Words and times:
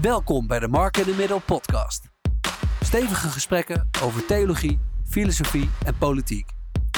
Welkom 0.00 0.46
bij 0.46 0.58
de 0.58 0.68
Mark 0.68 0.96
in 0.96 1.04
the 1.04 1.14
Middle 1.14 1.40
podcast. 1.40 2.08
Stevige 2.80 3.28
gesprekken 3.28 3.88
over 4.02 4.26
theologie, 4.26 4.78
filosofie 5.04 5.70
en 5.84 5.98
politiek. 5.98 6.50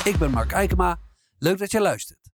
Ik 0.05 0.19
ben 0.19 0.31
Mark 0.31 0.53
Eikema. 0.53 0.99
Leuk 1.39 1.59
dat 1.59 1.71
je 1.71 1.81
luistert. 1.81 2.28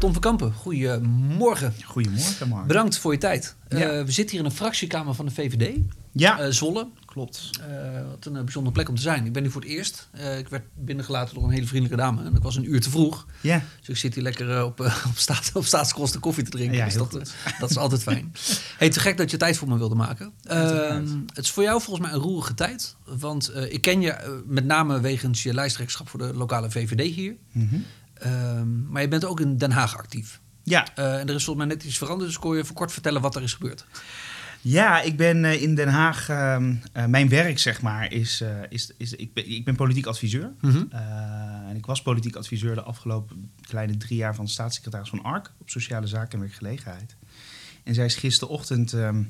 Tom 0.00 0.12
van 0.12 0.20
Kampen, 0.20 0.52
goedemorgen. 0.52 1.74
Goedemorgen, 1.84 2.48
Mark. 2.48 2.66
Bedankt 2.66 2.98
voor 2.98 3.12
je 3.12 3.18
tijd. 3.18 3.56
Ja. 3.68 3.78
Eh, 3.78 4.04
we 4.04 4.12
zitten 4.12 4.36
hier 4.36 4.44
in 4.44 4.50
de 4.50 4.56
fractiekamer 4.56 5.14
van 5.14 5.24
de 5.26 5.30
VVD, 5.30 5.78
Ja, 6.12 6.40
eh, 6.40 6.50
Zolle. 6.50 6.88
klopt. 7.04 7.50
Eh, 7.60 7.66
wat 8.10 8.24
een 8.26 8.32
bijzondere 8.44 8.74
plek 8.74 8.88
om 8.88 8.94
te 8.94 9.02
zijn. 9.02 9.26
Ik 9.26 9.32
ben 9.32 9.42
hier 9.42 9.50
voor 9.50 9.60
het 9.60 9.70
eerst. 9.70 10.08
Ik 10.38 10.48
werd 10.48 10.62
binnengelaten 10.74 11.34
door 11.34 11.44
een 11.44 11.50
hele 11.50 11.66
vriendelijke 11.66 12.02
dame. 12.02 12.24
En 12.24 12.34
ik 12.36 12.42
was 12.42 12.56
een 12.56 12.70
uur 12.70 12.80
te 12.80 12.90
vroeg. 12.90 13.26
Ja, 13.40 13.62
Dus 13.78 13.88
ik 13.88 13.96
zit 13.96 14.14
hier 14.14 14.22
lekker 14.22 14.64
op, 14.64 14.80
op, 15.10 15.12
staat, 15.14 15.50
op 15.54 15.64
staatskosten 15.64 16.20
koffie 16.20 16.44
te 16.44 16.50
drinken. 16.50 16.76
Ja, 16.76 16.84
dus 16.84 16.94
dat, 16.94 17.32
dat 17.60 17.70
is 17.70 17.76
altijd 17.76 18.02
fijn. 18.02 18.32
Hey, 18.78 18.90
te 18.90 19.00
gek 19.00 19.16
dat 19.16 19.30
je 19.30 19.36
tijd 19.36 19.56
voor 19.56 19.68
me 19.68 19.78
wilde 19.78 19.94
maken. 19.94 20.32
Ehm, 20.42 21.06
het 21.34 21.44
is 21.44 21.50
voor 21.50 21.62
jou 21.62 21.80
volgens 21.82 22.06
mij 22.06 22.14
een 22.16 22.22
roerige 22.22 22.54
tijd. 22.54 22.96
Want 23.04 23.52
ik 23.68 23.82
ken 23.82 24.00
je 24.00 24.42
met 24.46 24.64
name 24.64 25.00
wegens 25.00 25.42
je 25.42 25.54
lijsttrekkerschap 25.54 26.08
voor 26.08 26.18
de 26.18 26.34
lokale 26.34 26.70
VVD 26.70 27.14
hier. 27.14 27.36
Mhm. 27.52 27.76
Ehm, 28.20 28.90
maar 28.90 29.02
je 29.02 29.08
bent 29.08 29.24
ook 29.24 29.40
in 29.40 29.56
Den 29.56 29.70
Haag 29.70 29.96
actief. 29.98 30.40
ja. 30.64 30.86
Eh, 30.94 31.18
en 31.18 31.28
er 31.28 31.34
is 31.34 31.44
volgens 31.44 31.66
mij 31.66 31.76
net 31.76 31.84
iets 31.84 31.98
veranderd. 31.98 32.30
Dus 32.30 32.38
kon 32.38 32.54
je 32.56 32.62
even 32.62 32.74
kort 32.74 32.92
vertellen 32.92 33.20
wat 33.20 33.36
er 33.36 33.42
is 33.42 33.52
gebeurd. 33.54 33.86
ja 34.60 35.00
ik 35.00 35.16
ben 35.16 35.44
eh, 35.44 35.62
in 35.62 35.74
Den 35.74 35.88
Haag. 35.88 36.28
ehm, 36.28 36.74
eh, 36.92 37.06
mijn 37.06 37.28
werk, 37.28 37.58
zeg 37.58 37.82
maar, 37.82 38.12
is. 38.12 38.42
is, 38.68 38.92
is 38.96 39.12
ik, 39.14 39.32
ben, 39.34 39.50
ik 39.50 39.64
ben 39.64 39.76
politiek 39.76 40.06
adviseur. 40.06 40.52
Mhm. 40.60 40.84
En 41.68 41.76
ik 41.76 41.86
was 41.86 42.02
politiek 42.02 42.36
adviseur 42.36 42.74
de 42.74 42.82
afgelopen 42.82 43.50
kleine 43.60 43.96
drie 43.96 44.16
jaar 44.16 44.34
van 44.34 44.48
staatssecretaris 44.48 45.08
van 45.08 45.22
ARK 45.22 45.52
op 45.58 45.70
sociale 45.70 46.06
zaken 46.06 46.32
en 46.32 46.40
werkgelegenheid. 46.40 47.16
En 47.84 47.94
zij 47.94 48.04
is 48.04 48.14
gisterochtend 48.14 48.92
ehm, 48.92 49.22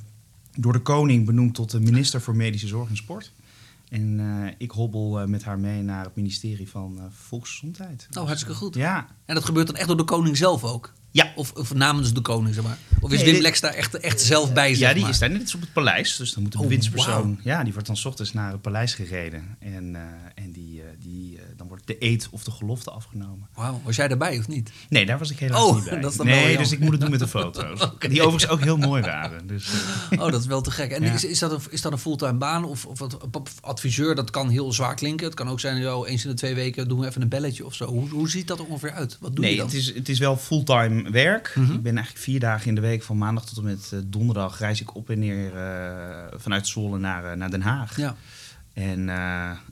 door 0.58 0.72
de 0.72 0.78
koning 0.80 1.26
benoemd 1.26 1.54
tot 1.54 1.70
de 1.70 1.80
minister 1.80 2.20
voor 2.20 2.36
Medische 2.36 2.66
Zorg 2.66 2.88
en 2.88 2.96
Sport. 2.96 3.32
En 3.90 4.20
eh, 4.20 4.52
ik 4.58 4.70
hobbel 4.70 5.20
eh, 5.20 5.26
met 5.26 5.44
haar 5.44 5.58
mee 5.58 5.82
naar 5.82 6.04
het 6.04 6.16
ministerie 6.16 6.68
van 6.70 6.98
eh, 6.98 7.04
Volksgezondheid. 7.10 8.08
Oh, 8.18 8.24
hartstikke 8.26 8.54
goed. 8.56 8.74
Ja, 8.74 9.06
En 9.24 9.34
dat 9.34 9.44
gebeurt 9.44 9.66
dan 9.66 9.76
echt 9.76 9.86
door 9.88 9.96
de 9.96 10.04
koning 10.04 10.36
zelf 10.36 10.64
ook? 10.64 10.92
Ja. 11.12 11.32
Of, 11.36 11.52
of 11.52 11.74
namens 11.74 12.12
de 12.14 12.20
koning, 12.20 12.54
zeg 12.54 12.64
maar? 12.64 12.78
Of 13.00 13.10
is 13.10 13.16
Nee, 13.16 13.24
Wim 13.24 13.34
dit- 13.34 13.42
Lex 13.42 13.60
daar 13.60 13.74
echt, 13.74 13.94
echt 13.98 14.20
zelf 14.20 14.52
bij, 14.52 14.68
zeg 14.74 14.88
ja, 14.88 14.92
die 14.94 15.02
maar? 15.02 15.10
is 15.10 15.18
daar 15.18 15.30
net 15.30 15.54
op 15.54 15.60
het 15.60 15.72
paleis. 15.72 16.16
Dus 16.16 16.32
dan 16.32 16.42
moet 16.42 16.52
de 16.52 16.58
Oh, 16.58 16.64
bewindspersoon... 16.64 17.12
wauw. 17.22 17.36
Ja, 17.42 17.62
die 17.64 17.72
wordt 17.72 17.86
dan 17.88 17.96
's 17.96 18.04
ochtends 18.04 18.32
naar 18.32 18.52
het 18.52 18.60
paleis 18.62 18.94
gereden. 18.94 19.56
En, 19.58 19.96
en 20.34 20.52
die, 20.52 20.82
die, 20.98 21.29
wordt 21.80 22.00
de 22.00 22.06
eed 22.08 22.28
of 22.30 22.44
de 22.44 22.50
gelofte 22.50 22.90
afgenomen. 22.90 23.48
Wauw, 23.54 23.80
was 23.84 23.96
jij 23.96 24.08
daarbij 24.08 24.38
of 24.38 24.48
niet? 24.48 24.70
Nee, 24.88 25.06
daar 25.06 25.18
was 25.18 25.30
ik 25.30 25.38
helaas 25.38 25.62
Oh, 25.62 25.74
niet 25.74 25.84
bij. 25.84 26.00
dat 26.00 26.10
is 26.10 26.16
dan 26.16 26.26
wel 26.26 26.34
nee, 26.36 26.56
dus 26.56 26.72
ik 26.72 26.78
moet 26.78 26.90
het 26.92 27.00
doen 27.00 27.10
met 27.10 27.18
de 27.18 27.28
foto's. 27.28 27.80
Die 27.98 28.22
overigens 28.22 28.48
ook 28.52 28.60
heel 28.60 28.76
mooi 28.76 29.02
waren. 29.02 29.46
Dus, 29.46 29.70
eh, 30.10 30.20
Oh, 30.20 30.30
dat 30.32 30.40
is 30.40 30.46
wel 30.46 30.60
te 30.60 30.70
gek. 30.70 30.90
En 30.90 31.02
Ja. 31.02 31.12
is, 31.12 31.24
is, 31.24 31.38
dat 31.38 31.52
een, 31.52 31.60
is 31.70 31.80
dat 31.80 31.92
een 31.92 31.98
fulltime 31.98 32.38
baan 32.38 32.64
of, 32.64 32.86
of 32.86 32.98
wat, 32.98 33.18
adviseur? 33.60 34.14
Dat 34.14 34.30
kan 34.30 34.48
heel 34.48 34.72
zwaar 34.72 34.94
klinken. 34.94 35.26
Het 35.26 35.34
kan 35.34 35.48
ook 35.48 35.60
zijn, 35.60 35.80
joh, 35.80 36.08
eens 36.08 36.24
in 36.24 36.30
de 36.30 36.36
twee 36.36 36.54
weken 36.54 36.88
doen 36.88 37.00
we 37.00 37.06
even 37.06 37.22
een 37.22 37.28
belletje 37.28 37.66
of 37.66 37.74
zo. 37.74 37.86
Hoe, 37.86 38.08
hoe 38.08 38.28
ziet 38.30 38.48
dat 38.48 38.58
er 38.58 38.66
ongeveer 38.66 38.92
uit? 38.92 39.16
Wat 39.20 39.36
doe 39.36 39.44
je 39.44 39.50
nee, 39.50 39.58
dan? 39.60 39.66
het 39.66 39.76
is, 39.76 39.94
het 39.94 40.08
is 40.08 40.18
wel 40.18 40.36
fulltime 40.36 41.10
werk. 41.10 41.52
Mhm. 41.56 41.72
Ik 41.72 41.82
ben 41.82 41.94
eigenlijk 41.94 42.24
vier 42.24 42.40
dagen 42.40 42.68
in 42.68 42.74
de 42.74 42.80
week, 42.80 43.02
van 43.02 43.18
maandag 43.18 43.44
tot 43.46 43.56
en 43.58 43.64
met 43.64 43.90
eh, 43.92 43.98
donderdag, 44.04 44.58
reis 44.58 44.80
ik 44.80 44.94
op 44.94 45.10
en 45.10 45.18
neer 45.18 45.56
eh, 45.56 46.38
vanuit 46.38 46.66
Zwolle 46.66 46.98
naar, 46.98 47.36
naar 47.36 47.50
Den 47.50 47.62
Haag. 47.62 47.96
Ja. 47.96 48.16
En 48.72 49.08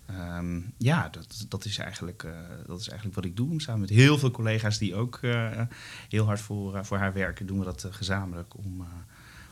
ehm, 0.08 0.60
ja, 0.76 1.08
dat, 1.08 1.44
dat, 1.48 1.64
is 1.64 1.78
eigenlijk, 1.78 2.22
eh, 2.22 2.32
dat 2.66 2.80
is 2.80 2.88
eigenlijk 2.88 3.16
wat 3.16 3.24
ik 3.24 3.36
doe. 3.36 3.60
Samen 3.60 3.80
met 3.80 3.90
heel 3.90 4.18
veel 4.18 4.30
collega's 4.30 4.78
die 4.78 4.94
ook 4.94 5.18
eh, 5.22 5.60
heel 6.08 6.24
hard 6.24 6.40
voor, 6.40 6.76
eh, 6.76 6.84
voor 6.84 6.98
haar 6.98 7.12
werken, 7.12 7.46
doen 7.46 7.58
we 7.58 7.64
dat 7.64 7.86
gezamenlijk 7.90 8.56
om, 8.56 8.86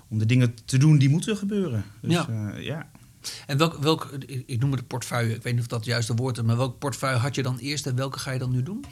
om 0.09 0.19
de 0.19 0.27
dingen 0.27 0.55
te 0.65 0.79
doen 0.79 0.99
die 0.99 1.09
moeten 1.09 1.37
gebeuren. 1.37 1.85
Dus, 2.01 2.13
Ja. 2.13 2.55
ja. 2.57 2.91
En 3.47 3.59
welk, 3.59 3.77
welk, 3.77 4.11
ik 4.27 4.43
ik 4.47 4.61
noem 4.61 4.71
het 4.71 4.81
de 4.81 4.87
portefeuille, 4.87 5.35
ik 5.35 5.43
weet 5.43 5.53
niet 5.53 5.63
of 5.63 5.69
dat 5.69 5.79
het 5.79 5.89
juiste 5.89 6.15
woord 6.15 6.39
is, 6.39 6.45
maar 6.45 6.57
welk 6.57 6.79
portefeuille 6.79 7.19
had 7.19 7.35
je 7.35 7.43
dan 7.43 7.59
eerst 7.59 7.87
en 7.87 7.97
welke 7.97 8.19
ga 8.19 8.31
je 8.31 8.39
dan 8.39 8.51
nu 8.51 8.63
doen? 8.63 8.85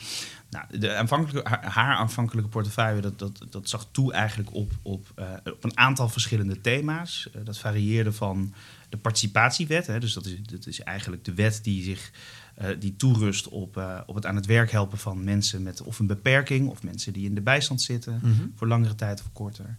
Nou, 0.51 0.79
de 0.79 0.95
aanvankelijke, 0.95 1.49
haar, 1.49 1.65
haar 1.65 1.97
aanvankelijke 1.97 2.51
portefeuille, 2.51 3.01
dat, 3.01 3.19
dat, 3.19 3.47
dat 3.51 3.69
zag 3.69 3.87
toe 3.91 4.13
eigenlijk 4.13 4.55
op, 4.55 4.73
op, 4.83 5.07
eh, 5.15 5.31
op 5.45 5.65
een 5.65 5.79
aantal 5.79 6.09
verschillende 6.09 6.61
thema's. 6.61 7.29
Eh, 7.33 7.41
dat 7.45 7.59
varieerde 7.59 8.13
van 8.13 8.55
de 8.89 8.97
participatiewet, 8.97 9.87
hè, 9.87 10.01
dus 10.01 10.13
dat 10.13 10.27
is, 10.27 10.43
dat 10.43 10.67
is 10.67 10.81
eigenlijk 10.81 11.25
de 11.25 11.35
wet 11.35 11.61
die 11.63 11.83
zich 11.83 12.11
eh, 12.55 12.69
die 12.79 12.97
toerust 12.97 13.49
op, 13.49 13.83
op 14.07 14.15
het 14.15 14.27
aan 14.27 14.37
het 14.37 14.47
werk 14.47 14.71
helpen 14.71 14.99
van 14.99 15.25
mensen 15.25 15.63
met 15.63 15.83
of 15.83 15.99
een 15.99 16.07
beperking 16.07 16.69
of 16.69 16.83
mensen 16.83 17.13
die 17.13 17.25
in 17.27 17.35
de 17.35 17.41
bijstand 17.41 17.83
zitten, 17.83 18.19
Mhm. 18.23 18.47
voor 18.55 18.67
langere 18.67 18.95
tijd 18.95 19.21
of 19.21 19.33
korter. 19.33 19.77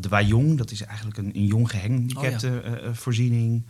De 0.00 0.08
Wajong, 0.08 0.58
dat 0.58 0.70
is 0.70 0.82
eigenlijk 0.82 1.18
een, 1.18 1.36
een 1.36 1.46
jong 1.46 1.70
gehandicapte 1.70 2.60
eh, 2.60 2.72
eh, 2.72 2.94
voorziening. 2.94 3.64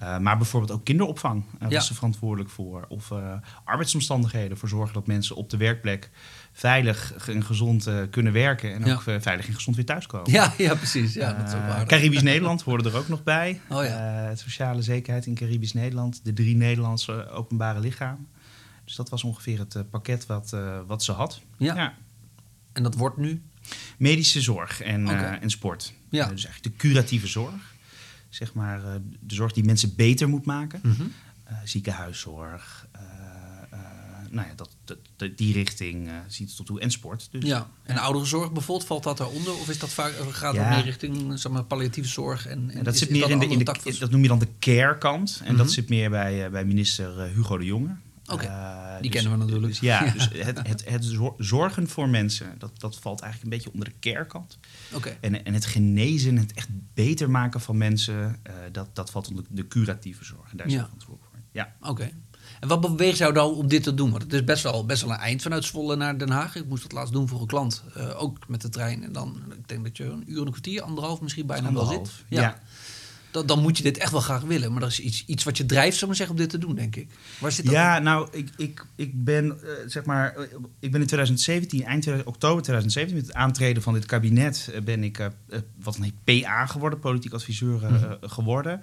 Eh, 0.00 0.18
maar 0.18 0.36
bijvoorbeeld 0.36 0.72
ook 0.72 0.84
kinderopvang 0.84 1.44
eh, 1.54 1.60
was 1.60 1.72
Ja. 1.72 1.80
ze 1.80 1.94
verantwoordelijk 1.94 2.50
voor. 2.50 2.84
Of 2.88 3.10
eh, 3.10 3.34
arbeidsomstandigheden, 3.64 4.56
voor 4.56 4.68
zorgen 4.68 4.94
dat 4.94 5.06
mensen 5.06 5.36
op 5.36 5.50
de 5.50 5.56
werkplek 5.56 6.10
veilig 6.52 7.28
en 7.28 7.44
gezond 7.44 7.88
kunnen 8.10 8.32
werken. 8.32 8.74
En 8.74 8.84
Ja. 8.84 8.92
ook 8.92 9.02
veilig 9.02 9.46
en 9.46 9.54
gezond 9.54 9.76
weer 9.76 9.84
thuiskomen. 9.84 10.30
Ja, 10.32 10.52
ja 10.58 10.74
precies. 10.74 11.14
Ja, 11.14 11.32
dat 11.32 11.48
is 11.48 11.54
ook 11.54 11.66
waar. 11.66 11.86
Caribisch 11.86 12.22
Nederland 12.22 12.62
hoorde 12.62 12.90
er 12.90 12.96
ook 12.96 13.08
nog 13.08 13.22
bij. 13.22 13.60
Oh 13.68 13.84
ja. 13.84 13.98
Het 14.28 14.38
sociale 14.38 14.82
zekerheid 14.82 15.26
in 15.26 15.34
Caribisch 15.34 15.72
Nederland. 15.72 16.20
De 16.24 16.32
drie 16.32 16.56
Nederlandse 16.56 17.28
openbare 17.30 17.80
lichamen. 17.80 18.28
Dus 18.84 18.96
dat 18.96 19.08
was 19.08 19.24
ongeveer 19.24 19.58
het 19.58 19.90
pakket 19.90 20.26
wat, 20.26 20.56
wat 20.86 21.02
ze 21.02 21.12
had. 21.12 21.40
Ja. 21.56 21.94
En 22.72 22.82
dat 22.82 22.94
wordt 22.94 23.16
nu? 23.16 23.42
Medische 23.98 24.40
zorg 24.40 24.80
en, 24.82 25.08
en 25.40 25.50
sport. 25.50 25.94
Ja. 26.10 26.26
Dus 26.26 26.44
eigenlijk 26.44 26.62
de 26.78 26.88
curatieve 26.88 27.26
zorg. 27.26 27.69
Zeg 28.30 28.54
maar 28.54 28.84
eh, 28.84 28.94
de 29.20 29.34
zorg 29.34 29.52
die 29.52 29.64
mensen 29.64 29.94
beter 29.96 30.28
moet 30.28 30.44
maken. 30.44 30.80
Mhm. 30.82 31.02
Eh, 31.44 31.56
ziekenhuiszorg. 31.64 32.86
eh, 32.92 33.00
nou 34.30 34.46
ja, 34.48 34.54
dat, 34.54 34.98
die 35.38 35.52
richting 35.52 36.08
eh, 36.08 36.14
ziet 36.26 36.48
het 36.48 36.56
tot 36.56 36.66
toe. 36.66 36.80
En 36.80 36.90
sport. 36.90 37.28
Dus, 37.30 37.44
Ja, 37.44 37.68
en 37.82 37.96
ouderenzorg 37.98 38.52
bijvoorbeeld, 38.52 38.86
valt 38.88 39.02
dat 39.02 39.16
daaronder? 39.16 39.52
Of 39.52 39.68
is 39.68 39.78
dat 39.78 39.90
vaak, 39.90 40.12
gaat 40.30 40.54
Ja. 40.54 40.68
dat 40.68 40.76
meer 40.76 40.84
richting 40.84 41.38
zeg 41.40 41.52
maar, 41.52 41.64
palliatieve 41.64 42.08
zorg? 42.08 42.46
En, 42.46 42.70
en 42.70 42.84
dat 42.84 42.94
is- 42.94 43.00
zit 43.00 43.10
meer 43.10 43.30
in 43.30 43.38
de, 43.38 43.46
in 43.46 43.58
de 43.58 43.64
dat 43.98 44.10
noem 44.10 44.22
je 44.22 44.28
dan 44.28 44.38
de 44.38 44.48
care 44.58 44.98
kant. 44.98 45.40
En 45.44 45.48
Mhm. 45.54 45.56
dat 45.62 45.72
zit 45.72 45.88
meer 45.88 46.10
bij, 46.10 46.50
bij 46.50 46.64
minister 46.64 47.20
Hugo 47.22 47.58
de 47.58 47.64
Jonge. 47.64 47.96
Oké, 48.32 48.44
Eh, 48.46 49.00
die 49.00 49.10
kennen 49.10 49.32
we 49.32 49.38
natuurlijk. 49.38 49.66
Dus, 49.66 49.80
ja, 49.80 50.04
Ja. 50.04 50.12
dus 50.12 50.28
het, 50.32 50.66
het, 50.66 50.88
het 50.88 51.04
zor- 51.04 51.34
zorgen 51.38 51.88
voor 51.88 52.08
mensen, 52.08 52.54
dat, 52.58 52.80
dat 52.80 52.96
valt 52.98 53.20
eigenlijk 53.20 53.52
een 53.52 53.58
beetje 53.58 53.72
onder 53.72 53.88
de 54.00 54.10
care 54.10 54.26
kant. 54.26 54.58
Oké, 54.94 55.16
En, 55.20 55.44
en 55.44 55.54
het 55.54 55.64
genezen, 55.66 56.36
het 56.36 56.52
echt 56.52 56.68
beter 56.94 57.30
maken 57.30 57.60
van 57.60 57.78
mensen, 57.78 58.36
eh, 58.42 58.54
dat, 58.72 58.88
dat 58.92 59.10
valt 59.10 59.28
onder 59.28 59.44
de 59.48 59.68
curatieve 59.68 60.24
zorg. 60.24 60.50
En 60.50 60.56
daar 60.56 60.66
is 60.66 60.72
Ja. 60.72 60.82
verantwoordelijk 60.84 61.32
voor. 61.32 61.40
Ja. 61.52 61.74
oké. 61.80 62.10
En 62.60 62.68
wat 62.68 62.80
beweegt 62.80 63.18
jou 63.18 63.32
dan 63.32 63.54
om 63.54 63.68
dit 63.68 63.82
te 63.82 63.94
doen? 63.94 64.10
Want 64.10 64.22
het 64.22 64.32
is 64.32 64.44
best 64.44 64.62
wel, 64.62 64.86
best 64.86 65.02
wel 65.02 65.10
een 65.10 65.18
eind 65.18 65.42
vanuit 65.42 65.64
Zwolle 65.64 65.96
naar 65.96 66.18
Den 66.18 66.30
Haag. 66.30 66.54
Ik 66.56 66.66
moest 66.68 66.82
het 66.82 66.92
laatst 66.92 67.12
doen 67.12 67.28
voor 67.28 67.40
een 67.40 67.46
klant, 67.46 67.82
eh, 67.94 68.22
ook 68.22 68.48
met 68.48 68.60
de 68.60 68.68
trein. 68.68 69.04
En 69.04 69.12
dan, 69.12 69.42
ik 69.58 69.68
denk 69.68 69.84
dat 69.84 69.96
je 69.96 70.04
een 70.04 70.24
uur 70.30 70.40
en 70.40 70.44
een 70.44 70.50
kwartier, 70.50 70.82
anderhalf 70.82 71.20
misschien 71.20 71.46
bijna 71.46 71.72
wel 71.72 71.80
Anderhalf, 71.82 72.08
zit. 72.08 72.24
ja. 72.28 72.60
Dan, 73.30 73.46
dan 73.46 73.60
moet 73.62 73.76
je 73.76 73.82
dit 73.82 73.98
echt 73.98 74.12
wel 74.12 74.20
graag 74.20 74.42
willen. 74.42 74.70
Maar 74.72 74.80
dat 74.80 74.90
is 74.90 75.00
iets, 75.00 75.24
iets 75.26 75.44
wat 75.44 75.56
je 75.56 75.66
drijft, 75.66 75.90
zou 75.98 76.00
ik 76.00 76.06
maar 76.06 76.16
zeggen, 76.16 76.36
om 76.36 76.40
dit 76.42 76.50
te 76.50 76.58
doen, 76.58 76.74
denk 76.74 76.96
ik. 76.96 77.08
Waar 77.38 77.52
zit 77.52 77.64
dat 77.64 77.74
Ja, 77.74 77.96
in? 77.96 78.02
nou, 78.02 78.28
ik, 78.32 78.48
ik, 78.56 78.86
ik 78.96 79.24
ben 79.24 79.50
eh, 79.62 79.68
zeg 79.86 80.04
maar, 80.04 80.34
eh, 80.36 80.42
ik 80.80 80.90
ben 80.90 81.00
in 81.00 81.06
2017, 81.06 81.84
eind 81.84 82.02
2000 82.02 82.34
oktober 82.34 82.62
2017, 82.62 83.16
met 83.16 83.26
het 83.26 83.36
aantreden 83.36 83.82
van 83.82 83.94
dit 83.94 84.06
kabinet, 84.06 84.70
eh, 84.74 84.80
ben 84.80 85.04
ik 85.04 85.30
wat 85.82 85.96
heet 86.00 86.42
PA 86.42 86.66
geworden, 86.66 86.98
politiek 86.98 87.32
adviseur 87.32 87.78
Mhm. 87.80 88.14
geworden. 88.20 88.80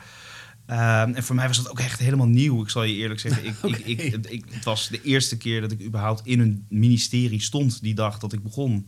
Ehm, 0.65 1.13
en 1.13 1.23
voor 1.23 1.35
mij 1.35 1.47
was 1.47 1.57
dat 1.57 1.69
ook 1.69 1.79
echt 1.79 1.99
helemaal 1.99 2.27
nieuw. 2.27 2.61
Ik 2.61 2.69
zal 2.69 2.83
je 2.83 2.95
eerlijk 2.95 3.19
zeggen, 3.19 3.45
ik, 3.45 3.55
ik, 3.85 4.01
ik- 4.29 4.45
het 4.49 4.63
was 4.63 4.87
de 4.89 5.01
eerste 5.01 5.37
keer 5.37 5.61
dat 5.61 5.71
ik 5.71 5.81
überhaupt 5.81 6.21
in 6.25 6.39
een 6.39 6.65
ministerie 6.69 7.41
stond 7.41 7.81
die 7.81 7.93
dag 7.95 8.19
dat 8.19 8.33
ik 8.33 8.43
begon. 8.43 8.87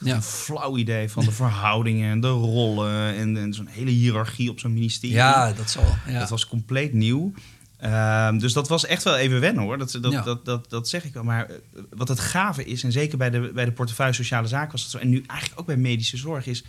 Ja. 0.00 0.14
een 0.14 0.22
flauw 0.22 0.76
idee 0.76 1.08
van 1.10 1.24
de 1.24 1.30
verhoudingen 1.32 2.10
en 2.10 2.20
de 2.20 2.28
rollen 2.28 3.14
en, 3.14 3.36
en 3.36 3.54
zo'n 3.54 3.66
hele 3.66 3.90
hiërarchie 3.90 4.50
op 4.50 4.60
zo'n 4.60 4.72
ministerie. 4.72 5.16
Ja, 5.16 5.52
dat 5.52 5.70
zal. 5.70 5.84
Ja. 6.06 6.18
Dat 6.18 6.28
was 6.30 6.46
compleet 6.46 6.92
nieuw. 6.92 7.32
Ehm, 7.76 8.38
dus 8.38 8.52
dat 8.52 8.68
was 8.68 8.86
echt 8.86 9.02
wel 9.02 9.16
even 9.16 9.40
wennen 9.40 9.62
hoor. 9.62 9.78
Dat, 9.78 9.98
dat, 10.00 10.12
Ja. 10.12 10.22
dat, 10.22 10.44
dat, 10.44 10.70
dat 10.70 10.88
zeg 10.88 11.04
ik 11.04 11.12
wel. 11.14 11.24
Maar 11.24 11.46
eh, 11.46 11.56
wat 11.90 12.08
het 12.08 12.20
gave 12.20 12.64
is, 12.64 12.84
en 12.84 12.92
zeker 12.92 13.18
bij 13.18 13.30
de, 13.30 13.50
bij 13.54 13.64
de 13.64 13.72
portefeuille 13.72 14.12
sociale 14.12 14.48
zaken 14.48 14.72
was 14.72 14.82
dat 14.82 14.90
zo. 14.90 14.98
En 14.98 15.08
nu 15.08 15.24
eigenlijk 15.26 15.60
ook 15.60 15.66
bij 15.66 15.76
medische 15.76 16.16
zorg 16.16 16.46
is. 16.46 16.64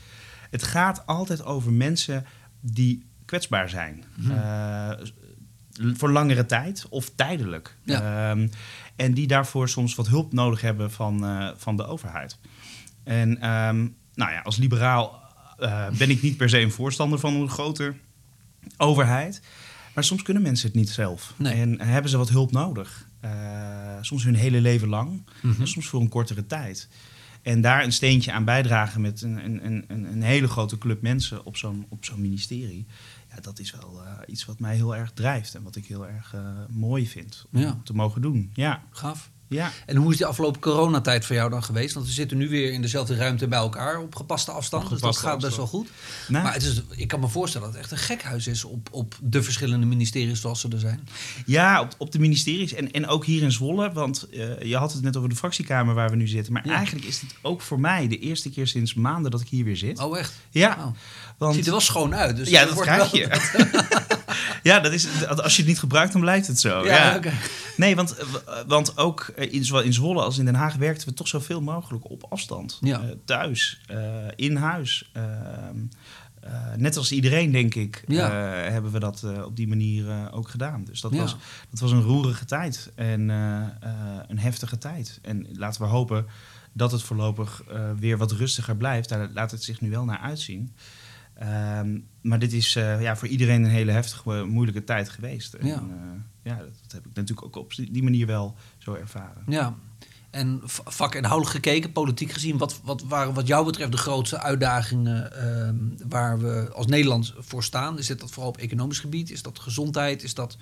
Het 0.50 0.64
gaat 0.64 1.06
altijd 1.06 1.44
over 1.44 1.72
mensen 1.72 2.26
die 2.62 3.06
kwetsbaar 3.26 3.70
zijn. 3.70 4.04
Mhm. 4.16 4.32
Eh, 4.32 4.90
voor 5.94 6.12
langere 6.12 6.46
tijd 6.46 6.86
of 6.90 7.12
tijdelijk. 7.16 7.76
Ja. 7.84 8.30
Ehm, 8.32 8.48
en 8.96 9.14
die 9.14 9.28
daarvoor 9.28 9.70
soms 9.70 9.96
wat 9.96 10.08
hulp 10.08 10.34
nodig 10.34 10.62
hebben 10.62 10.92
van, 10.92 11.26
eh, 11.26 11.50
van 11.58 11.76
de 11.78 11.86
overheid. 11.86 12.38
En 13.04 13.42
ehm, 13.42 13.78
nou 14.14 14.32
ja, 14.32 14.42
als 14.44 14.58
liberaal 14.58 15.20
eh, 15.58 15.90
ben 15.90 16.10
ik 16.10 16.22
niet 16.22 16.38
per 16.38 16.50
se 16.50 16.60
een 16.60 16.72
voorstander 16.72 17.20
van 17.20 17.34
een 17.36 17.50
groter 17.50 17.96
overheid. 18.78 19.42
Maar 19.96 20.04
soms 20.04 20.22
kunnen 20.22 20.44
mensen 20.44 20.68
het 20.68 20.76
niet 20.76 20.90
zelf. 20.90 21.34
Nee. 21.38 21.54
En 21.54 21.82
hebben 21.82 22.12
ze 22.12 22.18
wat 22.18 22.30
hulp 22.30 22.52
nodig. 22.52 23.08
Eh, 23.20 23.32
soms 24.02 24.24
hun 24.24 24.36
hele 24.36 24.62
leven 24.62 24.88
lang, 24.88 25.24
Mhm. 25.42 25.62
en 25.62 25.68
soms 25.68 25.88
voor 25.88 26.02
een 26.02 26.10
kortere 26.10 26.46
tijd. 26.48 26.90
En 27.42 27.62
daar 27.62 27.84
een 27.84 27.92
steentje 27.92 28.32
aan 28.32 28.46
bijdragen 28.46 29.02
met 29.02 29.22
een, 29.22 29.46
een, 29.46 29.66
een, 29.88 30.04
een 30.12 30.22
hele 30.22 30.48
grote 30.48 30.78
club 30.78 31.02
mensen 31.02 31.46
op 31.46 31.58
zo'n, 31.58 31.86
op 31.90 32.06
zo'n 32.06 32.22
ministerie. 32.22 32.86
Ja, 33.36 33.42
dat 33.42 33.60
is 33.60 33.72
wel 33.72 34.02
eh, 34.06 34.12
iets 34.28 34.46
wat 34.46 34.60
mij 34.60 34.76
heel 34.76 34.96
erg 34.96 35.12
drijft 35.12 35.56
en 35.56 35.64
wat 35.64 35.76
ik 35.76 35.86
heel 35.86 36.08
erg 36.08 36.36
mooi 36.70 37.08
vind 37.08 37.46
om 37.52 37.60
Ja. 37.60 37.80
te 37.84 37.94
mogen 37.94 38.22
doen. 38.22 38.52
Ja, 38.54 38.84
Gaaf. 38.92 39.30
Ja. 39.52 39.72
En 39.86 39.96
hoe 39.96 40.12
is 40.12 40.18
die 40.18 40.26
afgelopen 40.26 40.62
coronatijd 40.62 41.26
voor 41.26 41.36
jou 41.36 41.50
dan 41.50 41.64
geweest? 41.64 41.94
Want 41.94 42.06
we 42.06 42.12
zitten 42.12 42.38
nu 42.38 42.50
weer 42.50 42.72
in 42.74 42.82
dezelfde 42.82 43.16
ruimte 43.16 43.48
bij 43.48 43.60
elkaar 43.60 44.00
op 44.00 44.16
gepaste 44.16 44.52
afstand. 44.52 44.90
Dus 44.90 45.02
dat 45.02 45.18
gaat 45.18 45.40
best 45.42 45.58
wel 45.58 45.68
goed. 45.68 45.90
Maar 46.30 46.54
het 46.54 46.64
is, 46.64 46.82
ik 46.96 47.08
kan 47.08 47.20
me 47.20 47.28
voorstellen 47.28 47.68
dat 47.68 47.76
het 47.76 47.84
echt 47.84 47.92
een 47.92 48.06
gekhuis 48.08 48.48
is 48.48 48.64
op, 48.64 48.88
op 48.92 49.16
de 49.22 49.44
verschillende 49.44 49.86
ministeries 49.86 50.42
zoals 50.42 50.60
ze 50.62 50.68
er 50.70 50.80
zijn. 50.80 51.08
Ja, 51.46 51.82
op, 51.82 51.96
op 51.98 52.12
de 52.12 52.20
ministeries 52.20 52.74
en, 52.74 52.92
en 52.92 53.08
ook 53.08 53.26
hier 53.26 53.42
in 53.44 53.52
Zwolle. 53.52 53.92
Want 53.92 54.28
eh, 54.30 54.62
je 54.62 54.78
had 54.78 54.94
het 54.94 55.02
net 55.02 55.18
over 55.18 55.30
de 55.30 55.36
fractiekamer 55.36 55.94
waar 55.96 56.10
we 56.10 56.16
nu 56.16 56.28
zitten. 56.28 56.54
Maar 56.54 56.68
Ja. 56.68 56.74
eigenlijk 56.76 57.06
is 57.06 57.20
dit 57.20 57.36
ook 57.42 57.62
voor 57.62 57.80
mij 57.80 58.08
de 58.08 58.20
eerste 58.20 58.50
keer 58.50 58.68
sinds 58.68 58.94
maanden 58.94 59.32
dat 59.32 59.42
ik 59.42 59.48
hier 59.48 59.64
weer 59.64 59.78
zit. 59.78 60.00
Oh, 60.00 60.18
echt? 60.18 60.34
Ja, 60.50 60.76
Oh. 60.80 60.96
Want... 61.42 61.56
Ziet 61.56 61.66
er 61.66 61.72
wel 61.72 61.80
schoon 61.80 62.16
uit. 62.16 62.36
Dus 62.36 62.50
ja, 62.50 62.66
dat 62.66 62.82
krijg 62.82 63.12
je. 63.12 63.28
ja, 64.70 64.80
dat 64.80 64.92
is, 64.92 65.08
als 65.28 65.56
je 65.56 65.62
het 65.62 65.72
niet 65.72 65.80
gebruikt, 65.80 66.12
dan 66.12 66.22
blijft 66.22 66.48
het 66.48 66.60
zo. 66.60 66.86
Ja. 66.86 67.20
Nee, 67.78 67.96
want, 67.96 68.16
eh, 68.18 68.26
want 68.68 68.98
ook 68.98 69.32
eh, 69.36 69.54
in, 69.54 69.66
zowel 69.66 69.82
in 69.82 69.94
Zwolle 69.94 70.22
als 70.22 70.38
in 70.38 70.46
Den 70.46 70.56
Haag 70.56 70.76
werkten 70.76 71.08
we 71.08 71.14
toch 71.14 71.28
zoveel 71.28 71.62
mogelijk 71.62 72.10
op 72.10 72.26
afstand. 72.30 72.78
Ja. 72.82 73.02
Eh, 73.02 73.10
thuis, 73.26 73.82
in 74.36 74.56
huis. 74.56 75.10
Ehm, 75.14 75.26
eh, 76.40 76.52
net 76.78 76.98
als 76.98 77.12
iedereen, 77.12 77.52
denk 77.52 77.76
ik, 77.76 78.04
Ja. 78.08 78.30
hebben 78.52 78.92
we 78.92 79.00
dat 79.00 79.24
op 79.46 79.56
die 79.56 79.68
manier 79.68 80.32
ook 80.32 80.50
gedaan. 80.50 80.84
Dus 80.84 81.02
dat, 81.02 81.16
was, 81.16 81.36
dat 81.70 81.80
was 81.80 81.92
een 81.92 82.02
roerige 82.02 82.46
tijd 82.46 82.92
en 82.96 83.30
een 84.28 84.40
heftige 84.40 84.78
tijd. 84.78 85.20
En 85.22 85.48
laten 85.54 85.82
we 85.82 85.88
hopen 85.88 86.26
dat 86.74 86.92
het 86.92 87.04
voorlopig 87.04 87.64
weer 88.00 88.18
wat 88.18 88.32
rustiger 88.32 88.76
blijft. 88.76 89.10
Daar 89.10 89.30
laat 89.34 89.52
het 89.52 89.64
zich 89.64 89.82
nu 89.82 89.90
wel 89.90 90.06
naar 90.06 90.20
uitzien. 90.20 90.74
Ehm, 91.42 92.00
maar 92.22 92.40
dit 92.40 92.54
is 92.54 92.76
eh, 92.76 93.02
ja, 93.02 93.16
voor 93.16 93.28
iedereen 93.28 93.64
een 93.64 93.70
hele 93.70 93.92
heftige, 93.92 94.34
eh, 94.34 94.44
moeilijke 94.44 94.84
tijd 94.84 95.10
geweest. 95.10 95.54
En, 95.54 95.68
Ja. 95.68 95.74
eh, 95.76 95.82
ja, 96.44 96.56
dat, 96.56 96.70
dat 96.82 96.92
heb 96.92 97.06
ik 97.06 97.12
natuurlijk 97.14 97.48
ook 97.48 97.56
op 97.56 97.74
die 97.76 98.04
manier 98.04 98.26
wel 98.26 98.56
zo 98.78 98.94
ervaren. 98.94 99.44
Ja. 99.48 99.76
En 100.30 100.62
vakinhoudelijk 100.86 101.56
gekeken, 101.56 101.92
politiek 101.92 102.32
gezien, 102.32 102.58
wat, 102.58 102.80
wat 102.84 103.04
waren 103.04 103.34
wat 103.34 103.48
jou 103.48 103.66
betreft 103.66 103.92
de 103.92 103.98
grootste 103.98 104.40
uitdagingen 104.40 105.38
ehm, 105.38 105.76
waar 106.10 106.40
we 106.40 106.70
als 106.74 106.86
Nederland 106.86 107.34
voor 107.38 107.64
staan? 107.64 107.98
Is 107.98 108.08
dit 108.08 108.20
dat 108.20 108.32
vooral 108.32 108.50
op 108.50 108.58
economisch 108.58 109.00
gebied? 109.00 109.32
Is 109.32 109.42
dat 109.42 109.60
gezondheid? 109.60 110.24
Is 110.24 110.34
dat 110.34 110.58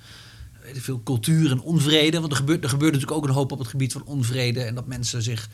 veel, 0.74 1.04
cultuur 1.04 1.52
en 1.52 1.62
onvrede? 1.62 2.20
Want 2.20 2.32
er 2.32 2.38
gebeurt, 2.38 2.64
er 2.64 2.70
gebeurt 2.70 2.94
natuurlijk 2.94 3.22
ook 3.22 3.28
een 3.28 3.36
hoop 3.36 3.52
op 3.52 3.60
het 3.60 3.68
gebied 3.68 3.92
van 3.92 4.04
onvrede 4.04 4.64
en 4.64 4.76
dat 4.76 4.88
mensen 4.88 5.22
zich, 5.22 5.50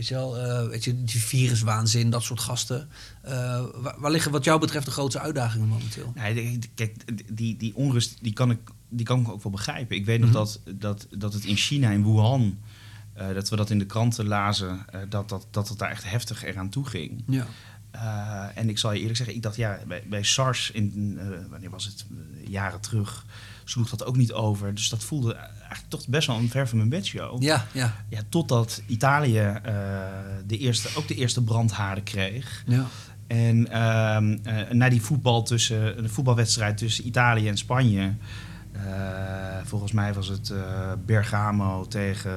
weet 0.00 0.08
je 0.08 0.14
wel, 0.14 0.38
eh, 0.38 0.68
weet 0.68 0.84
je, 0.84 1.04
die 1.04 1.20
viruswaanzin, 1.22 2.10
dat 2.10 2.22
soort 2.22 2.40
gasten. 2.40 2.88
Eh, 3.22 3.64
waar, 3.74 3.94
waar 3.98 4.10
liggen 4.10 4.30
wat 4.32 4.44
jou 4.44 4.60
betreft 4.60 4.84
de 4.86 4.92
grootste 4.92 5.20
uitdagingen 5.20 5.68
momenteel? 5.68 6.12
Nee, 6.14 6.58
kijk, 6.74 6.94
die, 7.36 7.56
die 7.56 7.74
onrust 7.76 8.18
die 8.22 8.32
kan, 8.32 8.50
ik, 8.50 8.58
die 8.88 9.06
kan 9.06 9.20
ik 9.20 9.28
ook 9.28 9.42
wel 9.42 9.52
begrijpen. 9.52 9.96
Ik 9.96 10.04
weet 10.04 10.20
nog 10.20 10.28
Mhm. 10.28 10.38
dat, 10.38 10.60
dat, 10.64 11.06
dat 11.10 11.32
het 11.32 11.44
in 11.44 11.56
China, 11.56 11.90
in 11.90 12.04
Wuhan, 12.04 12.58
eh, 13.12 13.34
dat 13.34 13.48
we 13.48 13.56
dat 13.56 13.70
in 13.70 13.78
de 13.78 13.86
kranten 13.86 14.26
lazen, 14.26 14.86
dat, 15.08 15.28
dat, 15.28 15.46
dat 15.50 15.68
het 15.68 15.78
daar 15.78 15.90
echt 15.90 16.10
heftig 16.10 16.44
eraan 16.44 16.68
toe 16.68 16.86
ging. 16.86 17.24
Ja. 17.26 17.46
En 18.54 18.68
ik 18.68 18.78
zal 18.78 18.92
je 18.92 18.98
eerlijk 18.98 19.16
zeggen, 19.16 19.36
ik 19.36 19.42
dacht 19.42 19.56
ja, 19.56 19.78
bij, 19.86 20.02
bij 20.08 20.22
SARS, 20.22 20.70
in, 20.70 21.18
wanneer 21.50 21.70
was 21.70 21.84
het, 21.84 22.06
jaren 22.46 22.80
terug, 22.80 23.24
sloeg 23.70 23.90
dat 23.90 24.04
ook 24.04 24.16
niet 24.16 24.32
over. 24.32 24.74
Dus 24.74 24.88
dat 24.88 25.04
voelde 25.04 25.34
eigenlijk 25.34 25.84
toch 25.88 26.08
best 26.08 26.26
wel 26.26 26.36
een 26.36 26.48
ver 26.50 26.68
van 26.68 26.76
mijn 26.78 26.88
bedshow. 26.90 27.42
Ja, 27.42 27.66
ja, 27.72 27.94
Ja, 28.08 28.20
totdat 28.28 28.82
Italië 28.86 29.38
eh, 29.38 29.62
de 30.46 30.58
eerste, 30.58 30.88
ook 30.96 31.08
de 31.08 31.14
eerste 31.14 31.42
brandhaarden 31.42 32.04
kreeg. 32.04 32.62
ja. 32.66 32.86
En 33.26 33.70
ehm, 33.70 34.38
eh, 34.42 34.70
na 34.70 34.88
die 34.88 35.02
voetbal 35.02 35.42
tussen, 35.42 35.98
een 35.98 36.10
voetbalwedstrijd 36.10 36.76
tussen 36.76 37.06
Italië 37.06 37.48
en 37.48 37.56
Spanje. 37.58 38.12
eh, 38.72 38.80
volgens 39.64 39.92
mij 39.92 40.14
was 40.14 40.28
het 40.28 40.52
Bergamo 41.06 41.86
tegen 41.86 42.30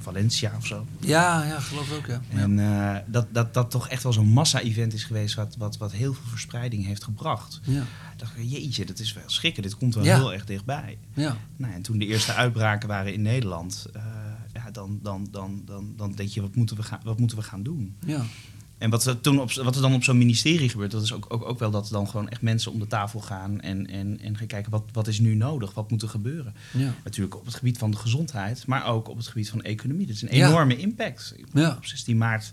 Valencia 0.00 0.52
of 0.56 0.66
zo. 0.66 0.86
Ja, 1.00 1.44
ja, 1.44 1.60
geloof 1.60 1.90
ik 1.90 1.96
ook, 1.96 2.06
ja. 2.06 2.20
En 2.40 2.58
eh, 2.58 2.96
dat, 3.06 3.26
dat 3.32 3.54
dat 3.54 3.70
toch 3.70 3.88
echt 3.88 4.02
wel 4.02 4.12
zo'n 4.12 4.28
massa-event 4.28 4.92
is 4.94 5.04
geweest 5.04 5.34
wat, 5.34 5.56
wat, 5.58 5.76
wat 5.76 5.92
heel 5.92 6.14
veel 6.14 6.24
verspreiding 6.26 6.84
heeft 6.86 7.04
gebracht. 7.04 7.60
ja. 7.64 7.80
Ik 8.12 8.20
dacht, 8.20 8.32
jeetje, 8.36 8.84
dat 8.86 8.98
is 8.98 9.12
wel 9.12 9.22
schrikken, 9.26 9.62
dit 9.62 9.76
komt 9.76 9.94
wel 9.94 10.04
Ja. 10.04 10.16
heel 10.16 10.32
erg 10.32 10.44
dichtbij. 10.44 10.98
ja. 11.14 11.36
Nou, 11.56 11.72
en 11.74 11.82
toen 11.82 11.98
de 11.98 12.06
eerste 12.06 12.32
uitbraken 12.34 12.88
waren 12.88 13.12
in 13.12 13.22
Nederland, 13.22 13.86
eh, 13.92 14.02
ja, 14.52 14.70
dan, 14.70 14.98
dan, 15.02 15.28
dan, 15.30 15.62
dan, 15.64 15.92
dan 15.96 16.12
denk 16.12 16.28
je, 16.28 16.40
wat 16.40 16.54
moeten 16.56 16.76
we 16.76 16.82
gaan, 16.82 17.00
wat 17.04 17.18
moeten 17.18 17.36
we 17.38 17.42
gaan 17.44 17.62
doen? 17.62 17.94
ja. 18.06 18.22
En 18.78 18.90
wat 18.90 19.06
er, 19.06 19.20
toen 19.20 19.40
op, 19.40 19.52
wat 19.52 19.76
er 19.76 19.82
dan 19.82 19.94
op 19.94 20.04
zo'n 20.04 20.18
ministerie 20.18 20.68
gebeurt, 20.68 20.90
dat 20.90 21.02
is 21.02 21.12
ook, 21.12 21.26
ook, 21.28 21.44
ook 21.44 21.58
wel 21.58 21.70
dat 21.70 21.86
er 21.86 21.92
dan 21.92 22.08
gewoon 22.08 22.28
echt 22.28 22.42
mensen 22.42 22.72
om 22.72 22.78
de 22.78 22.86
tafel 22.86 23.20
gaan 23.20 23.60
en, 23.60 23.86
en, 23.86 24.20
en 24.20 24.36
gaan 24.36 24.46
kijken 24.46 24.70
wat, 24.70 24.84
wat 24.92 25.06
is 25.06 25.18
nu 25.18 25.34
nodig, 25.34 25.74
wat 25.74 25.90
moet 25.90 26.02
er 26.02 26.08
gebeuren. 26.08 26.54
ja. 26.72 26.94
Natuurlijk 27.04 27.36
op 27.36 27.44
het 27.44 27.54
gebied 27.54 27.78
van 27.78 27.90
de 27.90 27.96
gezondheid, 27.96 28.66
maar 28.66 28.86
ook 28.86 29.08
op 29.08 29.16
het 29.16 29.26
gebied 29.26 29.50
van 29.50 29.62
economie. 29.62 30.06
Dat 30.06 30.16
is 30.16 30.22
een 30.22 30.36
Ja. 30.36 30.48
enorme 30.48 30.76
impact. 30.76 31.34
Ja. 31.52 31.70
Op 31.76 31.84
16 31.84 32.16
maart 32.18 32.52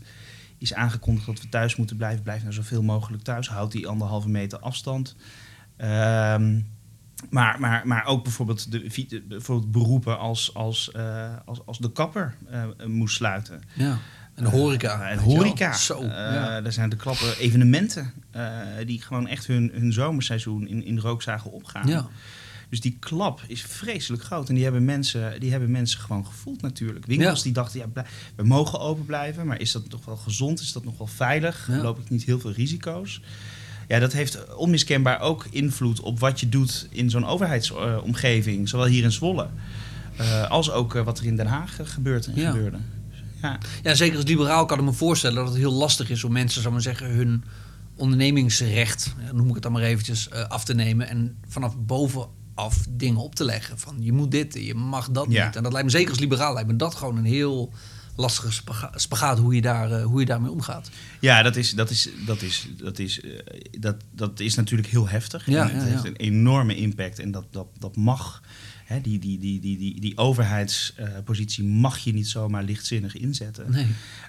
is 0.57 0.73
aangekondigd 0.73 1.25
dat 1.25 1.41
we 1.41 1.49
thuis 1.49 1.75
moeten 1.75 1.97
blijven. 1.97 2.23
Blijf 2.23 2.41
nou 2.41 2.53
zoveel 2.53 2.83
mogelijk 2.83 3.23
thuis. 3.23 3.49
Houd 3.49 3.71
die 3.71 3.87
anderhalve 3.87 4.29
meter 4.29 4.59
afstand. 4.59 5.15
Ehm, 5.77 6.59
maar, 7.29 7.59
maar, 7.59 7.87
maar 7.87 8.05
ook 8.05 8.23
bijvoorbeeld, 8.23 8.71
de- 8.71 9.23
bijvoorbeeld 9.27 9.71
beroepen 9.71 10.19
als, 10.19 10.53
als, 10.53 10.91
eh, 10.91 11.35
als, 11.45 11.65
als 11.65 11.77
de 11.77 11.91
kapper 11.91 12.35
eh, 12.49 12.63
moest 12.87 13.15
sluiten. 13.15 13.61
Ja. 13.73 13.97
En 14.45 14.49
de 14.51 14.57
horeca. 14.57 15.01
Eh, 15.05 15.11
en 15.11 15.17
horeca. 15.19 15.73
Zo. 15.73 16.01
Eh, 16.01 16.07
ja. 16.09 16.61
Daar 16.61 16.71
zijn 16.71 16.89
de 16.89 16.95
klappen 16.95 17.37
evenementen 17.37 18.13
eh, 18.31 18.51
die 18.85 19.01
gewoon 19.01 19.27
echt 19.27 19.47
hun, 19.47 19.71
hun 19.73 19.93
zomerseizoen 19.93 20.67
in, 20.67 20.83
in 20.85 20.95
de 20.95 21.01
rook 21.01 21.21
zagen 21.21 21.51
opgaan. 21.51 21.87
ja. 21.87 22.07
Dus 22.69 22.81
die 22.81 22.97
klap 22.99 23.41
is 23.47 23.61
vreselijk 23.61 24.23
groot. 24.23 24.49
En 24.49 24.55
die 24.55 24.63
hebben 24.63 24.85
mensen, 24.85 25.39
die 25.39 25.51
hebben 25.51 25.71
mensen 25.71 25.99
gewoon 25.99 26.25
gevoeld 26.25 26.61
natuurlijk. 26.61 27.05
Winkels 27.05 27.37
Ja. 27.37 27.43
die 27.43 27.51
dachten, 27.53 27.79
ja, 27.79 28.03
we 28.35 28.43
mogen 28.43 28.79
open 28.79 29.05
blijven. 29.05 29.47
Maar 29.47 29.59
is 29.59 29.71
dat 29.71 29.89
nog 29.89 30.05
wel 30.05 30.15
gezond? 30.15 30.59
Is 30.59 30.71
dat 30.71 30.83
nog 30.83 30.97
wel 30.97 31.07
veilig? 31.07 31.67
Ja. 31.71 31.81
Loop 31.81 31.99
ik 31.99 32.09
niet 32.09 32.23
heel 32.23 32.39
veel 32.39 32.51
risico's? 32.51 33.21
Ja, 33.87 33.99
dat 33.99 34.13
heeft 34.13 34.55
onmiskenbaar 34.55 35.19
ook 35.19 35.45
invloed 35.49 35.99
op 35.99 36.19
wat 36.19 36.39
je 36.39 36.49
doet 36.49 36.87
in 36.91 37.09
zo'n 37.09 37.25
overheidsomgeving. 37.25 38.69
zowel 38.69 38.85
hier 38.85 39.03
in 39.03 39.11
Zwolle 39.11 39.47
eh, 40.17 40.49
als 40.49 40.71
ook 40.71 40.95
eh, 40.95 41.03
wat 41.03 41.19
er 41.19 41.25
in 41.25 41.35
Den 41.35 41.47
Haag 41.47 41.79
eh, 41.79 41.85
gebeurt 41.87 42.25
en 42.27 42.35
Ja. 42.35 42.51
gebeurde. 42.51 42.77
Ja. 43.41 43.57
ja, 43.83 43.95
zeker 43.95 44.15
als 44.17 44.25
liberaal 44.25 44.65
kan 44.65 44.79
ik 44.79 44.83
me 44.85 44.93
voorstellen 44.93 45.35
dat 45.35 45.47
het 45.47 45.57
heel 45.57 45.71
lastig 45.71 46.09
is 46.09 46.23
om 46.23 46.31
mensen, 46.31 46.61
zou 46.61 46.73
maar 46.73 46.83
zeggen, 46.83 47.09
hun 47.09 47.43
ondernemingsrecht, 47.95 49.13
noem 49.33 49.47
ik 49.47 49.53
het 49.53 49.63
dan 49.63 49.71
maar 49.71 49.81
eventjes, 49.81 50.29
eh, 50.29 50.43
af 50.47 50.63
te 50.63 50.73
nemen. 50.73 51.07
En 51.07 51.37
vanaf 51.47 51.77
bovenaf 51.77 52.85
dingen 52.89 53.19
op 53.21 53.35
te 53.35 53.43
leggen. 53.45 53.79
Van 53.79 53.95
je 53.99 54.11
moet 54.11 54.31
dit, 54.31 54.53
je 54.65 54.75
mag 54.75 55.09
dat 55.11 55.25
Ja. 55.29 55.45
niet. 55.45 55.55
En 55.55 55.63
dat 55.63 55.71
lijkt 55.71 55.87
me 55.87 55.93
zeker 55.93 56.09
als 56.09 56.19
liberaal, 56.19 56.53
lijkt 56.53 56.69
me 56.69 56.75
dat 56.75 56.95
gewoon 56.95 57.17
een 57.17 57.25
heel 57.25 57.73
lastige 58.15 58.51
spaga- 58.51 58.91
spagaat 58.95 59.39
hoe 59.39 59.55
je, 59.55 59.61
daar, 59.61 59.91
eh, 59.91 60.03
hoe 60.05 60.19
je 60.19 60.25
daarmee 60.25 60.51
omgaat. 60.51 60.89
Ja, 61.19 61.41
dat 61.41 61.55
is, 61.55 61.71
dat 61.71 61.89
is, 61.89 62.09
dat 62.25 62.41
is, 62.41 62.67
dat 62.77 62.99
is, 62.99 63.21
eh, 63.21 63.31
dat, 63.79 63.95
dat 64.11 64.39
is 64.39 64.55
natuurlijk 64.55 64.89
heel 64.89 65.07
heftig. 65.09 65.45
Ja, 65.45 65.69
En 65.69 65.75
het 65.75 65.83
ja, 65.85 65.89
heeft 65.91 66.03
ja. 66.03 66.09
een 66.09 66.15
enorme 66.15 66.75
impact 66.75 67.19
en 67.19 67.31
dat, 67.31 67.45
dat, 67.51 67.67
dat 67.79 67.95
mag. 67.95 68.41
Hè, 68.91 69.01
die, 69.01 69.19
die, 69.19 69.39
die, 69.39 69.59
die, 69.59 69.77
die, 69.77 69.99
die 69.99 70.17
overheidspositie 70.17 71.63
mag 71.63 71.97
je 71.97 72.13
niet 72.13 72.27
zomaar 72.27 72.63
lichtzinnig 72.63 73.17
inzetten. 73.17 73.71
Nee. 73.71 73.87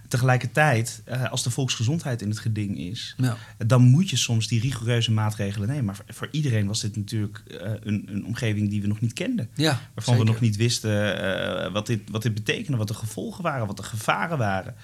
Tegelijkertijd, 0.08 1.02
eh, 1.04 1.30
als 1.30 1.42
de 1.42 1.50
volksgezondheid 1.50 2.22
in 2.22 2.28
het 2.28 2.38
geding 2.38 2.78
is, 2.78 3.14
Ja. 3.16 3.36
dan 3.66 3.82
moet 3.82 4.10
je 4.10 4.16
soms 4.16 4.48
die 4.48 4.60
rigoureuze 4.60 5.12
maatregelen 5.12 5.68
nemen. 5.68 5.84
Maar 5.84 5.98
voor, 6.08 6.28
iedereen 6.30 6.66
was 6.66 6.80
dit 6.80 6.96
natuurlijk 6.96 7.42
eh, 7.60 7.70
een, 7.82 8.08
een 8.12 8.24
omgeving 8.26 8.70
die 8.70 8.80
we 8.80 8.86
nog 8.86 9.00
niet 9.00 9.12
kenden. 9.12 9.48
Ja, 9.54 9.80
Waarvan 9.94 10.18
we 10.18 10.24
nog 10.24 10.40
niet 10.40 10.56
wisten 10.56 11.20
eh, 11.64 11.72
wat, 11.72 11.86
dit, 11.86 12.00
wat 12.10 12.22
dit 12.22 12.34
betekende, 12.34 12.76
wat 12.78 12.88
de 12.88 12.94
gevolgen 12.94 13.42
waren, 13.42 13.66
wat 13.66 13.76
de 13.76 13.82
gevaren 13.82 14.38
waren, 14.38 14.74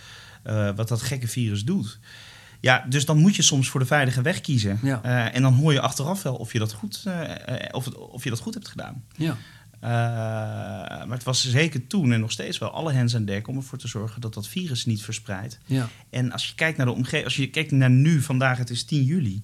wat 0.76 0.88
dat 0.88 1.02
gekke 1.02 1.28
virus 1.28 1.64
doet. 1.64 1.98
Ja, 2.60 2.84
dus 2.88 3.04
dan 3.04 3.18
moet 3.18 3.36
je 3.36 3.42
soms 3.42 3.68
voor 3.68 3.80
de 3.80 3.86
veilige 3.86 4.22
weg 4.22 4.40
kiezen. 4.40 4.78
Ja. 4.82 5.02
En 5.32 5.42
dan 5.42 5.54
hoor 5.54 5.72
je 5.72 5.80
achteraf 5.80 6.22
wel 6.22 6.34
of 6.34 6.52
je 6.52 6.58
dat 6.58 6.72
goed, 6.72 7.04
of, 7.70 7.88
of 7.88 8.24
je 8.24 8.30
dat 8.30 8.38
goed 8.38 8.54
hebt 8.54 8.68
gedaan. 8.68 9.04
Ja. 9.16 9.36
Eh, 9.80 9.90
maar 9.90 11.10
het 11.10 11.22
was 11.22 11.50
zeker 11.50 11.86
toen 11.86 12.12
en 12.12 12.20
nog 12.20 12.32
steeds 12.32 12.58
wel 12.58 12.70
alle 12.70 12.92
hens 12.92 13.14
aan 13.14 13.24
dek 13.24 13.48
om 13.48 13.56
ervoor 13.56 13.78
te 13.78 13.88
zorgen 13.88 14.20
dat 14.20 14.34
dat 14.34 14.48
virus 14.48 14.86
niet 14.86 15.02
verspreidt. 15.02 15.58
Ja. 15.66 15.88
En 16.10 16.32
als 16.32 16.48
je 16.48 16.54
kijkt 16.54 16.76
naar 16.76 16.86
de 16.86 16.92
omgeving, 16.92 17.24
als 17.24 17.36
je 17.36 17.50
kijkt 17.50 17.70
naar 17.70 17.90
nu, 17.90 18.20
vandaag, 18.22 18.58
het 18.58 18.70
is 18.70 18.84
10 18.84 19.02
juli. 19.04 19.42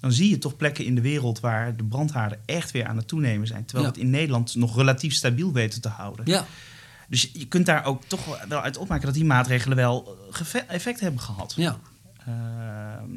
Dan 0.00 0.12
zie 0.12 0.30
je 0.30 0.38
toch 0.38 0.56
plekken 0.56 0.84
in 0.84 0.94
de 0.94 1.00
wereld 1.00 1.40
waar 1.40 1.76
de 1.76 1.84
brandhaarden 1.84 2.38
echt 2.44 2.70
weer 2.70 2.86
aan 2.86 2.96
het 2.96 3.08
toenemen 3.08 3.46
zijn. 3.46 3.64
Terwijl 3.64 3.86
Ja. 3.88 3.92
het 3.94 4.02
in 4.02 4.10
Nederland 4.10 4.54
nog 4.54 4.76
relatief 4.76 5.14
stabiel 5.14 5.52
weten 5.52 5.80
te 5.80 5.88
houden. 5.88 6.26
Ja. 6.26 6.46
Dus 7.08 7.30
je 7.32 7.46
kunt 7.46 7.66
daar 7.66 7.84
ook 7.84 8.02
toch 8.06 8.46
wel- 8.48 8.60
uit 8.60 8.76
opmaken 8.76 9.04
dat 9.06 9.14
die 9.14 9.24
maatregelen 9.24 9.76
wel 9.76 10.16
geve- 10.30 10.58
effect 10.68 11.00
hebben 11.00 11.20
gehad. 11.20 11.52
Ja. 11.56 11.78
Eh, 12.26 12.32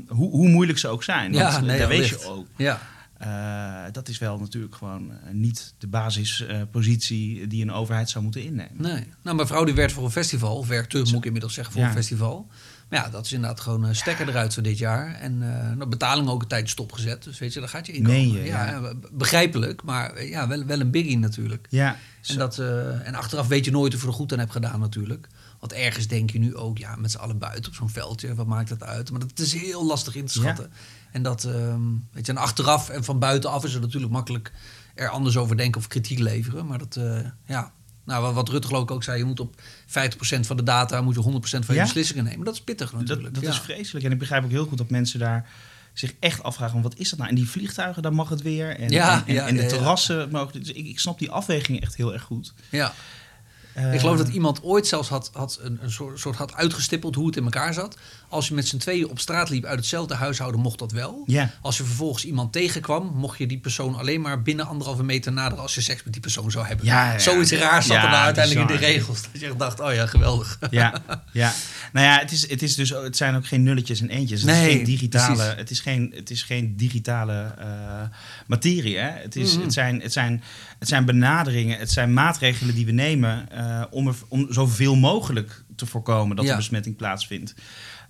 hoe, 0.08 0.30
hoe 0.32 0.48
moeilijk 0.50 0.78
ze 0.80 0.88
ook 0.88 1.04
zijn. 1.04 1.34
Ja, 1.34 1.52
Want 1.52 1.66
nee, 1.66 1.78
daar 1.80 1.88
weet 1.88 2.08
je 2.08 2.26
ook. 2.26 2.48
Ja. 2.58 2.80
Eh, 3.22 3.84
dat 3.92 4.08
is 4.10 4.18
wel 4.18 4.40
natuurlijk 4.40 4.76
gewoon 4.76 5.12
eh, 5.12 5.18
niet 5.34 5.74
de 5.78 5.88
basispositie 5.88 7.48
die 7.48 7.62
een 7.62 7.72
overheid 7.72 8.10
zou 8.10 8.24
moeten 8.24 8.44
innemen. 8.44 8.72
Nee. 8.78 9.04
Nou, 9.22 9.36
mijn 9.36 9.48
vrouw 9.48 9.64
die 9.64 9.74
werkt 9.74 9.94
voor 9.94 10.04
een 10.06 10.12
festival, 10.12 10.58
of 10.58 10.68
werkt 10.68 10.90
terug, 10.90 11.06
moet 11.08 11.18
ik 11.18 11.26
inmiddels 11.26 11.54
zeggen, 11.54 11.74
voor 11.74 11.82
Ja. 11.82 11.88
een 11.88 11.94
festival. 11.94 12.48
Maar 12.90 13.00
ja, 13.04 13.10
dat 13.10 13.26
is 13.26 13.32
inderdaad 13.32 13.60
gewoon 13.60 13.84
een 13.84 13.96
stekker 13.96 14.30
eruit 14.30 14.54
voor 14.54 14.64
dit 14.64 14.78
jaar. 14.78 15.16
En 15.16 15.42
eh 15.42 15.76
nou, 15.76 15.90
betaling 15.90 16.28
ook 16.30 16.42
een 16.42 16.48
tijd 16.48 16.70
stopgezet. 16.70 17.24
Dus 17.24 17.40
weet 17.40 17.54
je, 17.54 17.60
daar 17.60 17.70
gaat 17.70 17.86
je 17.86 17.94
inkomen. 17.94 18.18
Meen 18.18 18.32
je, 18.32 18.44
ja, 18.44 18.94
begrijpelijk, 19.12 19.84
maar 19.84 20.14
eh, 20.14 20.30
ja, 20.30 20.48
wel, 20.48 20.66
wel 20.66 20.80
een 20.80 20.92
biggie 20.92 21.18
natuurlijk. 21.18 21.68
Ja, 21.70 21.98
En, 22.28 22.38
dat, 22.38 22.60
eh, 22.60 23.08
en 23.08 23.16
achteraf 23.16 23.48
weet 23.48 23.66
je 23.66 23.72
nooit 23.72 23.94
of 23.96 24.02
je 24.02 24.08
er 24.08 24.14
goed 24.14 24.34
aan 24.34 24.40
hebt 24.40 24.52
gedaan 24.52 24.80
natuurlijk. 24.80 25.28
Want 25.60 25.74
ergens 25.74 26.08
denk 26.08 26.30
je 26.30 26.40
nu 26.40 26.56
ook, 26.56 26.78
ja, 26.78 26.96
met 26.96 27.12
z'n 27.12 27.18
allen 27.18 27.38
buiten 27.38 27.72
op 27.72 27.76
zo'n 27.78 27.90
veldje, 27.90 28.36
wat 28.36 28.48
maakt 28.48 28.70
dat 28.70 28.84
uit? 28.84 29.12
Maar 29.12 29.20
dat 29.20 29.40
is 29.40 29.54
heel 29.54 29.86
lastig 29.86 30.16
in 30.16 30.26
te 30.26 30.34
schatten. 30.34 30.72
En 31.12 31.24
dat, 31.24 31.44
ehm, 31.44 31.82
weet 32.12 32.26
je, 32.26 32.32
en 32.32 32.38
achteraf 32.38 32.90
en 32.90 33.04
van 33.04 33.20
buitenaf 33.20 33.64
is 33.64 33.74
het 33.74 33.82
natuurlijk 33.82 34.12
makkelijk 34.12 34.52
er 34.96 35.10
anders 35.10 35.38
over 35.38 35.58
denken 35.58 35.82
of 35.82 35.88
kritiek 35.88 36.20
leveren. 36.20 36.66
Maar 36.68 36.78
dat, 36.78 36.96
eh, 36.96 37.20
ja, 37.46 37.72
nou, 38.06 38.34
wat- 38.34 38.50
Rutte 38.50 38.68
geloof 38.68 38.84
ik 38.84 38.92
ook 38.92 39.04
zei, 39.04 39.18
je 39.18 39.24
moet 39.24 39.40
op 39.40 39.62
50% 39.86 40.48
van 40.48 40.58
de 40.58 40.64
data 40.64 41.02
moet 41.02 41.16
je 41.16 41.22
100% 41.22 41.66
van 41.66 41.76
je 41.76 41.82
Ja. 41.82 41.86
beslissingen 41.88 42.24
nemen. 42.24 42.46
Dat 42.46 42.54
is 42.54 42.62
pittig 42.62 42.94
natuurlijk. 42.94 43.24
dat, 43.24 43.34
dat 43.34 43.44
ja. 43.44 43.50
is 43.50 43.60
vreselijk. 43.60 44.06
En 44.06 44.12
ik 44.12 44.20
begrijp 44.20 44.44
ook 44.44 44.50
heel 44.52 44.66
goed 44.66 44.78
dat 44.78 44.90
mensen 44.90 45.20
daar 45.20 45.50
zich 45.94 46.14
echt 46.20 46.44
afvragen: 46.44 46.74
van, 46.74 46.82
wat 46.82 46.98
is 47.00 47.10
dat 47.10 47.18
nou? 47.20 47.30
En 47.30 47.36
die 47.36 47.50
vliegtuigen, 47.50 48.02
daar 48.02 48.14
mag 48.14 48.30
het 48.30 48.42
weer. 48.42 48.78
En, 48.80 48.90
Ja, 48.90 49.14
en, 49.22 49.28
en, 49.28 49.34
ja, 49.34 49.48
en 49.48 49.56
de 49.56 49.66
terrassen 49.66 50.30
mogen. 50.32 50.60
Dus 50.60 50.72
ik, 50.72 50.86
ik 50.88 51.00
snap 51.00 51.20
die 51.20 51.32
afwegingen 51.32 51.82
echt 51.82 51.96
heel 51.96 52.14
erg 52.14 52.24
goed. 52.24 52.54
ja. 52.70 52.94
Eh, 53.74 53.94
Ik 53.94 54.00
geloof 54.00 54.18
dat 54.18 54.28
iemand 54.28 54.64
ooit 54.64 54.88
zelfs 54.88 55.10
had, 55.10 55.30
had 55.34 55.60
een, 55.62 55.80
een 55.82 55.92
soort, 55.92 56.20
soort 56.20 56.36
had 56.36 56.54
uitgestippeld 56.54 57.16
hoe 57.16 57.26
het 57.26 57.36
in 57.36 57.44
elkaar 57.44 57.74
zat. 57.74 57.98
Als 58.32 58.48
je 58.48 58.54
met 58.54 58.68
z'n 58.68 58.78
tweeën 58.78 59.10
op 59.10 59.20
straat 59.20 59.50
liep 59.50 59.66
uit 59.66 59.78
hetzelfde 59.78 60.14
huishouden, 60.16 60.62
mocht 60.62 60.80
dat 60.80 60.92
wel. 60.92 61.24
Ja. 61.26 61.52
Als 61.62 61.78
je 61.78 61.84
vervolgens 61.84 62.26
iemand 62.26 62.54
tegenkwam, 62.54 63.12
mocht 63.16 63.38
je 63.38 63.48
die 63.48 63.60
persoon 63.60 63.96
alleen 63.96 64.22
maar 64.22 64.42
binnen 64.42 64.68
anderhalve 64.68 65.04
meter 65.04 65.32
naderen 65.32 65.64
als 65.64 65.76
je 65.76 65.82
seks 65.82 66.04
met 66.04 66.14
die 66.14 66.22
persoon 66.22 66.52
zou 66.52 66.66
hebben. 66.66 66.86
Ja, 66.86 67.12
ja. 67.12 67.20
Zoiets 67.20 67.52
raars 67.52 67.88
zat 67.88 68.04
er 68.04 68.10
nou 68.10 68.24
uiteindelijk 68.24 68.70
in 68.70 68.76
de 68.76 68.86
regels. 68.86 69.22
Dat 69.22 69.42
je 69.42 69.48
echt 69.48 69.60
dacht, 69.60 69.80
oh 69.80 69.94
ja, 69.94 70.06
geweldig. 70.06 70.60
Ja, 70.70 70.94
ja. 71.32 71.54
Nou 71.94 72.06
ja, 72.06 72.20
het, 72.20 72.32
is, 72.32 72.50
het, 72.50 72.62
is 72.62 72.76
dus, 72.76 72.90
het 72.90 73.18
zijn 73.18 73.36
ook 73.36 73.48
geen 73.48 73.64
nulletjes 73.64 74.02
en 74.02 74.10
eentjes. 74.10 74.42
Het 74.42 74.50
Nee, 74.50 74.70
is 74.70 74.76
geen 74.76 74.84
digitale, 74.84 75.36
precies. 75.36 75.56
het 75.56 75.72
is 75.72 75.80
geen, 75.80 76.12
het 76.16 76.30
is 76.30 76.44
geen 76.44 76.76
digitale 76.76 77.54
eh, 77.60 77.66
materie. 78.48 78.98
Hè? 78.98 79.10
Het, 79.10 79.36
is, 79.36 79.56
het, 79.56 79.74
zijn, 79.74 80.02
het, 80.02 80.14
zijn, 80.14 80.44
het 80.80 80.88
zijn 80.88 81.06
benaderingen, 81.06 81.80
het 81.80 81.92
zijn 81.92 82.14
maatregelen 82.14 82.76
die 82.76 82.86
we 82.86 82.92
nemen 82.92 83.50
eh, 83.52 83.84
om, 83.90 84.08
er, 84.08 84.16
om 84.28 84.48
zoveel 84.50 84.96
mogelijk 84.96 85.64
te 85.76 85.86
voorkomen 85.86 86.36
dat 86.36 86.48
er 86.48 86.56
besmetting 86.56 86.96
plaatsvindt. 86.96 87.54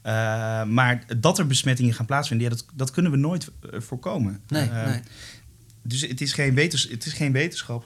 Eh, 0.02 0.64
maar 0.64 1.04
dat 1.18 1.40
er 1.40 1.48
besmettingen 1.48 1.94
gaan 1.94 2.06
plaatsvinden, 2.06 2.50
ja, 2.50 2.56
dat, 2.56 2.66
dat 2.74 2.92
kunnen 2.92 3.12
we 3.12 3.18
nooit 3.18 3.52
eh, 3.72 3.80
voorkomen. 3.80 4.42
Nee, 4.48 4.70
Eh, 4.70 4.86
nee. 4.86 5.00
Dus 5.84 6.02
het 6.02 6.22
is 6.22 6.34
geen, 6.34 6.54
wetens, 6.54 6.88
het 6.90 7.06
is 7.06 7.14
geen 7.14 7.32
wetenschap. 7.32 7.86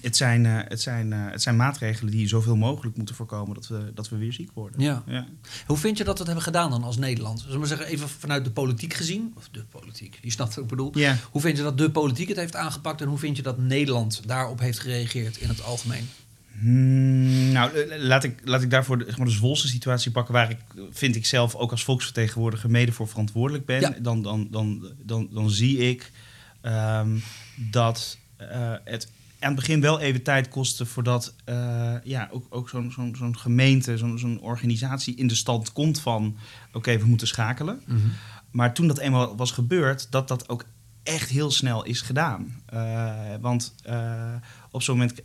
Het 0.00 0.16
zijn, 0.16 0.44
het, 0.44 0.80
zijn, 0.80 1.12
het 1.12 1.42
zijn 1.42 1.56
maatregelen 1.56 2.12
die 2.12 2.28
zoveel 2.28 2.56
mogelijk 2.56 2.96
moeten 2.96 3.14
voorkomen 3.14 3.54
dat 3.54 3.66
we, 3.66 3.90
dat 3.94 4.08
we 4.08 4.16
weer 4.16 4.32
ziek 4.32 4.50
worden. 4.54 4.80
Ja. 4.80 5.02
Ja. 5.06 5.26
Hoe 5.66 5.76
vind 5.76 5.98
je 5.98 6.04
dat 6.04 6.12
we 6.12 6.18
het 6.18 6.26
hebben 6.26 6.44
gedaan 6.44 6.70
dan 6.70 6.84
als 6.84 6.96
Nederland? 6.96 7.38
Zullen 7.38 7.52
we 7.52 7.58
maar 7.58 7.68
zeggen, 7.68 7.86
even 7.86 8.08
vanuit 8.08 8.44
de 8.44 8.50
politiek 8.50 8.94
gezien. 8.94 9.32
Of 9.36 9.48
de 9.48 9.64
politiek, 9.70 10.18
je 10.22 10.30
snapt 10.30 10.54
wat 10.54 10.64
ik 10.64 10.70
bedoel. 10.70 10.98
Ja. 10.98 11.16
Hoe 11.30 11.40
vind 11.40 11.56
je 11.56 11.62
dat 11.62 11.78
de 11.78 11.90
politiek 11.90 12.28
het 12.28 12.36
heeft 12.36 12.56
aangepakt 12.56 13.00
en 13.00 13.08
hoe 13.08 13.18
vind 13.18 13.36
je 13.36 13.42
dat 13.42 13.58
Nederland 13.58 14.22
daarop 14.26 14.60
heeft 14.60 14.78
gereageerd 14.78 15.36
in 15.36 15.48
het 15.48 15.62
algemeen? 15.62 16.08
Hmm, 16.60 17.52
nou, 17.52 17.72
eh, 17.72 18.02
laat 18.02 18.24
ik, 18.24 18.40
laat 18.44 18.62
ik 18.62 18.70
daarvoor 18.70 18.98
de, 18.98 19.04
zeg 19.04 19.16
maar, 19.16 19.26
de 19.26 19.32
Zwolse 19.32 19.68
situatie 19.68 20.10
pakken, 20.10 20.34
waar 20.34 20.50
ik, 20.50 20.58
vind 20.90 21.16
ik 21.16 21.26
zelf 21.26 21.54
ook 21.54 21.70
als 21.70 21.84
volksvertegenwoordiger 21.84 22.70
mede 22.70 22.92
voor 22.92 23.08
verantwoordelijk 23.08 23.66
ben. 23.66 23.80
Ja. 23.80 23.94
Dan, 23.98 24.22
dan, 24.22 24.48
dan, 24.50 24.88
dan, 25.02 25.28
dan 25.32 25.50
zie 25.50 25.78
ik 25.78 26.12
ehm, 26.60 27.18
dat 27.56 28.18
eh, 28.36 28.72
het 28.84 29.08
aan 29.38 29.50
het 29.50 29.60
begin 29.60 29.80
wel 29.80 30.00
even 30.00 30.22
tijd 30.22 30.48
kostte 30.48 30.86
voordat 30.86 31.34
eh, 31.44 31.94
ja, 32.04 32.28
ook, 32.32 32.46
ook 32.48 32.68
zo'n 32.68 32.92
zo'n 32.92 33.14
zo'n 33.16 33.38
gemeente, 33.38 33.98
zo'n 33.98 34.18
zo'n 34.18 34.40
organisatie 34.40 35.16
in 35.16 35.26
de 35.26 35.34
stand 35.34 35.72
komt 35.72 36.00
van 36.00 36.36
oké, 36.72 36.98
we 36.98 37.06
moeten 37.06 37.26
schakelen. 37.26 37.80
Maar 38.50 38.74
toen 38.74 38.86
dat 38.86 38.98
eenmaal 38.98 39.36
was 39.36 39.50
gebeurd, 39.50 40.06
dat 40.10 40.28
dat 40.28 40.48
ook 40.48 40.64
echt 41.04 41.30
heel 41.30 41.50
snel 41.50 41.84
is 41.84 42.00
gedaan. 42.00 42.62
Eh, 42.66 43.12
want 43.40 43.74
eh, 43.82 44.34
op 44.70 44.82
zo'n 44.82 44.96
moment 44.98 45.20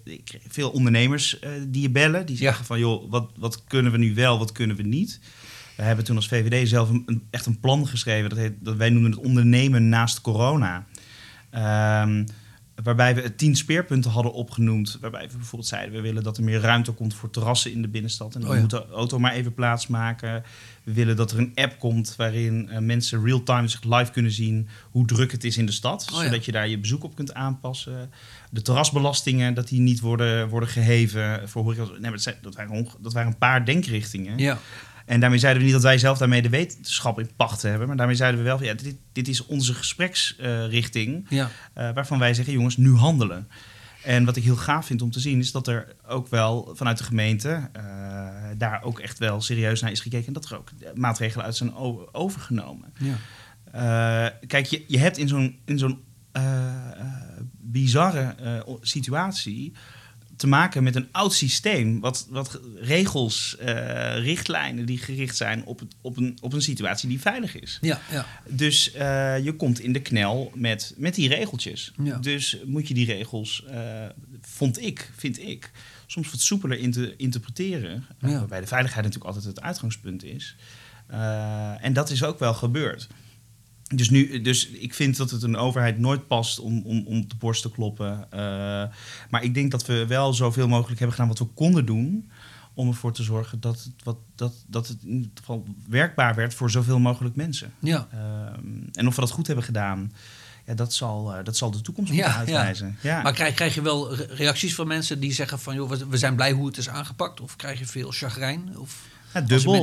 veel 0.48 0.70
ondernemers 0.70 1.40
eh, 1.40 1.52
die 1.68 1.82
je 1.82 1.90
bellen, 1.90 2.26
die 2.26 2.36
Ja. 2.36 2.42
zeggen 2.42 2.66
van 2.66 2.80
joh, 2.80 3.10
wat, 3.12 3.32
wat 3.38 3.64
kunnen 3.64 3.92
we 3.92 3.98
nu 3.98 4.14
wel, 4.14 4.38
wat 4.40 4.52
kunnen 4.52 4.76
we 4.76 4.84
niet. 4.84 5.20
We 5.76 5.84
hebben 5.84 6.06
toen 6.06 6.16
als 6.16 6.28
VVD 6.28 6.68
zelf 6.70 6.90
een, 6.90 7.04
een- 7.06 7.24
echt 7.30 7.46
een 7.46 7.60
plan 7.60 7.88
geschreven. 7.88 8.30
Dat, 8.30 8.38
heet, 8.40 8.54
dat 8.60 8.76
wij 8.76 8.90
noemen 8.90 9.12
het 9.12 9.20
ondernemen 9.20 9.90
naast 9.90 10.22
corona. 10.22 10.86
Ehm, 11.50 12.26
waarbij 12.84 13.16
we 13.16 13.36
tien 13.36 13.56
speerpunten 13.56 14.12
hadden 14.12 14.34
opgenoemd. 14.34 14.98
Waarbij 15.02 15.28
we 15.30 15.38
bijvoorbeeld 15.38 15.70
zeiden, 15.70 15.94
we 15.94 16.02
willen 16.02 16.24
dat 16.24 16.38
er 16.38 16.44
meer 16.44 16.60
ruimte 16.60 16.92
komt 16.92 17.14
voor 17.14 17.30
terrassen 17.30 17.72
in 17.72 17.82
de 17.82 17.88
binnenstad. 17.88 18.36
En 18.36 18.42
dan 18.42 18.50
Oh 18.50 18.56
ja. 18.56 18.62
moet 18.62 18.70
de 18.70 18.86
auto 18.94 19.20
maar 19.20 19.32
even 19.32 19.54
plaatsmaken. 19.54 20.44
We 20.84 20.94
willen 20.94 21.16
dat 21.16 21.32
er 21.32 21.38
een 21.38 21.52
app 21.56 21.80
komt 21.80 22.14
waarin 22.18 22.70
eh, 22.70 22.80
mensen 22.80 23.24
real-time 23.24 23.68
zich 23.68 23.84
live 23.84 24.12
kunnen 24.12 24.32
zien 24.32 24.68
hoe 24.92 25.06
druk 25.06 25.32
het 25.32 25.44
is 25.44 25.58
in 25.58 25.66
de 25.66 25.72
stad. 25.72 26.08
Oh 26.12 26.18
ja. 26.18 26.24
Zodat 26.24 26.46
je 26.46 26.52
daar 26.52 26.68
je 26.68 26.78
bezoek 26.78 27.04
op 27.04 27.16
kunt 27.16 27.34
aanpassen. 27.34 28.12
De 28.50 28.62
terrasbelastingen, 28.62 29.54
dat 29.54 29.68
die 29.68 29.80
niet 29.80 30.00
worden, 30.00 30.50
worden 30.50 30.70
geheven 30.70 31.50
voor 31.50 31.64
horeca. 31.64 31.84
Nee, 32.00 32.12
dat, 32.12 32.22
zijn, 32.22 32.36
dat, 32.42 32.56
waren 32.56 32.88
dat 33.00 33.14
waren 33.14 33.32
een 33.32 33.38
paar 33.38 33.66
denkrichtingen. 33.66 34.38
Ja, 34.38 34.60
En 35.10 35.20
daarmee 35.20 35.39
zeiden 35.39 35.62
we 35.62 35.66
niet 35.68 35.75
dat 35.75 35.86
wij 35.86 35.98
zelf 35.98 36.18
daarmee 36.18 36.42
de 36.42 36.50
wetenschap 36.50 37.20
in 37.20 37.30
pacht 37.36 37.62
hebben. 37.62 37.88
Maar 37.88 37.98
daarmee 37.98 38.16
zeiden 38.16 38.39
we 38.39 38.46
wel 38.46 38.63
ja, 38.63 38.74
dit, 38.74 38.96
dit 39.12 39.28
is 39.28 39.46
onze 39.46 39.74
gespreksrichting. 39.74 41.25
ja. 41.30 41.50
eh, 41.74 41.89
waarvan 41.94 42.20
wij 42.20 42.34
zeggen, 42.34 42.54
jongens, 42.54 42.78
nu 42.78 42.96
handelen. 42.96 43.48
En 44.04 44.25
wat 44.25 44.36
ik 44.36 44.44
heel 44.44 44.56
gaaf 44.56 44.86
vind 44.86 45.01
om 45.01 45.12
te 45.12 45.20
zien, 45.20 45.39
is 45.39 45.51
dat 45.51 45.68
er 45.68 45.96
ook 46.08 46.28
wel 46.28 46.72
vanuit 46.75 46.98
de 46.98 47.04
gemeente 47.04 47.70
eh, 47.74 47.84
daar 48.58 48.84
ook 48.84 49.00
echt 49.00 49.20
wel 49.20 49.42
serieus 49.42 49.82
naar 49.82 49.92
is 49.92 50.00
gekeken. 50.00 50.28
En 50.28 50.34
dat 50.34 50.50
er 50.50 50.58
ook 50.58 50.72
maatregelen 50.96 51.46
uit 51.46 51.56
zijn 51.56 51.75
overgenomen. 52.12 52.94
ja. 52.98 53.16
Eh, 53.72 54.48
kijk, 54.48 54.66
je, 54.66 54.84
je 54.88 55.00
hebt 55.00 55.18
in 55.18 55.28
zo'n, 55.78 56.04
bizarre 57.58 58.36
situatie 58.82 59.74
te 60.39 60.48
maken 60.48 60.84
met 60.84 60.96
een 60.96 61.08
oud 61.12 61.34
systeem. 61.34 62.00
Wat, 62.00 62.27
wat 62.29 62.60
regels, 62.75 63.58
eh, 63.58 64.24
richtlijnen 64.24 64.86
die 64.86 64.98
gericht 64.98 65.38
zijn 65.38 65.65
op, 65.65 65.79
het, 65.79 65.96
op, 66.01 66.17
een, 66.17 66.38
op 66.41 66.53
een 66.53 66.62
situatie 66.62 67.10
die 67.10 67.19
veilig 67.19 67.60
is. 67.60 67.77
ja, 67.81 68.00
ja. 68.12 68.25
Dus 68.48 68.91
eh, 68.91 69.43
je 69.43 69.53
komt 69.53 69.79
in 69.79 69.93
de 69.93 70.01
knel 70.01 70.51
met, 70.55 70.93
met 70.98 71.15
die 71.15 71.29
regeltjes. 71.29 71.91
Ja. 72.03 72.17
Dus 72.17 72.58
moet 72.65 72.88
je 72.88 72.93
die 72.93 73.05
regels, 73.05 73.65
eh, 73.65 74.05
vond 74.41 74.81
ik, 74.81 75.12
vind 75.15 75.39
ik, 75.39 75.72
soms 76.08 76.31
wat 76.31 76.39
soepeler 76.39 76.77
in 76.77 76.91
te 76.91 77.13
interpreteren. 77.17 78.05
Ja. 78.19 78.29
waarbij 78.29 78.62
de 78.62 78.67
veiligheid 78.67 79.05
natuurlijk 79.05 79.36
altijd 79.36 79.55
het 79.55 79.62
uitgangspunt 79.62 80.24
is. 80.24 80.55
En 81.81 81.93
dat 81.93 82.10
is 82.10 82.24
ook 82.24 82.39
wel 82.39 82.53
gebeurd. 82.53 83.08
Dus, 83.96 84.10
nu, 84.10 84.41
dus 84.41 84.67
ik 84.67 84.93
vind 84.93 85.17
dat 85.17 85.31
het 85.31 85.43
een 85.43 85.55
overheid 85.55 85.98
nooit 86.00 86.27
past 86.27 86.60
om, 86.60 86.81
om, 86.86 87.03
om 87.08 87.17
op 87.22 87.29
de 87.29 87.36
borst 87.36 87.62
te 87.62 87.72
kloppen. 87.72 88.27
Eh, 88.31 88.39
maar 89.29 89.43
ik 89.43 89.53
denk 89.53 89.72
dat 89.72 89.86
we 89.86 90.05
wel 90.08 90.34
zoveel 90.34 90.67
mogelijk 90.67 91.00
hebben 91.00 91.15
gedaan 91.17 91.31
wat 91.38 91.39
we 91.48 91.53
konden 91.53 91.86
doen. 91.86 92.29
Om 92.74 92.88
ervoor 92.88 93.13
te 93.13 93.24
zorgen 93.24 93.60
dat 93.60 93.84
het, 93.84 94.03
wat, 94.03 94.17
dat, 94.36 94.53
dat 94.67 94.88
het 94.88 94.98
in 95.03 95.10
ieder 95.13 95.29
geval 95.34 95.65
werkbaar 95.88 96.36
werd 96.36 96.53
voor 96.53 96.72
zoveel 96.72 97.00
mogelijk 97.00 97.36
mensen. 97.36 97.74
ja. 97.79 98.08
Ehm, 98.12 98.67
en 98.93 99.08
of 99.08 99.15
we 99.15 99.22
dat 99.22 99.31
goed 99.31 99.48
hebben 99.48 99.65
gedaan, 99.65 100.12
ja, 100.65 100.74
dat, 100.74 100.93
zal, 100.93 101.34
eh, 101.36 101.43
dat 101.43 101.58
zal 101.58 101.72
de 101.72 101.81
toekomst 101.81 102.12
moeten 102.13 102.29
Ja, 102.31 102.38
uitwijzen. 102.38 102.98
Ja. 103.01 103.22
Maar 103.22 103.34
krijg, 103.34 103.53
krijg 103.55 103.75
je 103.75 103.81
wel 103.81 104.15
re- 104.15 104.27
reacties 104.29 104.75
van 104.75 104.88
mensen 104.88 105.19
die 105.19 105.34
zeggen 105.34 105.60
van... 105.60 105.75
joh, 105.75 105.91
we, 106.10 106.17
zijn 106.17 106.36
blij 106.36 106.51
hoe 106.51 106.67
het 106.67 106.77
is 106.77 106.89
aangepakt? 106.89 107.41
Of 107.41 107.55
krijg 107.55 107.79
je 107.79 107.86
veel 107.86 108.12
chagrijn? 108.12 108.77
Of, 108.77 109.08
Ja, 109.34 109.41
dubbel. 109.41 109.74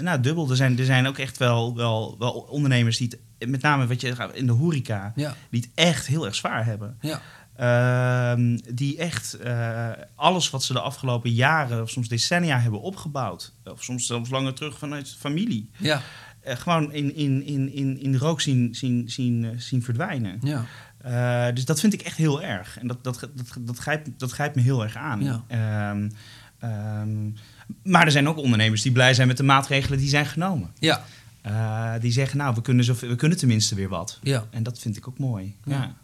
Nou, 0.00 0.20
dubbel. 0.20 0.50
Er 0.50 0.56
zijn, 0.56 0.78
er 0.78 0.84
zijn 0.84 1.06
ook 1.06 1.18
echt 1.18 1.36
wel, 1.38 1.76
wel, 1.76 2.16
wel 2.18 2.30
ondernemers 2.32 2.96
die 2.96 3.08
het, 3.08 3.18
met 3.38 3.62
name 3.62 3.86
wat 3.86 4.00
je 4.00 4.30
in 4.32 4.46
de 4.46 4.52
horeca, 4.52 5.12
Ja, 5.16 5.34
die 5.50 5.60
het 5.60 5.70
echt 5.74 6.06
heel 6.06 6.24
erg 6.24 6.34
zwaar 6.34 6.64
hebben. 6.64 6.96
ja, 7.00 7.20
Ehm, 7.56 8.58
die 8.74 8.98
echt 8.98 9.34
eh, 9.34 9.88
alles 10.14 10.50
wat 10.50 10.64
ze 10.64 10.72
de 10.72 10.80
afgelopen 10.80 11.30
jaren 11.30 11.82
of 11.82 11.90
soms 11.90 12.08
decennia 12.08 12.58
hebben 12.58 12.80
opgebouwd, 12.80 13.52
of 13.64 13.82
soms 13.82 14.06
zelfs 14.06 14.30
langer 14.30 14.54
terug 14.54 14.78
vanuit 14.78 15.16
familie, 15.18 15.70
ja, 15.78 16.02
eh, 16.40 16.56
gewoon 16.56 16.92
in, 16.92 17.14
in, 17.14 17.44
in, 17.44 17.72
in, 17.72 18.00
in 18.00 18.16
rook 18.16 18.40
zien, 18.40 18.74
zien, 18.74 19.08
zien, 19.10 19.44
eh, 19.44 19.50
zien 19.58 19.82
verdwijnen. 19.82 20.38
ja. 20.42 20.64
Dus 21.52 21.64
dat 21.64 21.80
vind 21.80 21.92
ik 21.92 22.00
echt 22.02 22.16
heel 22.16 22.42
erg. 22.42 22.78
En 22.78 22.86
dat, 22.86 23.04
dat, 23.04 23.20
dat, 23.34 23.56
dat, 23.60 23.78
grijpt, 23.78 24.10
dat 24.18 24.32
grijpt 24.32 24.56
me 24.56 24.62
heel 24.62 24.82
erg 24.82 24.96
aan. 24.96 25.22
Ja. 25.22 25.44
Ehm, 25.46 26.10
ehm, 26.58 27.30
maar 27.82 28.04
er 28.04 28.10
zijn 28.10 28.28
ook 28.28 28.36
ondernemers 28.36 28.82
die 28.82 28.92
blij 28.92 29.14
zijn 29.14 29.28
met 29.28 29.36
de 29.36 29.42
maatregelen 29.42 29.98
die 29.98 30.08
zijn 30.08 30.26
genomen. 30.26 30.70
Ja, 30.78 31.04
Eh, 31.46 31.92
die 32.00 32.12
zeggen, 32.12 32.38
nou, 32.38 32.54
we 32.54 32.60
kunnen, 32.60 32.84
zoveel, 32.84 33.08
we 33.08 33.16
kunnen 33.16 33.38
tenminste 33.38 33.74
weer 33.74 33.88
wat. 33.88 34.18
ja. 34.22 34.46
En 34.50 34.62
dat 34.62 34.78
vind 34.78 34.96
ik 34.96 35.08
ook 35.08 35.18
mooi. 35.18 35.56
Ja. 35.64 35.82
Ja. 35.82 35.94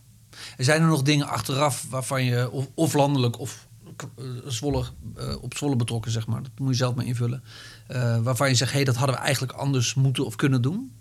Zijn 0.64 0.80
er 0.82 0.86
nog 0.88 1.02
dingen 1.02 1.28
achteraf 1.28 1.86
waarvan 1.90 2.24
je, 2.24 2.50
of, 2.50 2.68
of 2.74 2.92
landelijk 2.94 3.38
of 3.38 3.68
eh, 3.96 4.24
Zwolle, 4.46 4.84
eh, 5.16 5.42
op 5.42 5.56
Zwolle 5.56 5.76
betrokken, 5.76 6.10
zeg 6.10 6.26
maar, 6.26 6.42
dat 6.42 6.50
moet 6.58 6.68
je 6.68 6.74
zelf 6.74 6.94
maar 6.94 7.04
invullen, 7.04 7.42
waarvan 8.22 8.48
je 8.48 8.54
zegt, 8.54 8.70
hé, 8.70 8.76
hey, 8.76 8.84
dat 8.84 8.96
hadden 8.96 9.16
we 9.16 9.22
eigenlijk 9.22 9.52
anders 9.52 9.94
moeten 9.94 10.26
of 10.26 10.36
kunnen 10.36 10.62
doen? 10.62 10.92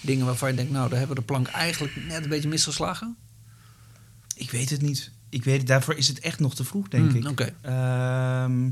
Dingen 0.00 0.26
waarvan 0.26 0.50
je 0.50 0.56
denkt, 0.56 0.72
nou, 0.72 0.88
daar 0.88 0.98
hebben 0.98 1.16
we 1.16 1.22
de 1.22 1.26
plank 1.32 1.46
eigenlijk 1.48 1.96
net 2.08 2.22
een 2.22 2.28
beetje 2.28 2.48
misgeslagen? 2.48 3.16
Ik 4.34 4.50
weet 4.50 4.70
het 4.70 4.82
niet. 4.82 5.12
Ik 5.28 5.44
weet, 5.44 5.66
daarvoor 5.66 5.94
is 5.94 6.08
het 6.08 6.18
echt 6.20 6.40
nog 6.40 6.54
te 6.54 6.64
vroeg, 6.64 6.88
denk 6.88 7.10
Hmm, 7.10 7.20
ik. 7.20 7.28
Oké. 7.28 7.54
Ehm, 7.60 8.70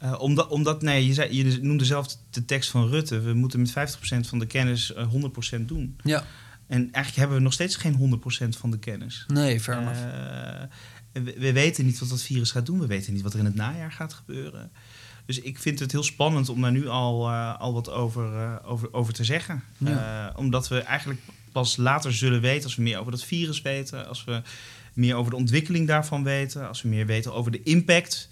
eh, 0.00 0.20
omdat, 0.20 0.48
omdat, 0.48 0.82
nee, 0.82 1.06
je, 1.06 1.14
zei, 1.14 1.34
je 1.34 1.58
noemde 1.62 1.84
zelf 1.84 2.16
de 2.30 2.44
tekst 2.44 2.70
van 2.70 2.88
Rutte. 2.88 3.20
We 3.20 3.34
moeten 3.34 3.60
met 3.60 3.70
50% 3.70 3.72
van 4.20 4.38
de 4.38 4.46
kennis 4.46 4.92
eh, 4.92 5.08
100% 5.58 5.60
doen. 5.60 5.96
Ja, 6.02 6.24
En 6.66 6.80
eigenlijk 6.80 7.16
hebben 7.16 7.36
we 7.36 7.42
nog 7.42 7.52
steeds 7.52 7.76
geen 7.76 8.20
100% 8.44 8.48
van 8.48 8.70
de 8.70 8.78
kennis. 8.78 9.24
nee, 9.28 9.60
fair 9.60 9.78
enough. 9.78 10.00
Eh, 10.00 10.62
we, 11.12 11.34
we 11.38 11.52
weten 11.52 11.84
niet 11.84 11.98
wat 11.98 12.08
dat 12.08 12.22
virus 12.22 12.50
gaat 12.50 12.66
doen. 12.66 12.80
We 12.80 12.86
weten 12.86 13.12
niet 13.12 13.22
wat 13.22 13.32
er 13.32 13.38
in 13.38 13.44
het 13.44 13.54
najaar 13.54 13.92
gaat 13.92 14.12
gebeuren. 14.12 14.70
Dus 15.30 15.40
ik 15.40 15.58
vind 15.58 15.78
het 15.78 15.92
heel 15.92 16.02
spannend 16.02 16.48
om 16.48 16.60
daar 16.60 16.72
nu 16.72 16.88
al, 16.88 17.28
eh, 17.28 17.60
al 17.60 17.72
wat 17.72 17.90
over, 17.90 18.36
eh, 18.36 18.56
over, 18.64 18.92
over 18.92 19.12
te 19.12 19.24
zeggen. 19.24 19.62
Ja. 19.78 20.28
Eh, 20.28 20.38
omdat 20.38 20.68
we 20.68 20.78
eigenlijk 20.78 21.20
pas 21.52 21.76
later 21.76 22.12
zullen 22.14 22.40
weten, 22.40 22.64
als 22.64 22.76
we 22.76 22.82
meer 22.82 22.98
over 22.98 23.12
dat 23.12 23.24
virus 23.24 23.62
weten, 23.62 24.08
als 24.08 24.24
we 24.24 24.42
meer 24.92 25.14
over 25.14 25.30
de 25.30 25.36
ontwikkeling 25.36 25.86
daarvan 25.86 26.24
weten, 26.24 26.68
als 26.68 26.82
we 26.82 26.88
meer 26.88 27.06
weten 27.06 27.34
over 27.34 27.50
de 27.50 27.62
impact. 27.62 28.28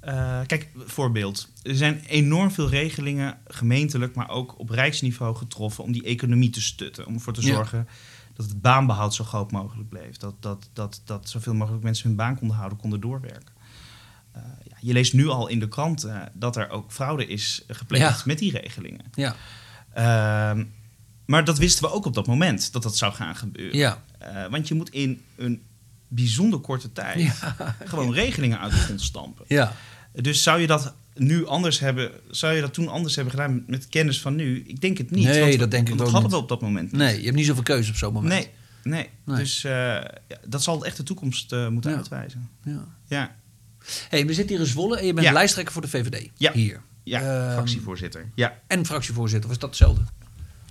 Eh, 0.00 0.40
kijk, 0.46 0.68
voorbeeld. 0.76 1.48
Er 1.62 1.74
zijn 1.76 2.00
enorm 2.06 2.50
veel 2.50 2.68
regelingen, 2.68 3.38
gemeentelijk, 3.46 4.14
maar 4.14 4.28
ook 4.28 4.58
op 4.58 4.70
rijksniveau 4.70 5.36
getroffen 5.36 5.84
om 5.84 5.92
die 5.92 6.02
economie 6.04 6.50
te 6.50 6.60
stutten. 6.62 7.06
Om 7.06 7.14
ervoor 7.14 7.32
te 7.32 7.46
Ja. 7.46 7.54
zorgen 7.54 7.88
dat 8.34 8.46
het 8.46 8.60
baanbehoud 8.60 9.14
zo 9.14 9.24
groot 9.24 9.50
mogelijk 9.50 9.88
bleef. 9.88 10.16
Dat, 10.16 10.34
dat, 10.42 10.68
dat, 10.72 11.00
dat 11.04 11.28
zoveel 11.28 11.54
mogelijk 11.54 11.82
mensen 11.82 12.06
hun 12.08 12.16
baan 12.16 12.38
konden 12.38 12.56
houden, 12.56 12.78
konden 12.78 13.00
doorwerken. 13.00 13.52
Eh, 14.32 14.42
ja, 14.68 14.76
je 14.80 14.92
leest 14.92 15.12
nu 15.12 15.28
al 15.28 15.48
in 15.48 15.58
de 15.60 15.68
krant 15.68 16.04
eh, 16.04 16.20
dat 16.32 16.56
er 16.56 16.68
ook 16.70 16.92
fraude 16.92 17.26
is 17.26 17.64
gepleegd 17.68 18.16
Ja. 18.16 18.22
met 18.24 18.38
die 18.38 18.50
regelingen. 18.60 19.04
Ja, 19.14 19.36
Ehm, 19.92 20.64
maar 21.26 21.44
dat 21.44 21.58
wisten 21.58 21.84
we 21.84 21.92
ook 21.92 22.04
op 22.04 22.14
dat 22.14 22.26
moment, 22.26 22.72
dat 22.72 22.82
dat 22.82 22.96
zou 22.96 23.12
gaan 23.12 23.36
gebeuren. 23.36 23.78
ja. 23.78 24.02
Want 24.50 24.68
je 24.68 24.74
moet 24.74 24.90
in 24.90 25.22
een 25.36 25.62
bijzonder 26.08 26.58
korte 26.60 26.92
tijd 26.92 27.20
Ja. 27.22 27.56
gewoon 27.84 28.12
regelingen 28.12 28.60
uit 28.60 28.72
de 28.72 28.78
grond 28.78 29.00
stampen. 29.02 29.44
ja. 29.48 29.72
Dus 30.20 30.42
zou 30.42 30.60
je 30.60 30.66
dat 30.66 30.94
nu 31.14 31.46
anders 31.46 31.78
hebben, 31.78 32.10
zou 32.30 32.54
je 32.54 32.60
dat 32.60 32.74
toen 32.74 32.88
anders 32.88 33.14
hebben 33.14 33.32
gedaan 33.34 33.64
met, 33.66 33.88
kennis 33.88 34.20
van 34.20 34.34
nu? 34.34 34.64
Ik 34.66 34.80
denk 34.80 34.98
het 34.98 35.10
niet. 35.10 35.24
Nee, 35.24 35.40
want 35.40 35.58
dat 35.58 35.70
denk 35.70 35.88
ik 35.88 35.94
ook 35.94 36.00
hadden 36.00 36.22
niet. 36.22 36.30
we 36.30 36.36
op 36.36 36.48
dat 36.48 36.60
moment 36.60 36.92
niet. 36.92 37.00
Nee, 37.00 37.18
je 37.18 37.24
hebt 37.24 37.36
niet 37.36 37.46
zoveel 37.46 37.62
keuze 37.62 37.90
op 37.90 37.96
zo'n 37.96 38.12
moment. 38.12 38.32
nee, 38.32 38.48
nee. 38.82 39.08
Nee. 39.24 39.36
Dus 39.36 39.64
eh, 39.64 39.98
dat 40.46 40.62
zal 40.62 40.84
echt 40.84 40.96
de 40.96 41.02
toekomst 41.02 41.52
eh, 41.52 41.68
moeten 41.68 41.90
Ja. 41.90 41.96
uitwijzen. 41.96 42.48
Ja. 42.64 42.84
Ja, 43.06 43.34
hey, 44.08 44.26
we 44.26 44.34
zitten 44.34 44.56
hier 44.56 44.64
in 44.64 44.70
Zwolle 44.70 44.98
en 44.98 45.06
je 45.06 45.12
bent 45.14 45.32
lijsttrekker 45.32 45.72
voor 45.72 45.82
de 45.82 45.88
VVD. 45.88 46.30
Ja. 46.36 46.52
Hier. 46.52 46.80
ja 47.02 47.20
Ehm, 47.20 47.52
fractievoorzitter. 47.52 48.30
Ja. 48.34 48.58
En 48.66 48.86
fractievoorzitter, 48.86 49.48
of 49.48 49.54
is 49.54 49.60
dat 49.60 49.68
hetzelfde? 49.70 50.02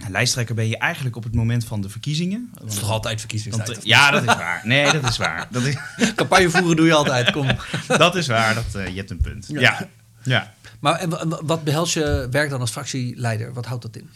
Lijsttrekker 0.09 0.55
ben 0.55 0.67
je 0.67 0.77
eigenlijk 0.77 1.15
op 1.15 1.23
het 1.23 1.35
moment 1.35 1.65
van 1.65 1.81
de 1.81 1.89
verkiezingen. 1.89 2.49
Dat 2.53 2.67
is 2.71 2.73
toch 2.79 2.89
altijd 2.89 3.03
Want, 3.03 3.19
verkiezingstijd? 3.19 3.77
eh, 3.77 3.83
ja, 3.83 4.11
dat 4.11 4.21
is 4.21 4.25
waar. 4.35 4.61
Nee, 4.63 4.91
dat 4.91 5.09
is 5.09 5.17
waar. 5.17 5.47
Dat 5.51 5.63
is, 5.63 5.75
Campagne 6.15 6.49
voeren 6.49 6.75
doe 6.75 6.85
je 6.85 6.93
altijd, 6.93 7.31
kom. 7.31 7.47
dat 7.87 8.15
is 8.15 8.27
waar. 8.27 8.53
Dat, 8.53 8.75
eh, 8.75 8.87
je 8.87 8.95
hebt 8.95 9.09
een 9.11 9.21
punt. 9.21 9.45
Ja. 9.47 9.59
Ja. 9.59 9.87
ja. 10.23 10.53
Maar 10.79 10.95
en, 10.99 11.09
wa- 11.09 11.39
wat 11.43 11.63
behelst 11.63 11.93
je 11.93 12.27
werk 12.31 12.49
dan 12.49 12.59
als 12.59 12.71
fractieleider? 12.71 13.53
Wat 13.53 13.65
houdt 13.65 13.81
dat 13.83 13.95
in? 13.95 14.09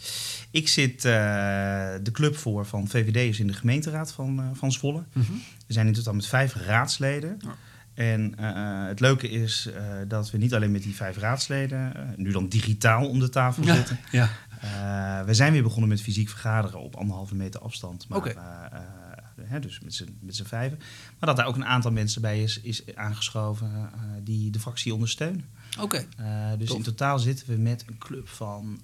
Ik 0.50 0.68
zit 0.68 1.04
eh, 1.04 1.12
de 2.02 2.10
club 2.12 2.36
voor 2.36 2.66
van 2.66 2.88
VVD'ers 2.88 3.40
in 3.40 3.46
de 3.46 3.52
gemeenteraad 3.52 4.12
van, 4.12 4.38
eh, 4.40 4.44
van 4.52 4.72
Zwolle. 4.72 5.02
We 5.66 5.72
zijn 5.72 5.86
in 5.86 5.92
totaal 5.92 6.14
met 6.14 6.26
vijf 6.26 6.54
raadsleden. 6.54 7.40
En 7.94 8.34
het 8.88 9.00
leuke 9.00 9.28
is 9.30 9.68
dat 10.08 10.30
we 10.30 10.38
niet 10.38 10.54
alleen 10.54 10.70
met 10.70 10.82
die 10.82 10.94
vijf 10.94 11.16
raadsleden, 11.16 11.92
nu 12.16 12.30
dan 12.32 12.48
digitaal 12.48 13.08
om 13.08 13.18
de 13.18 13.28
tafel 13.28 13.64
zitten. 13.64 13.98
ja. 14.10 14.28
Eh, 14.60 15.22
we 15.22 15.34
zijn 15.34 15.52
weer 15.52 15.62
begonnen 15.62 15.88
met 15.88 16.00
fysiek 16.00 16.28
vergaderen 16.28 16.80
op 16.80 16.96
anderhalve 16.96 17.34
meter 17.34 17.60
afstand. 17.60 18.08
Maar, 18.08 18.26
eh, 18.26 18.34
eh, 18.34 18.80
hè, 19.42 19.60
dus 19.60 19.80
met 19.80 19.94
z'n, 19.94 20.18
met 20.20 20.36
z'n 20.36 20.44
vijven. 20.44 20.78
Maar 20.78 21.28
dat 21.28 21.36
daar 21.36 21.46
ook 21.46 21.56
een 21.56 21.64
aantal 21.64 21.92
mensen 21.92 22.20
bij 22.20 22.42
is, 22.42 22.60
is 22.60 22.94
aangeschoven 22.94 23.90
die 24.22 24.50
de 24.50 24.60
fractie 24.60 24.94
ondersteunen. 24.94 25.44
Oké. 25.80 26.06
Dus 26.58 26.70
in 26.70 26.82
totaal 26.82 27.18
zitten 27.18 27.46
we 27.46 27.56
met 27.56 27.84
een 27.86 27.98
club 27.98 28.28
van 28.28 28.80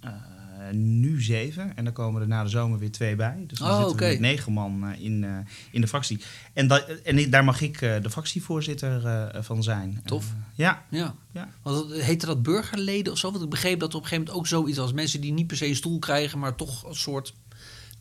nu 0.72 1.22
zeven. 1.22 1.77
En 1.77 1.85
dan 1.85 1.92
komen 1.92 2.20
er 2.22 2.29
na 2.29 2.42
de 2.42 2.48
zomer 2.48 2.79
weer 2.79 2.90
twee 2.92 3.16
bij. 3.16 3.44
Dus 3.46 3.59
dan 3.59 3.70
Oh, 3.70 3.79
zitten 3.79 3.96
we 3.96 4.05
met 4.05 4.20
negen 4.20 4.53
man 4.53 4.85
eh, 4.88 5.00
in, 5.05 5.24
eh, 5.24 5.31
in 5.70 5.81
de 5.81 5.87
fractie. 5.88 6.20
En, 6.53 6.66
dat, 6.68 6.85
en 7.05 7.31
daar 7.31 7.44
mag 7.44 7.61
ik 7.61 7.81
eh, 7.83 8.03
de 8.03 8.11
fractievoorzitter 8.11 9.07
eh, 9.07 9.42
van 9.42 9.62
zijn. 9.62 10.00
Tof. 10.05 10.24
Eh, 10.24 10.31
ja, 10.55 10.83
Ja. 10.90 11.14
Ja. 11.33 11.48
Want 11.62 11.92
heette 11.92 12.27
dat 12.27 12.42
burgerleden 12.42 13.12
of 13.12 13.18
zo? 13.18 13.31
Want 13.31 13.44
ik 13.44 13.50
begreep 13.50 13.81
dat 13.81 13.90
er 13.90 13.96
op 13.96 14.03
een 14.03 14.09
gegeven 14.09 14.27
moment 14.33 14.42
ook 14.53 14.61
zoiets 14.61 14.79
als 14.79 14.92
mensen 14.92 15.20
die 15.20 15.33
niet 15.33 15.46
per 15.46 15.57
se 15.57 15.66
een 15.66 15.77
stoel 15.77 15.98
krijgen, 15.98 16.38
maar 16.38 16.55
toch 16.55 16.88
een 16.88 16.94
soort 16.94 17.35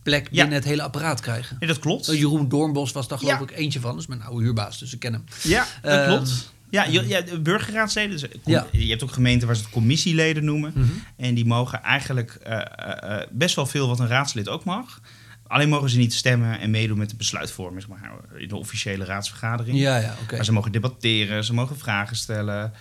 plek 0.03 0.27
Ja. 0.31 0.35
binnen 0.41 0.53
het 0.53 0.63
hele 0.67 0.81
apparaat 0.83 1.21
krijgen. 1.21 1.55
nee, 1.59 1.69
dat 1.69 1.79
klopt. 1.79 2.05
Jeroen 2.05 2.49
Doornbos 2.49 2.91
was 2.91 3.07
daar 3.07 3.17
geloof 3.17 3.33
Ja. 3.33 3.41
ik 3.41 3.51
eentje 3.51 3.79
van. 3.79 3.91
Dat 3.91 3.99
is 3.99 4.07
mijn 4.07 4.21
oude 4.23 4.43
huurbaas, 4.43 4.79
dus 4.79 4.93
ik 4.93 4.99
ken 4.99 5.13
hem. 5.13 5.23
Ja, 5.43 5.65
dat 5.81 5.91
Ehm, 5.91 6.07
klopt. 6.07 6.51
Ja, 6.73 6.83
je, 6.83 7.07
ja, 7.07 7.21
de 7.21 7.39
burgerraadsleden. 7.39 8.09
Dus, 8.19 8.25
Ja. 8.45 8.67
Je 8.71 8.89
hebt 8.89 9.03
ook 9.03 9.11
gemeenten 9.11 9.47
waar 9.47 9.55
ze 9.55 9.61
het 9.63 9.71
commissieleden 9.71 10.45
noemen. 10.45 10.71
Mhm. 10.75 10.87
En 11.17 11.33
die 11.33 11.45
mogen 11.45 11.81
eigenlijk 11.81 12.31
eh, 12.43 12.59
eh, 12.61 13.21
eh, 13.21 13.27
best 13.31 13.55
wel 13.55 13.65
veel 13.65 13.87
wat 13.87 13.99
een 13.99 14.07
raadslid 14.07 14.49
ook 14.49 14.63
mag. 14.63 15.01
Alleen 15.47 15.69
mogen 15.69 15.89
ze 15.89 15.97
niet 15.97 16.13
stemmen 16.13 16.59
en 16.59 16.71
meedoen 16.71 16.97
met 16.97 17.09
de 17.09 17.15
besluitvorming 17.15 17.81
zeg 17.81 17.89
maar, 17.89 18.11
in 18.41 18.47
de 18.47 18.55
officiële 18.55 19.05
raadsvergadering. 19.05 19.77
Ja, 19.77 19.97
ja. 19.97 20.15
Maar 20.31 20.45
ze 20.45 20.51
mogen 20.51 20.71
debatteren, 20.71 21.43
ze 21.43 21.53
mogen 21.53 21.77
vragen 21.77 22.15
stellen. 22.15 22.73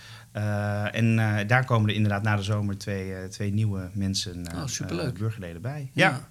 En 0.91 1.15
daar 1.47 1.65
komen 1.65 1.89
er 1.89 1.95
inderdaad 1.95 2.23
na 2.23 2.35
de 2.35 2.43
zomer 2.43 2.77
twee, 2.77 3.27
twee 3.27 3.53
nieuwe 3.53 3.89
mensen, 3.93 4.47
Oh, 4.91 5.11
burgerleden 5.17 5.61
bij. 5.61 5.89
Ja. 5.93 6.09
Ja. 6.09 6.27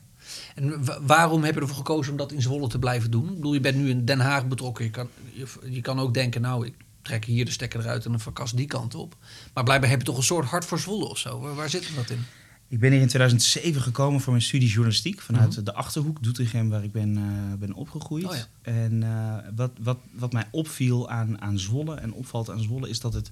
En 0.54 0.84
wa- 0.84 0.98
waarom 1.02 1.44
heb 1.44 1.54
je 1.54 1.60
ervoor 1.60 1.76
gekozen 1.76 2.12
om 2.12 2.18
dat 2.18 2.32
in 2.32 2.42
Zwolle 2.42 2.68
te 2.68 2.78
blijven 2.78 3.10
doen? 3.10 3.28
Ik 3.28 3.34
bedoel, 3.34 3.52
je 3.54 3.60
bent 3.60 3.76
nu 3.76 3.88
in 3.90 4.04
Den 4.04 4.20
Haag 4.20 4.46
betrokken. 4.46 4.84
Je 4.84 4.90
kan, 4.90 5.08
je, 5.32 5.46
je 5.70 5.80
kan 5.80 5.98
ook 5.98 6.14
denken, 6.14 6.40
nou, 6.40 6.66
ik 6.66 6.74
trek 7.02 7.24
hier 7.24 7.44
de 7.44 7.50
stekker 7.50 7.80
eruit 7.80 8.04
en 8.04 8.10
dan 8.10 8.20
verkast 8.20 8.56
die 8.56 8.66
kant 8.66 8.94
op. 8.94 9.16
Maar 9.54 9.64
blijkbaar 9.64 9.90
heb 9.90 9.98
je 9.98 10.04
toch 10.04 10.16
een 10.16 10.22
soort 10.22 10.46
hart 10.46 10.64
voor 10.64 10.78
Zwolle 10.78 11.04
of 11.04 11.18
zo. 11.18 11.40
Waar, 11.40 11.54
waar 11.54 11.70
zit 11.70 11.90
dat 11.96 12.10
in? 12.10 12.24
Ik 12.72 12.78
ben 12.78 12.92
hier 12.92 13.00
in 13.00 13.08
2007 13.08 13.82
gekomen 13.82 14.20
voor 14.20 14.32
mijn 14.32 14.44
studie 14.44 14.68
journalistiek 14.68 15.20
vanuit 15.20 15.66
de 15.66 15.74
Achterhoek, 15.74 16.22
Doetinchem, 16.22 16.68
waar 16.68 16.84
ik 16.84 16.92
ben, 16.92 17.16
eh, 17.16 17.58
ben 17.58 17.72
opgegroeid. 17.72 18.24
Oh 18.24 18.34
ja. 18.34 18.46
En 18.62 19.02
eh, 19.02 19.36
wat, 19.54 19.70
wat, 19.80 19.98
wat 20.12 20.32
mij 20.32 20.48
opviel 20.50 21.10
aan, 21.10 21.40
aan 21.40 21.58
Zwolle 21.58 21.94
en 21.94 22.12
opvalt 22.12 22.50
aan 22.50 22.60
Zwolle 22.62 22.88
is 22.88 23.00
dat 23.00 23.14
het 23.14 23.30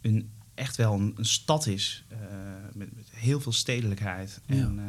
een, 0.00 0.30
echt 0.54 0.76
wel 0.76 0.94
een, 0.94 1.12
een 1.16 1.24
stad 1.24 1.66
is 1.66 2.04
eh, 2.08 2.18
met, 2.72 2.96
met 2.96 3.08
heel 3.10 3.40
veel 3.40 3.52
stedelijkheid. 3.52 4.40
Ja. 4.46 4.54
En, 4.54 4.80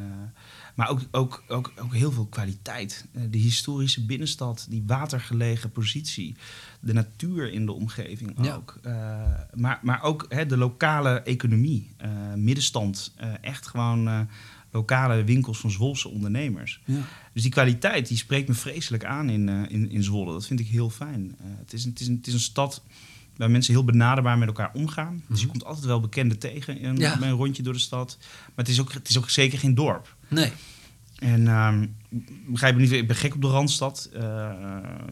maar 0.75 0.89
ook, 0.89 1.01
ook, 1.11 1.43
ook, 1.47 1.73
ook 1.81 1.93
heel 1.93 2.11
veel 2.11 2.25
kwaliteit. 2.25 3.05
Eh, 3.11 3.21
de 3.29 3.37
historische 3.37 4.05
binnenstad, 4.05 4.65
die 4.69 4.83
watergelegen 4.85 5.71
positie, 5.71 6.35
de 6.79 6.93
natuur 6.93 7.51
in 7.51 7.65
de 7.65 7.71
omgeving 7.71 8.51
ook. 8.53 8.79
Eh, 8.81 8.93
maar, 9.53 9.79
maar 9.81 10.03
ook 10.03 10.25
hè, 10.29 10.45
de 10.45 10.57
lokale 10.57 11.21
economie, 11.21 11.91
eh, 11.97 12.09
middenstand, 12.35 13.13
echt 13.41 13.67
gewoon 13.67 14.27
lokale 14.71 15.23
winkels 15.23 15.59
van 15.59 15.71
Zwolse 15.71 16.09
ondernemers. 16.09 16.81
Ja. 16.85 17.01
Dus 17.33 17.41
die 17.41 17.51
kwaliteit 17.51 18.07
die 18.07 18.17
spreekt 18.17 18.47
me 18.47 18.53
vreselijk 18.53 19.05
aan 19.05 19.29
in, 19.29 19.49
in, 19.49 19.91
in 19.91 20.03
Zwolle. 20.03 20.31
Dat 20.31 20.45
vind 20.45 20.59
ik 20.59 20.67
heel 20.67 20.89
fijn. 20.89 21.35
Het, 21.41 21.73
is 21.73 21.83
een, 21.83 21.89
het, 21.89 21.99
is 21.99 22.07
het 22.07 22.27
is 22.27 22.33
een 22.33 22.39
stad 22.39 22.83
waar 23.37 23.51
mensen 23.51 23.73
heel 23.73 23.83
benaderbaar 23.83 24.37
met 24.37 24.47
elkaar 24.47 24.71
omgaan. 24.73 25.23
Dus 25.27 25.41
je 25.41 25.47
komt 25.47 25.65
altijd 25.65 25.85
wel 25.85 25.99
bekenden 25.99 26.39
tegen 26.39 26.79
in, 26.79 26.97
Ja. 26.97 27.19
bij 27.19 27.29
een 27.29 27.35
rondje 27.35 27.63
door 27.63 27.73
de 27.73 27.79
stad. 27.79 28.17
Maar 28.19 28.65
het 28.65 28.69
is 28.69 28.79
ook, 28.79 28.93
het 28.93 29.09
is 29.09 29.17
ook 29.17 29.29
zeker 29.29 29.59
geen 29.59 29.75
dorp. 29.75 30.14
Nee. 30.27 30.51
En 31.15 31.47
ehm, 31.47 31.87
begrijp 32.47 32.75
me 32.75 32.81
niet, 32.81 32.91
ik 32.91 33.07
ben 33.07 33.15
gek 33.15 33.35
op 33.35 33.41
de 33.41 33.47
Randstad. 33.47 34.09
Eh, 34.13 34.51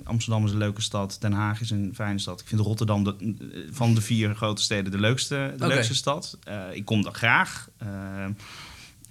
Amsterdam 0.03 0.45
is 0.45 0.51
een 0.51 0.57
leuke 0.57 0.81
stad. 0.81 1.17
Den 1.19 1.31
Haag 1.33 1.61
is 1.61 1.69
een 1.69 1.91
fijne 1.95 2.19
stad. 2.19 2.41
Ik 2.41 2.47
vind 2.47 2.61
Rotterdam 2.61 3.03
de, 3.03 3.67
van 3.71 3.93
de 3.95 4.01
vier 4.01 4.35
grote 4.35 4.61
steden 4.61 4.91
de 4.91 4.99
leukste, 4.99 5.35
de 5.57 5.67
leukste 5.67 5.95
stad. 5.95 6.37
Eh, 6.43 6.61
ik 6.73 6.85
kom 6.85 7.01
daar 7.03 7.13
graag. 7.13 7.69
Ehm, 7.77 8.31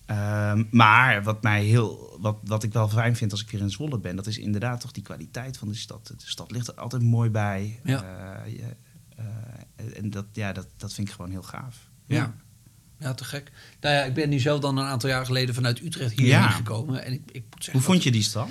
ehm, 0.07 0.65
maar 0.71 1.23
wat, 1.23 1.43
mij 1.43 1.65
heel, 1.65 2.17
wat, 2.21 2.38
wat 2.45 2.62
ik 2.62 2.73
wel 2.73 2.88
fijn 2.88 3.17
vind 3.17 3.31
als 3.31 3.43
ik 3.43 3.51
weer 3.51 3.61
in 3.61 3.71
Zwolle 3.71 3.99
ben... 3.99 4.17
dat 4.17 4.27
is 4.27 4.38
inderdaad 4.38 4.81
toch 4.81 4.93
die 4.93 5.03
kwaliteit 5.03 5.57
van 5.57 5.69
de 5.69 5.75
stad. 5.75 6.07
De 6.07 6.15
stad 6.17 6.51
ligt 6.51 6.69
er 6.69 6.75
altijd 6.75 7.03
mooi 7.03 7.31
bij. 7.31 7.81
Ja. 7.85 8.03
Eh, 8.45 8.53
je- 8.53 8.77
eh, 9.17 9.99
en 9.99 10.11
dat, 10.11 10.27
ja, 10.33 10.53
dat, 10.53 10.67
dat 10.77 10.93
vind 10.95 11.09
ik 11.09 11.15
gewoon 11.15 11.31
heel 11.31 11.43
gaaf. 11.43 11.91
Ja. 12.07 12.17
Ja, 12.17 12.35
te 13.15 13.25
gek. 13.25 13.51
Nou 13.81 13.95
ja, 13.95 14.03
ik 14.05 14.15
ben 14.15 14.29
nu 14.29 14.38
zelf 14.38 14.61
dan 14.61 14.77
een 14.77 14.85
aantal 14.87 15.09
jaar 15.09 15.27
geleden 15.27 15.55
vanuit 15.55 15.81
Utrecht 15.83 16.11
hierheen 16.11 16.29
Ja. 16.29 16.49
gekomen. 16.51 17.05
En 17.05 17.12
ik, 17.12 17.21
ik 17.33 17.43
moet 17.51 17.55
zeggen, 17.65 17.73
Hoe 17.73 17.83
vond 17.83 18.03
je 18.03 18.11
die 18.11 18.23
stad? 18.23 18.49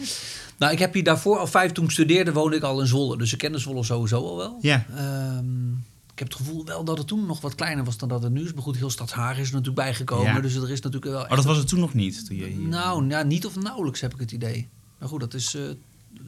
Nou, 0.57 0.73
ik 0.73 0.79
heb 0.79 0.93
hier 0.93 1.03
daarvoor 1.03 1.37
al 1.37 1.47
vijf, 1.47 1.71
toen 1.71 1.85
ik 1.85 1.91
studeerde, 1.91 2.33
woonde 2.33 2.55
ik 2.55 2.63
al 2.63 2.81
in 2.81 2.87
Zwolle. 2.87 3.17
Dus 3.17 3.31
ik 3.31 3.37
kende 3.37 3.57
Zwolle 3.57 3.83
sowieso 3.83 4.27
al 4.27 4.37
wel. 4.37 4.57
Ja. 4.61 4.85
Ehm, 4.95 5.71
ik 6.13 6.19
heb 6.19 6.27
het 6.27 6.35
gevoel 6.35 6.65
wel 6.65 6.83
dat 6.83 6.97
het 6.97 7.07
toen 7.07 7.25
nog 7.25 7.41
wat 7.41 7.55
kleiner 7.55 7.83
was 7.83 7.97
dan 7.97 8.09
dat 8.09 8.23
het 8.23 8.31
nu 8.31 8.43
is. 8.43 8.53
Maar 8.53 8.63
goed, 8.63 8.77
heel 8.77 8.89
Stadshaag 8.89 9.31
is 9.37 9.47
er 9.47 9.53
natuurlijk 9.53 9.75
bijgekomen. 9.75 10.33
Ja. 10.33 10.39
Dus 10.39 10.55
er 10.55 10.71
is 10.71 10.81
natuurlijk 10.81 11.11
wel 11.11 11.21
Oh, 11.23 11.29
dat 11.35 11.45
was 11.45 11.57
het 11.57 11.67
toen 11.67 11.79
nog 11.79 11.93
niet? 11.93 12.25
Toen 12.25 12.35
je 12.37 12.45
hier... 12.45 12.67
Nou, 12.67 13.07
ja, 13.09 13.23
niet 13.23 13.45
of 13.45 13.55
nauwelijks 13.55 14.01
heb 14.01 14.13
ik 14.13 14.19
het 14.19 14.31
idee. 14.31 14.67
Maar 14.99 15.09
goed, 15.09 15.19
dat 15.19 15.33
is 15.33 15.55
eh 15.55 15.61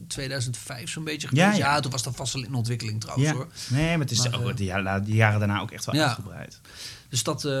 2005 0.08 0.90
zo'n 0.90 1.04
beetje 1.04 1.28
Ja, 1.30 1.42
geweest. 1.44 1.62
Ja, 1.64 1.74
ja. 1.74 1.80
toen 1.80 1.90
was 1.90 2.02
dat 2.02 2.16
vast 2.16 2.32
wel 2.32 2.42
in 2.44 2.54
ontwikkeling 2.54 3.00
trouwens 3.00 3.28
Ja. 3.30 3.34
hoor. 3.36 3.48
Nee, 3.68 3.90
maar 3.90 3.98
het 3.98 4.10
is 4.10 4.28
Maar, 4.28 4.40
ook 4.40 4.48
eh, 4.50 4.56
de, 4.56 4.64
jaren, 4.64 5.04
de 5.04 5.12
jaren 5.12 5.38
daarna 5.38 5.60
ook 5.60 5.70
echt 5.70 5.84
wel 5.84 5.94
Ja. 5.94 6.06
uitgebreid. 6.06 6.60
Dus 7.08 7.22
dat, 7.22 7.44
eh, 7.44 7.52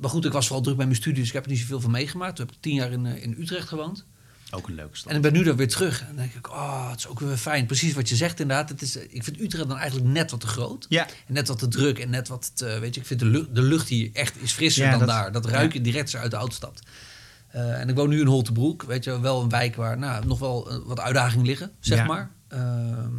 maar 0.00 0.10
goed, 0.10 0.24
ik 0.24 0.32
was 0.32 0.46
vooral 0.46 0.62
druk 0.64 0.76
bij 0.76 0.86
mijn 0.86 0.98
studie, 0.98 1.18
dus 1.18 1.28
ik 1.28 1.34
heb 1.34 1.44
er 1.44 1.50
niet 1.50 1.60
zoveel 1.60 1.80
van 1.80 1.90
meegemaakt. 1.90 2.36
Toen 2.36 2.46
heb 2.46 2.54
ik 2.54 2.60
tien 2.62 2.74
jaar 2.74 2.90
in, 2.92 3.06
eh, 3.06 3.22
in 3.22 3.36
Utrecht 3.38 3.68
gewoond. 3.68 4.04
Ook 4.50 4.68
een 4.68 4.74
leuke 4.74 4.96
stad. 4.96 5.10
En 5.10 5.16
ik 5.16 5.22
ben 5.22 5.32
nu 5.32 5.42
dan 5.42 5.56
weer 5.56 5.68
terug. 5.68 6.00
En 6.00 6.06
dan 6.06 6.16
denk 6.16 6.34
ik, 6.34 6.50
oh, 6.50 6.90
het 6.90 6.98
is 6.98 7.06
ook 7.06 7.20
weer 7.20 7.36
fijn. 7.36 7.66
Precies 7.66 7.92
wat 7.94 8.08
je 8.08 8.16
zegt 8.16 8.40
inderdaad. 8.40 8.68
Het 8.68 8.82
is, 8.82 8.96
ik 8.96 9.24
vind 9.24 9.40
Utrecht 9.40 9.68
dan 9.68 9.76
eigenlijk 9.78 10.08
net 10.10 10.30
wat 10.30 10.40
te 10.40 10.46
groot. 10.46 10.86
Ja. 10.88 11.06
En 11.26 11.34
net 11.34 11.48
wat 11.48 11.58
te 11.58 11.68
druk 11.68 11.98
en 11.98 12.10
net 12.10 12.28
wat 12.28 12.50
te, 12.56 12.78
weet 12.80 12.94
je, 12.94 13.00
ik 13.00 13.06
vind 13.06 13.20
de 13.20 13.26
lucht, 13.26 13.54
de 13.54 13.62
lucht 13.62 13.88
hier 13.88 14.10
echt 14.12 14.42
is 14.42 14.52
frisser 14.52 14.84
Ja, 14.84 14.90
dan 14.90 14.98
dat- 14.98 15.08
daar. 15.08 15.32
Dat 15.32 15.46
ruik 15.46 15.72
je 15.72 15.80
direct 15.80 16.10
zo 16.10 16.18
uit 16.18 16.30
de 16.30 16.36
Oudstad. 16.36 16.80
Eh, 17.48 17.80
en 17.80 17.88
ik 17.88 17.94
woon 17.94 18.08
nu 18.08 18.20
in 18.20 18.26
Holtebroek, 18.26 18.82
weet 18.82 19.04
je, 19.04 19.20
wel 19.20 19.42
een 19.42 19.48
wijk 19.48 19.76
waar 19.76 19.98
nou, 19.98 20.26
nog 20.26 20.38
wel 20.38 20.70
eh, 20.70 20.78
wat 20.84 21.00
uitdagingen 21.00 21.46
liggen, 21.46 21.70
zeg 21.80 21.98
Ja. 21.98 22.04
maar. 22.04 22.30
Ehm, 22.48 23.12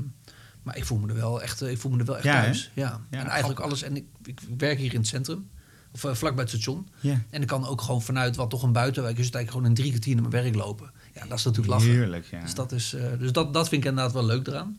maar 0.63 0.77
ik 0.77 0.85
voel 0.85 0.97
me 0.97 1.07
er 1.07 1.15
wel 1.15 1.41
echt, 1.41 1.61
eh, 1.61 1.71
ik 1.71 1.77
voel 1.77 1.91
me 1.91 1.99
er 1.99 2.05
wel 2.05 2.15
echt 2.15 2.25
Ja, 2.25 2.41
thuis. 2.41 2.71
Ja. 2.73 3.01
Ja, 3.11 3.19
en 3.19 3.27
eigenlijk 3.27 3.59
alles. 3.59 3.81
En 3.81 3.95
ik, 3.95 4.05
ik 4.23 4.39
werk 4.57 4.77
hier 4.77 4.93
in 4.93 4.99
het 4.99 5.07
centrum, 5.07 5.49
of 5.91 6.03
uh, 6.03 6.13
vlakbij 6.13 6.43
het 6.43 6.53
station. 6.53 6.87
Ja. 6.99 7.21
En 7.29 7.41
ik 7.41 7.47
kan 7.47 7.67
ook 7.67 7.81
gewoon 7.81 8.01
vanuit 8.01 8.35
wat 8.35 8.49
toch 8.49 8.63
een 8.63 8.71
buitenwijk 8.71 9.17
is, 9.17 9.25
het 9.25 9.35
eigenlijk 9.35 9.65
gewoon 9.65 9.77
in 9.77 9.83
drie 9.83 9.89
kwartier 9.89 10.13
naar 10.21 10.29
mijn 10.29 10.43
werk 10.43 10.55
lopen. 10.55 10.91
Ja, 11.13 11.25
dat 11.25 11.37
is 11.37 11.45
natuurlijk 11.45 11.73
lachen. 11.73 11.91
Heerlijk, 11.91 12.25
ja. 12.25 12.41
Dus, 12.41 12.53
dat, 12.53 12.71
is, 12.71 12.95
dus 13.19 13.31
dat, 13.31 13.53
dat 13.53 13.69
vind 13.69 13.83
ik 13.83 13.89
inderdaad 13.89 14.13
wel 14.13 14.25
leuk 14.25 14.47
eraan. 14.47 14.77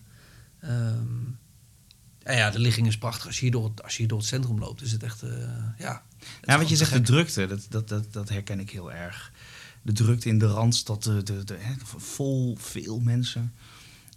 En 2.22 2.36
ja, 2.36 2.50
de 2.50 2.58
ligging 2.58 2.86
is 2.86 2.98
prachtig. 2.98 3.26
Als 3.26 3.34
je 3.36 3.42
hier 3.42 3.50
door 3.50 3.64
het, 3.64 3.82
als 3.82 3.92
je 3.92 3.98
hier 3.98 4.08
door 4.08 4.18
het 4.18 4.26
centrum 4.26 4.58
loopt, 4.58 4.82
is 4.82 4.92
het 4.92 5.02
echt, 5.02 5.22
eh, 5.22 5.30
ja. 5.78 6.02
het 6.18 6.36
Ja, 6.42 6.58
wat 6.58 6.68
je 6.68 6.76
zegt, 6.76 6.92
de 6.92 7.00
drukte, 7.00 7.46
dat, 7.46 7.66
dat, 7.68 7.88
dat, 7.88 8.12
dat 8.12 8.28
herken 8.28 8.60
ik 8.60 8.70
heel 8.70 8.92
erg. 8.92 9.32
De 9.82 9.92
drukte 9.92 10.28
in 10.28 10.38
de 10.38 10.46
Randstad, 10.46 11.02
de, 11.02 11.22
de, 11.22 11.44
de, 11.44 11.56
hè, 11.58 11.72
vol, 11.96 12.56
veel 12.60 12.98
mensen. 13.00 13.52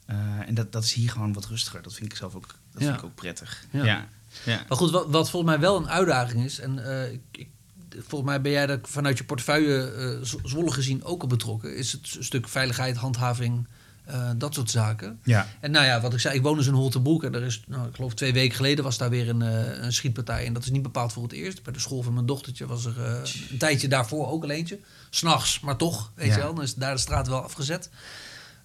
Eh, 0.05 0.17
en 0.47 0.53
dat, 0.53 0.71
dat 0.71 0.83
is 0.83 0.93
hier 0.93 1.09
gewoon 1.09 1.33
wat 1.33 1.45
rustiger. 1.45 1.81
Dat 1.81 1.93
vind 1.93 2.11
ik 2.11 2.17
zelf 2.17 2.35
ook, 2.35 2.47
dat 2.47 2.81
Ja. 2.81 2.87
vind 2.87 2.97
ik 2.97 3.03
ook 3.05 3.15
prettig. 3.15 3.65
Ja. 3.71 3.83
Ja. 3.85 4.07
Ja. 4.45 4.65
Maar 4.67 4.77
goed, 4.77 4.91
wat, 4.91 5.05
wat 5.09 5.29
volgens 5.29 5.51
mij 5.51 5.61
wel 5.61 5.77
een 5.77 5.89
uitdaging 5.89 6.43
is, 6.43 6.59
en 6.59 6.85
eh, 6.85 7.11
ik, 7.11 7.21
ik, 7.31 7.47
volgens 7.89 8.29
mij 8.29 8.41
ben 8.41 8.51
jij 8.51 8.67
er 8.67 8.79
vanuit 8.83 9.17
je 9.17 9.23
portefeuille 9.23 9.91
eh, 9.91 10.25
Z- 10.25 10.35
Zwolle 10.43 10.71
gezien 10.71 11.03
ook 11.03 11.23
op 11.23 11.29
betrokken, 11.29 11.75
is 11.77 11.91
het 11.91 12.17
stuk 12.19 12.47
veiligheid, 12.47 12.95
handhaving, 12.97 13.67
eh, 14.05 14.29
dat 14.37 14.53
soort 14.53 14.69
zaken. 14.69 15.19
Ja. 15.23 15.47
En 15.59 15.71
nou 15.71 15.85
ja, 15.85 16.01
wat 16.01 16.13
ik 16.13 16.19
zei, 16.19 16.35
ik 16.35 16.41
woon 16.41 16.57
dus 16.57 16.67
in 16.67 16.73
Holtenbroek. 16.73 17.23
En 17.23 17.33
er 17.35 17.43
is, 17.43 17.63
nou, 17.67 17.87
ik 17.87 17.95
geloof 17.95 18.13
twee 18.13 18.33
weken 18.33 18.55
geleden 18.55 18.83
was 18.83 18.97
daar 18.97 19.09
weer 19.09 19.29
een, 19.29 19.41
eh, 19.41 19.83
een 19.83 19.93
schietpartij. 19.93 20.45
En 20.45 20.53
dat 20.53 20.63
is 20.63 20.69
niet 20.69 20.81
bepaald 20.81 21.13
voor 21.13 21.23
het 21.23 21.31
eerst. 21.31 21.63
Bij 21.63 21.73
de 21.73 21.79
school 21.79 22.01
van 22.01 22.13
mijn 22.13 22.25
dochtertje 22.25 22.65
was 22.65 22.85
er 22.85 23.03
eh, 23.05 23.19
een 23.51 23.57
tijdje 23.57 23.87
daarvoor 23.87 24.27
ook 24.27 24.43
al 24.43 24.49
eentje. 24.49 24.79
S'nachts, 25.09 25.59
maar 25.59 25.77
toch, 25.77 26.11
weet 26.15 26.27
Ja. 26.27 26.35
je 26.35 26.41
wel. 26.41 26.53
Dan 26.53 26.63
is 26.63 26.75
daar 26.75 26.93
de 26.93 26.99
straat 27.01 27.27
wel 27.27 27.43
afgezet. 27.43 27.89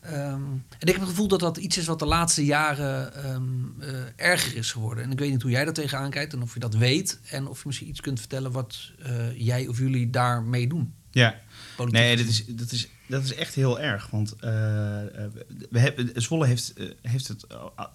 Ehm, 0.01 0.15
en 0.53 0.63
ik 0.79 0.87
heb 0.89 1.01
het 1.01 1.09
gevoel 1.09 1.29
dat 1.29 1.41
dat 1.41 1.57
iets 1.57 1.77
is 1.79 1.87
wat 1.87 1.99
de 1.99 2.07
laatste 2.07 2.45
jaren 2.45 3.15
ehm, 3.25 3.43
eh, 3.81 3.89
erger 4.17 4.57
is 4.57 4.73
geworden. 4.73 5.05
En 5.05 5.11
ik 5.13 5.19
weet 5.19 5.31
niet 5.31 5.43
hoe 5.43 5.51
jij 5.51 5.65
daar 5.65 5.73
tegenaan 5.75 6.11
kijkt 6.11 6.33
en 6.33 6.43
of 6.43 6.55
je 6.55 6.61
dat 6.61 6.75
weet. 6.75 7.19
En 7.31 7.47
of 7.47 7.59
je 7.59 7.63
misschien 7.67 7.89
iets 7.89 8.01
kunt 8.01 8.19
vertellen 8.21 8.53
wat 8.53 8.93
jij 9.37 9.67
of 9.67 9.79
jullie 9.79 10.11
daarmee 10.11 10.67
doen. 10.69 10.95
ja. 11.11 11.35
Politiek 11.77 12.01
Nee, 12.01 12.17
dat 12.17 12.27
is, 12.27 12.45
dat, 12.47 12.73
is, 12.73 12.89
dat 13.09 13.23
is 13.23 13.35
echt 13.35 13.55
heel 13.55 13.81
erg. 13.81 14.11
Want 14.11 14.35
eh, 14.41 15.25
eh, 15.25 15.31
we 15.71 15.79
hebben, 15.79 16.23
Zwolle 16.23 16.47
heeft, 16.47 16.73
eh, 16.73 16.87
heeft 17.03 17.29
het 17.29 17.47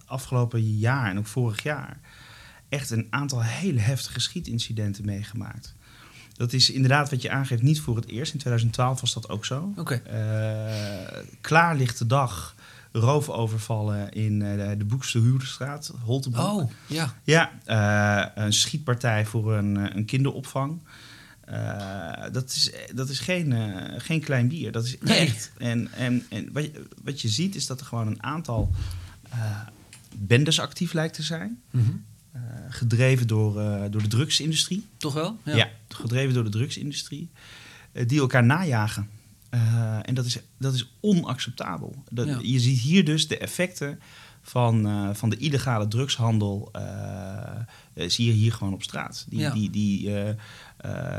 afgelopen 0.06 0.78
jaar 0.78 1.10
en 1.10 1.18
ook 1.18 1.28
vorig 1.28 1.64
jaar 1.64 2.00
echt 2.70 2.90
een 2.90 3.08
aantal 3.10 3.44
hele 3.44 3.80
heftige 3.80 4.20
schietincidenten 4.20 5.06
meegemaakt. 5.06 5.76
Dat 6.34 6.54
is 6.54 6.70
inderdaad 6.70 7.10
wat 7.10 7.22
je 7.22 7.30
aangeeft 7.30 7.62
niet 7.62 7.82
voor 7.82 7.96
het 7.96 8.08
eerst. 8.08 8.34
In 8.34 8.40
2012 8.40 9.02
was 9.02 9.14
dat 9.14 9.30
ook 9.30 9.46
zo. 9.46 9.74
Oké. 9.78 9.94
Eh, 9.94 11.24
klaarlichte 11.42 12.08
dag, 12.08 12.56
roofovervallen 12.92 14.12
in 14.12 14.40
de 14.78 14.86
Boekste 14.86 15.20
Huurstraat, 15.20 15.94
Holtenbroek. 16.04 16.46
Oh, 16.46 16.72
ja. 16.86 17.14
Ja, 17.24 17.52
een 18.36 18.54
schietpartij 18.54 19.26
voor 19.26 19.54
een, 19.54 19.98
een 19.98 20.06
kinderopvang. 20.06 20.82
Eh, 21.54 22.32
dat 22.32 22.50
is, 22.50 22.72
dat 22.94 23.10
is 23.10 23.20
geen, 23.20 23.52
eh, 23.54 24.00
geen 24.02 24.22
klein 24.22 24.48
bier. 24.48 24.72
Dat 24.72 24.86
is 24.86 24.98
Nee. 25.00 25.18
echt. 25.18 25.52
En, 25.58 25.92
en, 25.92 26.26
en 26.30 26.50
wat, 26.52 26.64
je, 26.64 26.86
wat 27.04 27.22
je 27.22 27.30
ziet 27.30 27.56
is 27.56 27.66
dat 27.68 27.80
er 27.80 27.86
gewoon 27.86 28.08
een 28.08 28.24
aantal 28.24 28.72
eh, 29.30 29.60
bendes 30.16 30.60
actief 30.60 30.94
lijkt 30.94 31.14
te 31.16 31.24
zijn. 31.24 31.62
Mhm. 31.72 31.92
Eh, 32.32 32.42
gedreven 32.70 33.28
door, 33.28 33.60
eh, 33.62 33.84
door 33.92 34.02
de 34.02 34.08
drugsindustrie. 34.08 34.88
Toch 34.98 35.14
wel? 35.14 35.38
Ja. 35.44 35.70
gedreven 35.88 36.34
door 36.34 36.44
de 36.44 36.50
drugsindustrie. 36.50 37.30
eh, 37.92 38.08
die 38.08 38.20
elkaar 38.20 38.44
najagen. 38.44 39.10
Eh, 39.50 40.00
en 40.02 40.14
dat 40.14 40.26
is, 40.26 40.38
dat 40.58 40.74
is 40.74 40.94
onacceptabel. 41.00 42.04
Dat, 42.10 42.28
Ja. 42.28 42.40
Je 42.42 42.60
ziet 42.60 42.80
hier 42.80 43.06
dus 43.06 43.28
de 43.28 43.38
effecten 43.38 44.00
van, 44.44 44.88
eh, 44.88 45.10
van 45.14 45.30
de 45.30 45.38
illegale 45.38 45.88
drugshandel. 45.88 46.70
eh, 46.72 46.82
eh, 47.94 48.10
zie 48.10 48.26
je 48.26 48.32
hier 48.32 48.54
gewoon 48.54 48.74
op 48.74 48.84
straat. 48.84 49.26
Die, 49.30 49.40
Ja. 49.40 49.52
die, 49.52 49.70
die, 49.70 50.12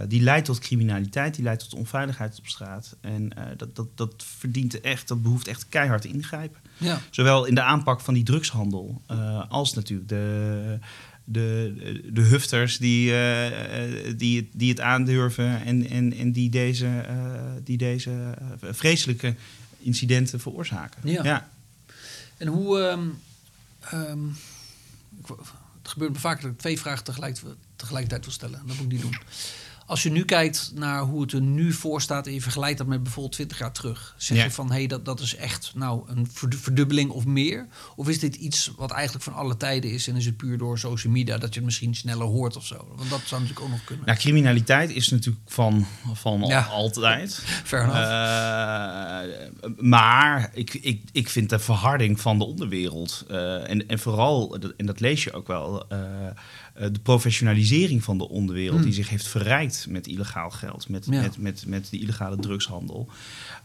die 0.08 0.20
leidt 0.22 0.44
tot 0.46 0.58
criminaliteit, 0.58 1.34
die 1.34 1.44
leidt 1.44 1.62
tot 1.62 1.74
onveiligheid 1.78 2.38
op 2.38 2.46
straat. 2.46 2.96
En 3.00 3.30
dat, 3.56 3.76
dat, 3.76 3.86
dat 3.94 4.14
verdient 4.38 4.80
echt, 4.80 5.08
dat 5.08 5.22
behoeft 5.22 5.48
echt 5.48 5.68
keihard 5.68 6.04
ingrijpen. 6.04 6.60
Ja. 6.78 7.00
Zowel 7.10 7.44
in 7.44 7.54
de 7.54 7.62
aanpak 7.62 8.00
van 8.00 8.14
die 8.14 8.22
drugshandel 8.24 9.02
als 9.48 9.74
natuurlijk 9.74 10.08
de, 10.08 10.78
de, 11.24 12.00
de 12.12 12.20
hufters 12.20 12.78
die, 12.78 13.12
die, 14.16 14.36
het- 14.36 14.46
die 14.52 14.70
het 14.70 14.80
aandurven 14.80 15.64
en, 15.64 15.88
en, 15.88 16.12
en 16.12 16.32
die 16.32 16.50
deze, 16.50 17.04
die 17.64 17.76
deze 17.76 18.34
vreselijke 18.60 19.34
incidenten 19.78 20.40
veroorzaken. 20.40 21.10
Ja. 21.10 21.48
En 22.44 22.50
hoe. 22.50 22.80
ehm, 22.80 23.08
ehm, 23.80 24.18
het 25.78 25.92
gebeurt 25.92 26.12
me 26.12 26.18
vaak 26.18 26.42
dat 26.42 26.50
ik 26.50 26.58
twee 26.58 26.78
vragen 26.78 27.04
tegelijk, 27.04 27.40
tegelijkertijd 27.76 28.24
wil 28.24 28.32
stellen. 28.34 28.58
Dat 28.66 28.76
moet 28.76 28.84
ik 28.84 28.92
niet 28.92 29.00
doen. 29.00 29.16
Als 29.86 30.02
je 30.02 30.10
nu 30.10 30.24
kijkt 30.24 30.72
naar 30.74 31.00
hoe 31.00 31.20
het 31.22 31.32
er 31.32 31.40
nu 31.40 31.72
voor 31.72 32.00
staat 32.02 32.26
en 32.26 32.32
je 32.34 32.40
vergelijkt 32.40 32.78
dat 32.78 32.86
met 32.86 33.02
bijvoorbeeld 33.02 33.34
20 33.34 33.58
jaar 33.58 33.72
terug, 33.72 34.14
zeg 34.18 34.36
Ja. 34.38 34.44
je 34.44 34.50
van 34.50 34.68
hé, 34.70 34.74
hey, 34.74 34.86
dat, 34.86 35.04
dat 35.04 35.20
is 35.20 35.36
echt 35.36 35.72
nou 35.74 36.02
een 36.08 36.28
verdu- 36.32 36.56
verdubbeling 36.56 37.10
of 37.10 37.24
meer? 37.24 37.66
Of 37.96 38.08
is 38.08 38.18
dit 38.18 38.34
iets 38.34 38.70
wat 38.76 38.90
eigenlijk 38.90 39.24
van 39.24 39.34
alle 39.34 39.56
tijden 39.56 39.90
is 39.90 40.08
en 40.08 40.16
is 40.16 40.26
het 40.26 40.36
puur 40.36 40.58
door 40.58 40.78
social 40.78 41.12
media 41.12 41.38
dat 41.38 41.48
je 41.48 41.54
het 41.54 41.64
misschien 41.64 41.94
sneller 41.94 42.26
hoort 42.26 42.56
of 42.56 42.66
zo? 42.66 42.92
Want 42.96 43.10
dat 43.10 43.20
zou 43.24 43.40
natuurlijk 43.40 43.66
ook 43.66 43.72
nog 43.72 43.84
kunnen. 43.84 44.06
Nou, 44.06 44.18
criminaliteit 44.18 44.90
is 44.90 45.08
natuurlijk 45.08 45.44
van, 45.50 45.86
van 46.12 46.42
al- 46.42 46.52
altijd. 46.54 47.42
Enough. 47.72 47.94
Eh, 47.94 49.74
maar 49.78 50.50
ik, 50.54 50.74
ik, 50.74 51.02
ik 51.12 51.28
vind 51.28 51.50
de 51.50 51.58
verharding 51.58 52.20
van 52.20 52.38
de 52.38 52.44
onderwereld, 52.44 53.24
eh, 53.28 53.70
en, 53.70 53.88
en 53.88 53.98
vooral, 53.98 54.56
en 54.76 54.86
dat 54.86 55.00
lees 55.00 55.24
je 55.24 55.32
ook 55.32 55.46
wel, 55.46 55.88
eh, 55.88 55.98
de 56.74 57.00
professionalisering 57.02 58.04
van 58.04 58.18
de 58.18 58.28
onderwereld, 58.28 58.74
Hmm. 58.76 58.84
die 58.84 58.94
zich 58.94 59.08
heeft 59.08 59.28
verrijkt 59.28 59.73
met 59.88 60.06
illegaal 60.06 60.50
geld, 60.50 60.88
met, 60.88 61.06
Ja. 61.10 61.20
met, 61.20 61.38
met, 61.38 61.64
met 61.66 61.90
de 61.90 61.98
illegale 61.98 62.36
drugshandel. 62.36 63.08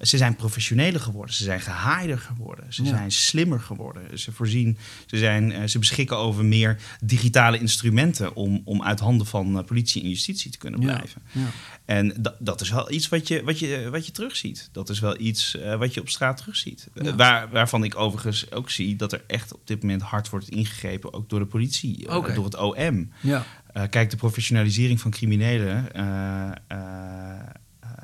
Ze 0.02 0.18
zijn 0.18 0.36
professioneler 0.36 1.00
geworden, 1.02 1.36
ze 1.36 1.44
zijn 1.44 1.62
gehaaider 1.62 2.18
geworden, 2.18 2.74
ze 2.74 2.84
Ja. 2.84 2.90
zijn 2.90 3.12
slimmer 3.12 3.60
geworden. 3.60 4.20
Ze, 4.20 4.32
voorzien, 4.32 4.78
ze, 5.06 5.18
zijn, 5.18 5.52
eh, 5.52 5.68
ze 5.68 5.80
beschikken 5.80 6.18
over 6.18 6.46
meer 6.46 6.78
digitale 7.04 7.60
instrumenten 7.60 8.36
om, 8.36 8.62
om 8.66 8.84
uit 8.84 9.00
handen 9.00 9.28
van 9.28 9.58
eh, 9.58 9.64
politie 9.66 10.04
en 10.04 10.10
justitie 10.10 10.52
te 10.52 10.58
kunnen 10.58 10.80
blijven. 10.80 11.22
Ja. 11.32 11.46
En 11.86 12.14
dat, 12.20 12.36
dat 12.40 12.62
is 12.62 12.70
wel 12.70 12.92
iets 12.92 13.10
wat 13.10 13.28
je, 13.28 13.44
wat 13.44 13.60
je, 13.60 13.88
wat 13.92 14.06
je 14.06 14.12
terugziet. 14.12 14.70
Dat 14.72 14.90
is 14.90 15.00
wel 15.00 15.20
iets 15.20 15.56
eh, 15.58 15.76
wat 15.76 15.94
je 15.94 16.02
op 16.02 16.10
straat 16.10 16.38
terugziet. 16.38 16.88
Eh, 16.94 17.14
waar, 17.14 17.50
waarvan 17.50 17.84
ik 17.84 17.96
overigens 17.96 18.52
ook 18.52 18.70
zie 18.70 18.96
dat 18.96 19.12
er 19.14 19.24
echt 19.28 19.54
op 19.54 19.68
dit 19.68 19.82
moment 19.82 20.02
hard 20.02 20.30
wordt 20.30 20.50
ingegrepen, 20.50 21.14
ook 21.14 21.30
door 21.30 21.40
de 21.40 21.46
politie, 21.46 22.08
eh, 22.08 22.16
Oké. 22.16 22.34
door 22.34 22.46
het 22.46 22.58
OM. 22.58 23.12
Ja. 23.22 23.46
Eh, 23.84 23.90
kijk, 23.90 24.10
de 24.10 24.16
professionalisering 24.18 25.02
van 25.02 25.12
criminelen. 25.12 25.94
eh, 25.94 26.52
eh, 26.68 26.78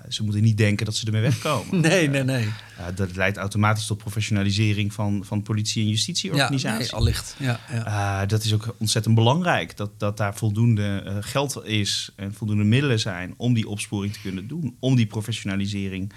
ze 0.09 0.23
moeten 0.23 0.41
niet 0.43 0.57
denken 0.57 0.85
dat 0.85 0.95
ze 0.95 1.05
ermee 1.05 1.21
wegkomen. 1.21 1.79
Nee, 1.89 2.09
nee, 2.09 2.23
nee. 2.23 2.47
Dat 2.95 3.15
leidt 3.15 3.37
automatisch 3.37 3.85
tot 3.85 3.97
professionalisering 3.97 4.93
van, 4.93 5.23
van 5.25 5.41
politie- 5.41 5.81
en 5.81 5.87
Ja, 5.87 5.93
justitieorganisaties. 5.93 6.91
nee, 6.91 6.99
allicht. 6.99 7.35
Ja, 7.39 7.59
ja. 7.71 8.25
Dat 8.25 8.43
is 8.43 8.53
ook 8.53 8.75
ontzettend 8.77 9.15
belangrijk. 9.15 9.77
Dat, 9.77 9.99
dat 9.99 10.17
daar 10.17 10.35
voldoende 10.35 11.17
geld 11.21 11.61
is 11.65 12.09
en 12.15 12.33
voldoende 12.33 12.63
middelen 12.63 12.99
zijn 12.99 13.33
om 13.37 13.53
die 13.53 13.67
opsporing 13.67 14.13
te 14.13 14.19
kunnen 14.21 14.47
doen. 14.47 14.75
Om 14.79 14.95
die 14.95 15.05
professionalisering 15.05 16.13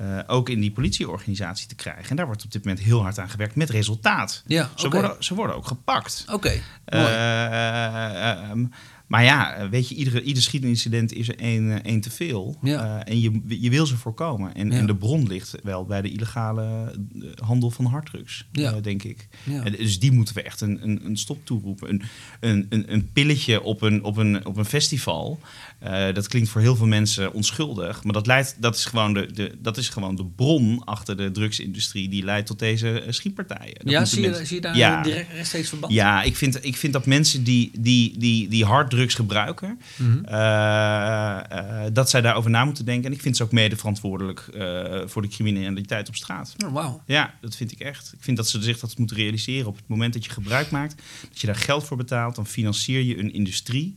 uh, 0.00 0.18
ook 0.26 0.48
in 0.48 0.60
die 0.60 0.70
politieorganisatie 0.72 1.68
te 1.68 1.74
krijgen. 1.74 2.10
En 2.10 2.16
daar 2.16 2.26
wordt 2.26 2.44
op 2.44 2.52
dit 2.52 2.64
moment 2.64 2.84
heel 2.84 3.02
hard 3.02 3.18
aan 3.18 3.28
gewerkt 3.30 3.54
met 3.56 3.70
resultaat. 3.70 4.42
Ja, 4.46 4.70
ze, 4.76 4.88
worden, 4.88 5.16
ze 5.24 5.34
worden 5.34 5.56
ook 5.56 5.66
gepakt. 5.66 6.24
Oké, 6.32 6.52
Uh, 6.52 7.00
mooi. 7.00 7.12
ehm, 7.14 8.64
maar 9.08 9.24
ja, 9.24 9.68
weet 9.70 9.88
je, 9.88 9.94
iedere, 9.94 10.22
ieder 10.22 10.42
schietincident 10.42 11.12
is 11.12 11.28
er 11.28 11.36
één, 11.38 11.70
eh, 11.70 11.90
één 11.90 12.00
te 12.00 12.10
veel. 12.10 12.56
Ja. 12.62 12.84
Uh, 13.06 13.12
en 13.12 13.20
je, 13.20 13.40
je 13.60 13.70
wil 13.70 13.86
ze 13.86 13.96
voorkomen. 13.96 14.54
En, 14.54 14.70
Ja. 14.70 14.76
en 14.78 14.86
de 14.86 14.94
bron 14.96 15.26
ligt 15.26 15.54
wel 15.62 15.84
bij 15.84 16.02
de 16.02 16.10
illegale 16.10 16.94
eh, 17.20 17.28
handel 17.46 17.70
van 17.70 17.84
harddrugs, 17.84 18.46
Ja. 18.52 18.72
eh, 18.72 18.82
denk 18.82 19.02
ik. 19.02 19.28
En 19.64 19.72
dus 19.72 19.98
die 19.98 20.12
moeten 20.12 20.34
we 20.34 20.42
echt 20.42 20.60
een, 20.60 20.78
een, 20.82 21.00
een 21.04 21.16
stop 21.16 21.46
toeroepen. 21.46 21.88
Een, 21.88 22.02
een, 22.40 22.66
een, 22.68 22.92
een 22.92 23.12
pilletje 23.12 23.62
op 23.62 23.82
een, 23.82 24.04
op 24.04 24.16
een, 24.16 24.46
op 24.46 24.56
een 24.56 24.64
festival. 24.64 25.40
Uh, 25.84 26.14
dat 26.14 26.28
klinkt 26.28 26.48
voor 26.48 26.60
heel 26.60 26.76
veel 26.76 26.86
mensen 26.86 27.32
onschuldig. 27.32 28.04
Maar 28.04 28.12
dat, 28.12 28.26
leidt, 28.26 28.56
dat, 28.60 28.74
is 28.76 28.84
gewoon 28.84 29.12
de, 29.14 29.32
de, 29.32 29.54
dat 29.62 29.76
is 29.76 29.88
gewoon 29.88 30.16
de 30.16 30.24
bron 30.24 30.84
achter 30.84 31.16
de 31.16 31.30
drugsindustrie. 31.30 32.08
Die 32.08 32.24
leidt 32.24 32.46
tot 32.46 32.58
deze 32.58 33.04
schietpartijen. 33.08 33.74
Dat 33.78 33.90
Ja, 33.92 34.04
zie 34.04 34.22
je, 34.22 34.44
zie 34.44 34.54
je 34.54 34.60
daar 34.60 35.02
direct 35.02 35.32
rechtstreeks 35.32 35.68
verband? 35.68 35.92
Ja, 35.92 36.22
ik 36.22 36.36
vind, 36.36 36.64
ik 36.64 36.76
vind 36.76 36.92
dat 36.92 37.06
mensen 37.06 37.44
die, 37.44 37.70
die, 37.78 38.18
die, 38.18 38.48
die 38.48 38.64
harddrugs 38.64 38.96
gebruiken, 39.06 39.80
Mhm. 39.96 40.24
eh, 40.24 41.84
eh, 41.84 41.92
dat 41.92 42.10
zij 42.10 42.20
daarover 42.20 42.50
na 42.50 42.64
moeten 42.64 42.84
denken. 42.84 43.04
En 43.10 43.12
ik 43.16 43.22
vind 43.22 43.36
ze 43.36 43.42
ook 43.42 43.52
mede 43.52 43.76
verantwoordelijk 43.76 44.40
eh, 44.54 45.00
voor 45.06 45.22
de 45.22 45.28
criminaliteit 45.28 46.08
op 46.08 46.14
straat. 46.16 46.54
Oh, 46.66 46.72
wauw. 46.72 47.02
Ja, 47.06 47.34
dat 47.40 47.56
vind 47.56 47.72
ik 47.72 47.80
echt. 47.80 48.12
Ik 48.12 48.22
vind 48.22 48.36
dat 48.36 48.48
ze 48.48 48.62
zich 48.62 48.78
dat 48.78 48.98
moeten 48.98 49.16
realiseren. 49.16 49.66
Op 49.66 49.76
het 49.76 49.88
moment 49.88 50.12
dat 50.12 50.24
je 50.24 50.30
gebruik 50.30 50.70
maakt, 50.70 51.02
dat 51.28 51.40
je 51.40 51.46
daar 51.46 51.56
geld 51.56 51.84
voor 51.84 51.96
betaalt, 51.96 52.34
dan 52.34 52.46
financier 52.46 53.00
je 53.02 53.18
een 53.18 53.32
industrie. 53.32 53.96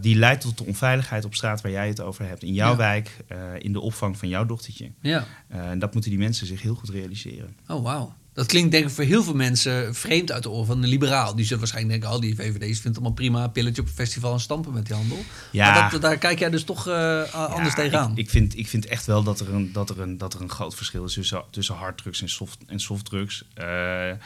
die 0.00 0.16
leidt 0.16 0.40
tot 0.40 0.58
de 0.58 0.64
onveiligheid 0.64 1.24
op 1.24 1.34
straat 1.34 1.60
waar 1.60 1.72
jij 1.72 1.88
het 1.88 2.00
over 2.00 2.26
hebt. 2.26 2.42
In 2.42 2.52
jouw 2.52 2.70
Ja. 2.70 2.76
wijk, 2.76 3.16
in 3.58 3.72
de 3.72 3.80
opvang 3.80 4.18
van 4.18 4.28
jouw 4.28 4.46
dochtertje. 4.46 4.90
Ja. 5.00 5.26
En 5.48 5.78
dat 5.78 5.92
moeten 5.92 6.10
die 6.10 6.18
mensen 6.20 6.46
zich 6.46 6.62
heel 6.62 6.74
goed 6.74 6.88
realiseren. 6.88 7.56
Oh, 7.66 7.82
wauw. 7.82 8.14
Dat 8.38 8.46
klinkt 8.46 8.70
denk 8.70 8.84
ik 8.84 8.90
voor 8.90 9.04
heel 9.04 9.22
veel 9.22 9.34
mensen 9.34 9.94
vreemd 9.94 10.32
uit 10.32 10.42
de 10.42 10.50
oren 10.50 10.66
van 10.66 10.80
de 10.80 10.86
liberaal. 10.86 11.34
Die 11.34 11.44
zullen 11.44 11.58
waarschijnlijk 11.58 11.94
denken, 11.94 12.16
al 12.16 12.20
die 12.20 12.34
VVD's 12.34 12.58
vindt 12.58 12.84
het 12.84 12.94
allemaal 12.96 13.12
prima. 13.12 13.48
Pilletje 13.48 13.82
op 13.82 13.88
een 13.88 13.94
festival 13.94 14.32
en 14.32 14.40
stampen 14.40 14.72
met 14.72 14.86
die 14.86 14.94
handel. 14.94 15.18
Ja. 15.52 15.72
Maar 15.80 15.90
dat, 15.90 16.00
daar 16.00 16.18
kijk 16.18 16.38
jij 16.38 16.50
dus 16.50 16.64
toch 16.64 16.88
eh, 16.88 17.34
anders 17.34 17.74
Ja, 17.74 17.82
tegenaan. 17.82 18.10
Ik, 18.10 18.18
ik, 18.18 18.30
vind, 18.30 18.56
ik 18.58 18.68
vind 18.68 18.86
echt 18.86 19.06
wel 19.06 19.22
dat 19.22 19.40
er 19.40 19.54
een, 19.54 19.72
dat 19.72 19.90
er 19.90 20.00
een, 20.00 20.18
dat 20.18 20.34
er 20.34 20.40
een 20.40 20.50
groot 20.50 20.74
verschil 20.74 21.04
is 21.04 21.12
tussen, 21.12 21.42
tussen 21.50 21.74
harddrugs 21.74 22.20
en, 22.20 22.28
soft, 22.28 22.58
en 22.66 22.80
softdrugs. 22.80 23.44
Eh, 23.54 24.10
eh, 24.10 24.16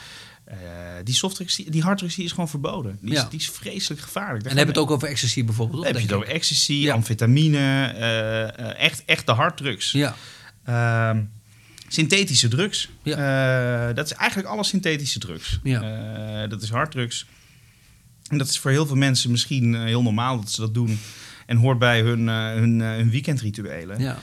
die 1.05 1.14
softdrugs, 1.14 1.57
die, 1.57 1.70
die 1.70 1.83
harddrugs, 1.83 2.14
die 2.14 2.25
is 2.25 2.31
gewoon 2.31 2.48
verboden. 2.48 2.98
Die 3.01 3.12
is, 3.12 3.20
Ja. 3.20 3.27
die 3.31 3.38
is 3.40 3.51
vreselijk 3.51 4.01
gevaarlijk. 4.01 4.44
en 4.44 4.57
heb 4.57 4.66
je 4.66 4.72
het 4.72 4.79
ook 4.83 4.90
over 4.90 5.09
ecstasy 5.09 5.44
bijvoorbeeld? 5.44 5.83
Dan 5.83 5.92
heb 5.92 6.01
je 6.01 6.07
het 6.07 6.16
over 6.16 6.29
ecstasy, 6.29 6.72
Ja. 6.72 6.94
amfetamine, 6.94 7.85
eh, 7.87 8.79
echt, 8.85 9.03
echt 9.05 9.27
de 9.27 9.33
harddrugs. 9.33 9.90
Ja. 9.92 10.14
Ehm, 10.64 11.22
synthetische 11.92 12.48
drugs. 12.48 12.88
Ja. 13.02 13.88
Eh, 13.88 13.94
dat 13.94 14.07
is 14.07 14.12
eigenlijk 14.12 14.48
alle 14.48 14.64
synthetische 14.64 15.18
drugs. 15.18 15.61
Ja. 15.62 15.83
Eh, 16.42 16.50
dat 16.50 16.62
is 16.62 16.70
harddrugs. 16.70 17.26
En 18.28 18.38
dat 18.38 18.48
is 18.48 18.59
voor 18.59 18.70
heel 18.70 18.87
veel 18.87 18.96
mensen 18.96 19.31
misschien 19.31 19.74
eh, 19.74 19.83
heel 19.83 20.02
normaal 20.02 20.40
dat 20.40 20.50
ze 20.50 20.61
dat 20.61 20.74
doen. 20.74 20.98
En 21.46 21.57
hoort 21.57 21.78
bij 21.78 22.00
hun, 22.00 22.28
eh, 22.28 22.52
hun, 22.52 22.81
hun 22.81 23.11
weekendrituelen. 23.11 24.00
ja. 24.00 24.18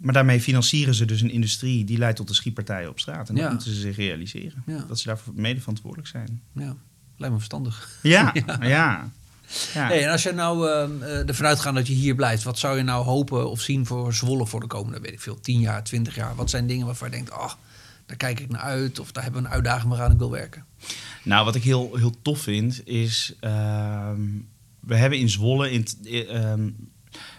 Maar 0.00 0.14
daarmee 0.14 0.40
financieren 0.40 0.94
ze 0.94 1.04
dus 1.04 1.20
een 1.20 1.30
industrie 1.30 1.84
die 1.84 1.98
leidt 1.98 2.16
tot 2.16 2.28
de 2.28 2.34
schietpartijen 2.34 2.88
op 2.88 3.00
straat. 3.00 3.28
En 3.28 3.34
dat 3.34 3.50
moeten 3.50 3.70
ze 3.70 3.80
zich 3.80 3.96
realiseren. 3.96 4.64
Dat 4.88 4.98
ze 4.98 5.06
daarvoor 5.06 5.32
mede 5.36 5.60
verantwoordelijk 5.60 6.08
zijn. 6.08 6.42
ja. 6.54 6.76
Lijkt 7.16 7.34
me 7.34 7.40
verstandig. 7.40 7.98
Ja, 8.02 8.32
ja. 8.60 9.10
Ja. 9.74 9.86
Hey, 9.86 10.04
en 10.04 10.10
als 10.10 10.22
je 10.22 10.32
nou 10.32 10.68
eh, 10.68 11.28
ervan 11.28 11.46
uitgaat 11.46 11.74
dat 11.74 11.86
je 11.86 11.92
hier 11.94 12.14
blijft, 12.14 12.42
wat 12.42 12.58
zou 12.58 12.76
je 12.76 12.82
nou 12.82 13.04
hopen 13.04 13.50
of 13.50 13.60
zien 13.60 13.86
voor 13.86 14.14
Zwolle 14.14 14.46
voor 14.46 14.60
de 14.60 14.66
komende, 14.66 15.00
weet 15.00 15.12
ik 15.12 15.20
veel, 15.20 15.40
10 15.40 15.60
jaar, 15.60 15.84
20 15.84 16.14
jaar? 16.14 16.34
Wat 16.34 16.50
zijn 16.50 16.66
dingen 16.66 16.86
waarvan 16.86 17.10
je 17.10 17.14
denkt, 17.16 17.30
oh, 17.32 17.52
daar 18.06 18.16
kijk 18.16 18.40
ik 18.40 18.48
naar 18.50 18.60
uit 18.60 18.98
of 18.98 19.12
daar 19.12 19.22
hebben 19.22 19.42
we 19.42 19.48
een 19.48 19.54
uitdaging 19.54 19.90
waaraan 19.90 20.12
ik 20.12 20.18
wil 20.18 20.30
werken? 20.30 20.64
Nou, 21.24 21.44
wat 21.44 21.54
ik 21.54 21.62
heel, 21.62 21.90
heel 21.96 22.14
tof 22.22 22.40
vind, 22.40 22.86
is... 22.86 23.34
ehm, 23.40 24.20
we 24.80 24.96
hebben 24.96 25.18
in 25.18 25.28
Zwolle... 25.30 25.70
In, 25.70 25.86
eh, 26.04 26.34
ehm, 26.50 26.70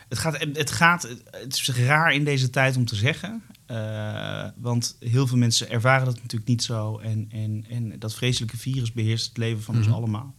het, 0.10 0.18
gaat, 0.20 0.40
het 0.54 0.72
gaat... 0.72 1.08
Het 1.32 1.54
is 1.54 1.70
raar 1.70 2.14
in 2.14 2.24
deze 2.24 2.50
tijd 2.50 2.78
om 2.78 2.86
te 2.86 2.96
zeggen. 2.96 3.44
eh, 3.66 4.46
want 4.56 4.96
heel 5.00 5.28
veel 5.28 5.38
mensen 5.38 5.70
ervaren 5.70 6.06
dat 6.06 6.16
natuurlijk 6.16 6.50
niet 6.50 6.64
zo. 6.64 6.98
En, 7.00 7.28
en, 7.32 7.66
en 7.70 8.00
dat 8.00 8.16
vreselijke 8.16 8.58
virus 8.58 8.92
beheerst 8.92 9.28
het 9.28 9.38
leven 9.38 9.64
van 9.64 9.76
Mhm. 9.76 9.84
ons 9.86 9.94
allemaal. 9.96 10.36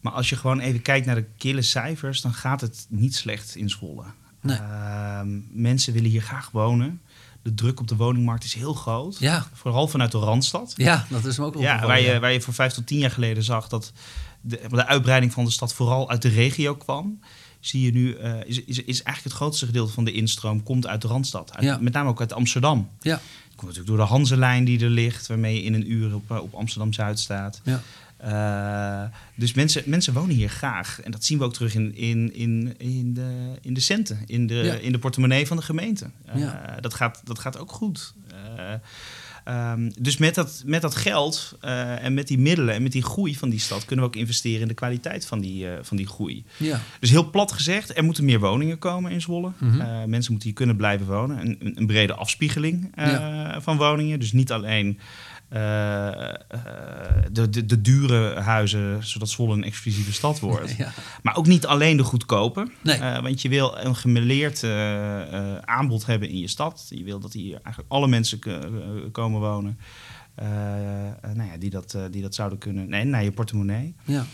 Maar 0.00 0.12
als 0.12 0.28
je 0.28 0.36
gewoon 0.36 0.60
even 0.60 0.82
kijkt 0.82 1.06
naar 1.06 1.14
de 1.14 1.26
kille 1.36 1.62
cijfers... 1.62 2.20
dan 2.20 2.32
gaat 2.34 2.60
het 2.60 2.86
niet 2.88 3.14
slecht 3.14 3.54
in 3.56 3.70
Zwolle. 3.70 4.04
Nee. 4.40 4.56
Ehm, 4.56 5.28
mensen 5.50 5.92
willen 5.92 6.10
hier 6.10 6.22
graag 6.22 6.50
wonen. 6.50 7.00
De 7.42 7.54
druk 7.54 7.80
op 7.80 7.88
de 7.88 7.96
woningmarkt 7.96 8.44
is 8.44 8.54
heel 8.54 8.74
groot. 8.74 9.18
Ja, 9.18 9.46
Vooral 9.52 9.88
vanuit 9.88 10.12
de 10.12 10.18
Randstad. 10.18 10.72
ja 10.76 11.06
dat 11.10 11.24
is 11.24 11.38
me 11.38 11.44
ook 11.44 11.54
wel 11.54 11.62
Ja, 11.62 11.86
waar 11.86 12.00
je, 12.00 12.18
waar 12.18 12.32
je 12.32 12.40
voor 12.40 12.54
vijf 12.54 12.72
tot 12.72 12.86
tien 12.86 12.98
jaar 12.98 13.10
geleden 13.10 13.42
zag 13.42 13.68
dat 13.68 13.92
de, 14.40 14.60
de 14.70 14.86
uitbreiding 14.86 15.32
van 15.32 15.44
de 15.44 15.50
stad 15.50 15.74
vooral 15.74 16.10
uit 16.10 16.22
de 16.22 16.28
regio 16.28 16.74
kwam. 16.74 17.20
Zie 17.60 17.82
je 17.84 17.92
nu, 17.92 18.14
eh, 18.14 18.34
is, 18.44 18.64
is, 18.64 18.78
is 18.78 19.02
eigenlijk 19.02 19.22
het 19.24 19.32
grootste 19.32 19.66
gedeelte 19.66 19.92
van 19.92 20.04
de 20.04 20.12
instroom 20.12 20.62
komt 20.62 20.86
uit 20.86 21.02
de 21.02 21.08
Randstad. 21.08 21.54
Uit, 21.54 21.64
Ja. 21.64 21.78
Met 21.80 21.92
name 21.92 22.08
ook 22.08 22.20
uit 22.20 22.32
Amsterdam. 22.32 22.90
Ja, 23.00 23.20
komt 23.58 23.70
natuurlijk 23.76 23.96
door 23.98 24.06
de 24.06 24.12
Hanselijn 24.12 24.64
die 24.64 24.80
er 24.84 24.90
ligt, 24.90 25.26
waarmee 25.26 25.54
je 25.54 25.62
in 25.62 25.74
een 25.74 25.90
uur 25.92 26.14
op, 26.14 26.30
eh, 26.30 26.42
op 26.42 26.54
Amsterdam-Zuid 26.54 27.18
staat. 27.18 27.60
ja, 27.64 27.80
Eh, 28.18 29.02
dus 29.34 29.54
mensen, 29.54 29.82
mensen 29.86 30.12
wonen 30.12 30.34
hier 30.36 30.48
graag. 30.48 31.00
En 31.00 31.10
dat 31.10 31.24
zien 31.24 31.38
we 31.38 31.44
ook 31.44 31.52
terug 31.54 31.74
in, 31.74 31.96
in, 31.96 32.34
in, 32.34 32.74
in, 32.78 33.14
de, 33.14 33.58
in 33.60 33.74
de 33.74 33.80
centen, 33.80 34.18
in 34.26 34.46
de, 34.46 34.54
Ja. 34.54 34.74
in 34.74 34.92
de 34.92 34.98
portemonnee 34.98 35.46
van 35.46 35.56
de 35.56 35.62
gemeente. 35.62 36.10
Eh, 36.26 36.40
Ja. 36.40 36.76
dat, 36.80 36.94
gaat, 36.94 37.20
dat 37.24 37.38
gaat 37.38 37.58
ook 37.58 37.72
goed. 37.72 38.14
Eh, 38.56 38.74
ehm, 39.48 39.90
dus 40.00 40.16
met 40.16 40.34
dat, 40.34 40.62
met 40.66 40.82
dat 40.82 40.94
geld 40.94 41.56
eh, 41.60 42.04
en 42.04 42.14
met 42.14 42.28
die 42.28 42.38
middelen 42.38 42.74
en 42.74 42.82
met 42.82 42.92
die 42.92 43.02
groei 43.02 43.36
van 43.36 43.48
die 43.48 43.60
stad... 43.60 43.84
kunnen 43.84 44.04
we 44.04 44.10
ook 44.10 44.16
investeren 44.16 44.60
in 44.60 44.68
de 44.68 44.74
kwaliteit 44.74 45.26
van 45.26 45.40
die, 45.40 45.70
eh, 45.70 45.78
van 45.82 45.96
die 45.96 46.06
groei. 46.06 46.44
ja. 46.56 46.80
Dus 47.00 47.10
heel 47.10 47.30
plat 47.30 47.52
gezegd, 47.52 47.96
er 47.96 48.04
moeten 48.04 48.24
meer 48.24 48.40
woningen 48.40 48.78
komen 48.78 49.10
in 49.12 49.20
Zwolle. 49.20 49.52
Eh, 49.60 50.04
mensen 50.04 50.32
moeten 50.32 50.48
hier 50.48 50.52
kunnen 50.52 50.76
blijven 50.76 51.06
wonen. 51.06 51.40
Een, 51.40 51.72
een, 51.74 51.86
brede 51.86 52.14
afspiegeling 52.14 52.90
van 53.58 53.76
woningen. 53.76 54.20
Dus 54.20 54.32
niet 54.32 54.52
alleen 54.52 54.98
de, 57.32 57.48
de, 57.50 57.66
de 57.66 57.80
dure 57.80 58.40
huizen, 58.40 59.06
zodat 59.06 59.28
Zwolle 59.28 59.54
een 59.54 59.64
exclusieve 59.64 60.12
stad 60.12 60.40
wordt. 60.48 60.76
ja. 60.76 60.92
Maar 61.22 61.36
ook 61.36 61.46
niet 61.46 61.66
alleen 61.66 61.96
de 61.96 62.02
goedkope. 62.02 62.70
Nee. 62.82 62.96
Eh, 62.98 63.22
want 63.22 63.42
je 63.42 63.48
wil 63.48 63.78
een 63.78 63.96
gemeleerd 63.96 64.62
eh, 64.62 65.20
eh, 65.54 65.58
aanbod 65.64 66.06
hebben 66.06 66.28
in 66.28 66.38
je 66.38 66.48
stad. 66.48 66.86
Je 66.88 67.04
wil 67.04 67.18
dat 67.20 67.32
hier 67.32 67.52
eigenlijk 67.62 67.92
alle 67.92 68.08
mensen 68.08 68.38
eh, 68.40 68.58
komen 69.12 69.40
wonen. 69.40 69.78
eh, 70.34 71.06
eh, 71.08 71.14
nou 71.34 71.50
ja, 71.50 71.56
die, 71.58 71.70
dat, 71.70 71.94
eh, 71.94 72.02
die 72.10 72.22
dat 72.22 72.34
zouden 72.34 72.58
kunnen. 72.58 72.88
Nee, 72.88 73.04
naar 73.04 73.24
je 73.24 73.32
portemonnee. 73.32 73.94
ja. 74.04 74.24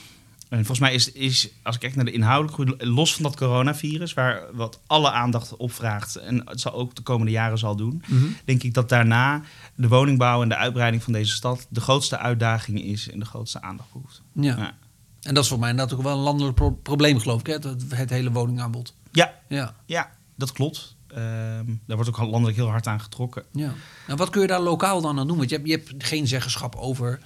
En 0.58 0.64
volgens 0.64 0.78
mij 0.88 0.94
is, 0.94 1.12
is, 1.12 1.48
als 1.62 1.74
ik 1.74 1.80
kijk 1.80 1.94
naar 1.94 2.04
de 2.04 2.12
inhoudelijke 2.12 2.62
groei, 2.62 2.90
los 2.92 3.14
van 3.14 3.22
dat 3.22 3.36
coronavirus, 3.36 4.14
waar 4.14 4.42
wat 4.52 4.80
alle 4.86 5.10
aandacht 5.10 5.56
opvraagt 5.56 6.16
en 6.16 6.42
het 6.48 6.60
zal 6.60 6.72
ook 6.72 6.94
de 6.94 7.02
komende 7.02 7.32
jaren 7.32 7.58
zal 7.58 7.76
doen, 7.76 8.02
Mhm. 8.08 8.24
denk 8.44 8.62
ik 8.62 8.74
dat 8.74 8.88
daarna 8.88 9.42
de 9.74 9.88
woningbouw 9.88 10.42
en 10.42 10.48
de 10.48 10.56
uitbreiding 10.56 11.02
van 11.02 11.12
deze 11.12 11.32
stad 11.34 11.66
de 11.68 11.80
grootste 11.80 12.18
uitdaging 12.18 12.82
is 12.82 13.10
en 13.10 13.18
de 13.18 13.24
grootste 13.24 13.62
aandacht 13.62 13.92
behoeft. 13.92 14.22
ja. 14.32 14.56
Ja. 14.56 14.74
En 15.22 15.34
dat 15.34 15.42
is 15.42 15.48
voor 15.48 15.58
mij 15.58 15.70
inderdaad 15.70 15.96
ook 15.98 16.02
wel 16.04 16.12
een 16.16 16.22
landelijk 16.22 16.54
pro- 16.54 16.70
probleem, 16.70 17.18
geloof 17.18 17.40
ik, 17.40 17.46
hè? 17.46 17.52
Het, 17.52 17.84
het 17.88 18.10
hele 18.10 18.30
woningaanbod. 18.32 18.94
Ja, 19.12 19.34
Ja, 19.48 19.74
ja 19.86 20.10
dat 20.36 20.52
klopt. 20.52 20.96
Ehm, 21.08 21.64
daar 21.86 21.96
wordt 21.96 22.08
ook 22.08 22.18
landelijk 22.18 22.56
heel 22.56 22.68
hard 22.68 22.86
aan 22.86 23.00
getrokken. 23.00 23.44
ja. 23.52 23.72
En 24.06 24.16
wat 24.16 24.30
kun 24.30 24.40
je 24.40 24.46
daar 24.46 24.60
lokaal 24.60 25.00
dan 25.00 25.18
aan 25.18 25.26
doen? 25.26 25.36
Want 25.36 25.50
je 25.50 25.56
hebt, 25.56 25.68
je 25.68 25.74
hebt 25.74 26.04
geen 26.04 26.26
zeggenschap 26.26 26.74
over... 26.76 27.20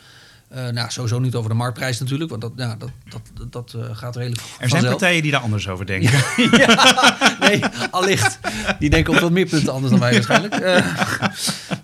eh, 0.48 0.68
nou, 0.68 0.90
sowieso 0.90 1.18
niet 1.18 1.34
over 1.34 1.50
de 1.50 1.56
marktprijs 1.56 1.98
natuurlijk, 2.00 2.30
want 2.30 2.42
dat, 2.42 2.52
ja, 2.56 2.76
dat, 2.76 2.90
dat, 3.10 3.52
dat 3.52 3.74
eh, 3.74 3.96
gaat 3.96 4.16
redelijk 4.16 4.42
Er 4.58 4.68
zijn 4.68 4.84
partijen 4.84 5.22
die 5.22 5.30
daar 5.30 5.40
anders 5.40 5.68
over 5.68 5.86
denken. 5.86 6.10
ja, 6.58 7.36
nee, 7.40 7.64
allicht. 7.90 8.38
Die 8.78 8.90
denken 8.90 9.14
op 9.14 9.20
wat 9.20 9.30
meer 9.30 9.46
punten 9.46 9.72
anders 9.72 9.90
dan 9.90 10.00
wij 10.00 10.12
waarschijnlijk. 10.12 10.54
Eh, 10.54 10.86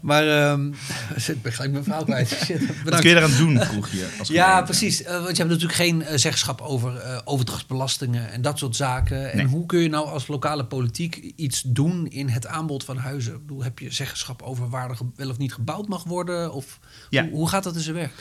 maar 0.00 0.28
ehm 0.28 0.66
ik 1.26 1.42
ben 1.42 1.52
gelijk 1.52 1.72
mijn 1.72 1.84
verhaal 1.84 2.04
kwijt. 2.04 2.28
Shit, 2.44 2.60
Wat 2.84 3.00
kun 3.00 3.10
je 3.10 3.16
eraan 3.16 3.36
doen, 3.36 3.60
vroeg 3.60 3.88
je. 3.88 4.08
Als 4.18 4.28
Ja, 4.28 4.62
precies. 4.62 5.02
Want 5.02 5.36
je 5.36 5.42
hebt 5.42 5.48
natuurlijk 5.48 5.74
geen 5.74 6.04
zeggenschap 6.14 6.60
over 6.60 7.22
overdrachtsbelastingen 7.24 8.30
en 8.32 8.42
dat 8.42 8.58
soort 8.58 8.76
zaken. 8.76 9.30
En 9.30 9.36
Nee. 9.36 9.46
hoe 9.46 9.66
kun 9.66 9.80
je 9.80 9.88
nou 9.88 10.06
als 10.08 10.26
lokale 10.26 10.64
politiek 10.64 11.32
iets 11.36 11.62
doen 11.66 12.06
in 12.06 12.28
het 12.28 12.46
aanbod 12.46 12.84
van 12.84 12.96
huizen? 12.96 13.34
Ik 13.34 13.40
bedoel, 13.46 13.62
heb 13.62 13.78
je 13.78 13.90
zeggenschap 13.92 14.42
over 14.42 14.68
waar 14.68 14.90
er 14.90 14.98
wel 15.16 15.30
of 15.30 15.38
niet 15.38 15.54
gebouwd 15.54 15.88
mag 15.88 16.04
worden? 16.04 16.52
Of 16.52 16.78
Ja. 17.10 17.22
hoe, 17.22 17.32
hoe 17.32 17.48
gaat 17.48 17.62
dat 17.64 17.74
in 17.74 17.80
zijn 17.80 17.94
werk? 17.94 18.12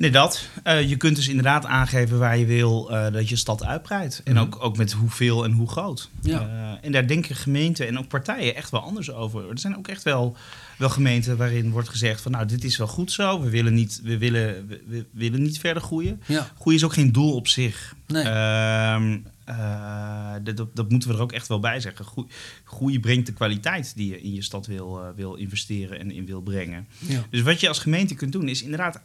Nee, 0.00 0.10
dat. 0.10 0.48
Eh, 0.62 0.88
je 0.88 0.96
kunt 0.96 1.16
dus 1.16 1.28
inderdaad 1.28 1.66
aangeven 1.66 2.18
waar 2.18 2.38
je 2.38 2.46
wil 2.46 2.90
eh, 2.90 3.12
dat 3.12 3.28
je 3.28 3.36
stad 3.36 3.64
uitbreidt. 3.64 4.20
En 4.24 4.32
Mhm. 4.32 4.42
ook, 4.42 4.56
ook 4.64 4.76
met 4.76 4.92
hoeveel 4.92 5.44
en 5.44 5.52
hoe 5.52 5.68
groot. 5.68 6.10
Ja. 6.22 6.40
Eh, 6.40 6.86
en 6.86 6.92
daar 6.92 7.06
denken 7.06 7.36
gemeenten 7.36 7.86
en 7.86 7.98
ook 7.98 8.08
partijen 8.08 8.54
echt 8.54 8.70
wel 8.70 8.80
anders 8.80 9.12
over. 9.12 9.50
Er 9.50 9.58
zijn 9.58 9.76
ook 9.76 9.88
echt 9.88 10.02
wel, 10.02 10.36
wel 10.78 10.88
gemeenten 10.88 11.36
waarin 11.36 11.70
wordt 11.70 11.88
gezegd 11.88 12.20
van... 12.20 12.32
nou, 12.32 12.46
dit 12.46 12.64
is 12.64 12.76
wel 12.76 12.86
goed 12.86 13.12
zo, 13.12 13.40
we 13.40 13.50
willen 13.50 13.74
niet, 13.74 14.00
we 14.02 14.18
willen, 14.18 14.66
we, 14.66 14.82
we 14.86 15.06
willen 15.12 15.42
niet 15.42 15.58
verder 15.58 15.82
groeien. 15.82 16.20
Ja, 16.26 16.50
Groei 16.60 16.76
is 16.76 16.84
ook 16.84 16.92
geen 16.92 17.12
doel 17.12 17.34
op 17.34 17.48
zich. 17.48 17.94
nee. 18.06 18.22
Ehm, 18.22 19.18
eh, 19.44 20.34
dat, 20.42 20.76
dat, 20.76 20.90
moeten 20.90 21.08
we 21.08 21.14
er 21.14 21.20
ook 21.22 21.32
echt 21.32 21.48
wel 21.48 21.60
bij 21.60 21.80
zeggen. 21.80 22.04
Groei, 22.04 22.26
groei 22.64 23.00
brengt 23.00 23.26
de 23.26 23.32
kwaliteit 23.32 23.92
die 23.96 24.08
je 24.10 24.20
in 24.20 24.34
je 24.34 24.42
stad 24.42 24.66
wil, 24.66 25.00
wil 25.16 25.34
investeren 25.34 25.98
en 25.98 26.10
in 26.10 26.26
wil 26.26 26.40
brengen. 26.40 26.86
ja. 26.98 27.24
Dus 27.30 27.42
wat 27.42 27.60
je 27.60 27.68
als 27.68 27.78
gemeente 27.78 28.14
kunt 28.14 28.32
doen, 28.32 28.48
is 28.48 28.62
inderdaad 28.62 29.00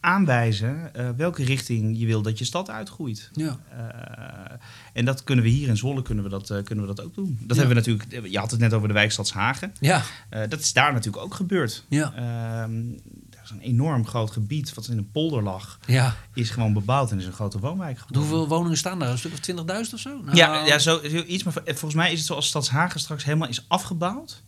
aanwijzen 0.00 0.94
eh, 0.94 1.08
welke 1.16 1.44
richting 1.44 1.98
je 1.98 2.06
wil 2.06 2.22
dat 2.22 2.38
je 2.38 2.44
stad 2.44 2.70
uitgroeit. 2.70 3.30
Ja. 3.32 3.58
Eh, 3.70 4.56
en 4.92 5.04
dat 5.04 5.24
kunnen 5.24 5.44
we 5.44 5.50
hier 5.50 5.68
in 5.68 5.76
Zwolle 5.76 6.02
kunnen 6.02 6.24
we 6.24 6.30
dat, 6.30 6.50
eh, 6.50 6.62
kunnen 6.64 6.86
we 6.86 6.94
dat 6.94 7.04
ook 7.04 7.14
doen. 7.14 7.38
Dat 7.40 7.56
Ja. 7.56 7.62
hebben 7.62 7.82
we 7.84 7.90
natuurlijk. 7.92 8.30
Je 8.32 8.38
had 8.38 8.50
het 8.50 8.60
net 8.60 8.72
over 8.72 8.88
de 8.88 8.94
wijkstad 8.94 9.30
Hagen. 9.30 9.72
Ja, 9.80 10.02
dat 10.48 10.60
is 10.60 10.72
daar 10.72 10.92
natuurlijk 10.92 11.24
ook 11.24 11.34
gebeurd. 11.34 11.84
ja, 11.88 12.12
Ehm, 12.14 12.82
dat 13.30 13.40
is 13.44 13.50
een 13.50 13.60
enorm 13.60 14.06
groot 14.06 14.30
gebied 14.30 14.74
wat 14.74 14.86
in 14.88 14.98
een 14.98 15.10
polder 15.10 15.42
lag, 15.42 15.78
ja. 15.86 16.14
is 16.34 16.50
gewoon 16.50 16.72
bebouwd 16.72 17.10
en 17.10 17.18
is 17.18 17.26
een 17.26 17.32
grote 17.32 17.58
woonwijk 17.58 17.98
geworden. 17.98 18.20
Hoeveel 18.20 18.48
woningen 18.48 18.76
staan 18.76 18.98
daar? 18.98 19.10
Een 19.10 19.18
stuk 19.18 19.32
of 19.32 19.38
20.000 19.38 19.94
of 19.94 20.00
zo? 20.00 20.20
Nou, 20.24 20.36
Ja, 20.36 20.66
ja 20.66 20.78
zo, 20.78 21.00
iets. 21.26 21.42
Maar 21.42 21.54
volgens 21.64 21.94
mij 21.94 22.12
is 22.12 22.18
het 22.18 22.26
zo 22.26 22.34
als 22.34 22.46
Stadshagen 22.46 23.00
straks 23.00 23.24
helemaal 23.24 23.48
is 23.48 23.64
afgebouwd. 23.68 24.42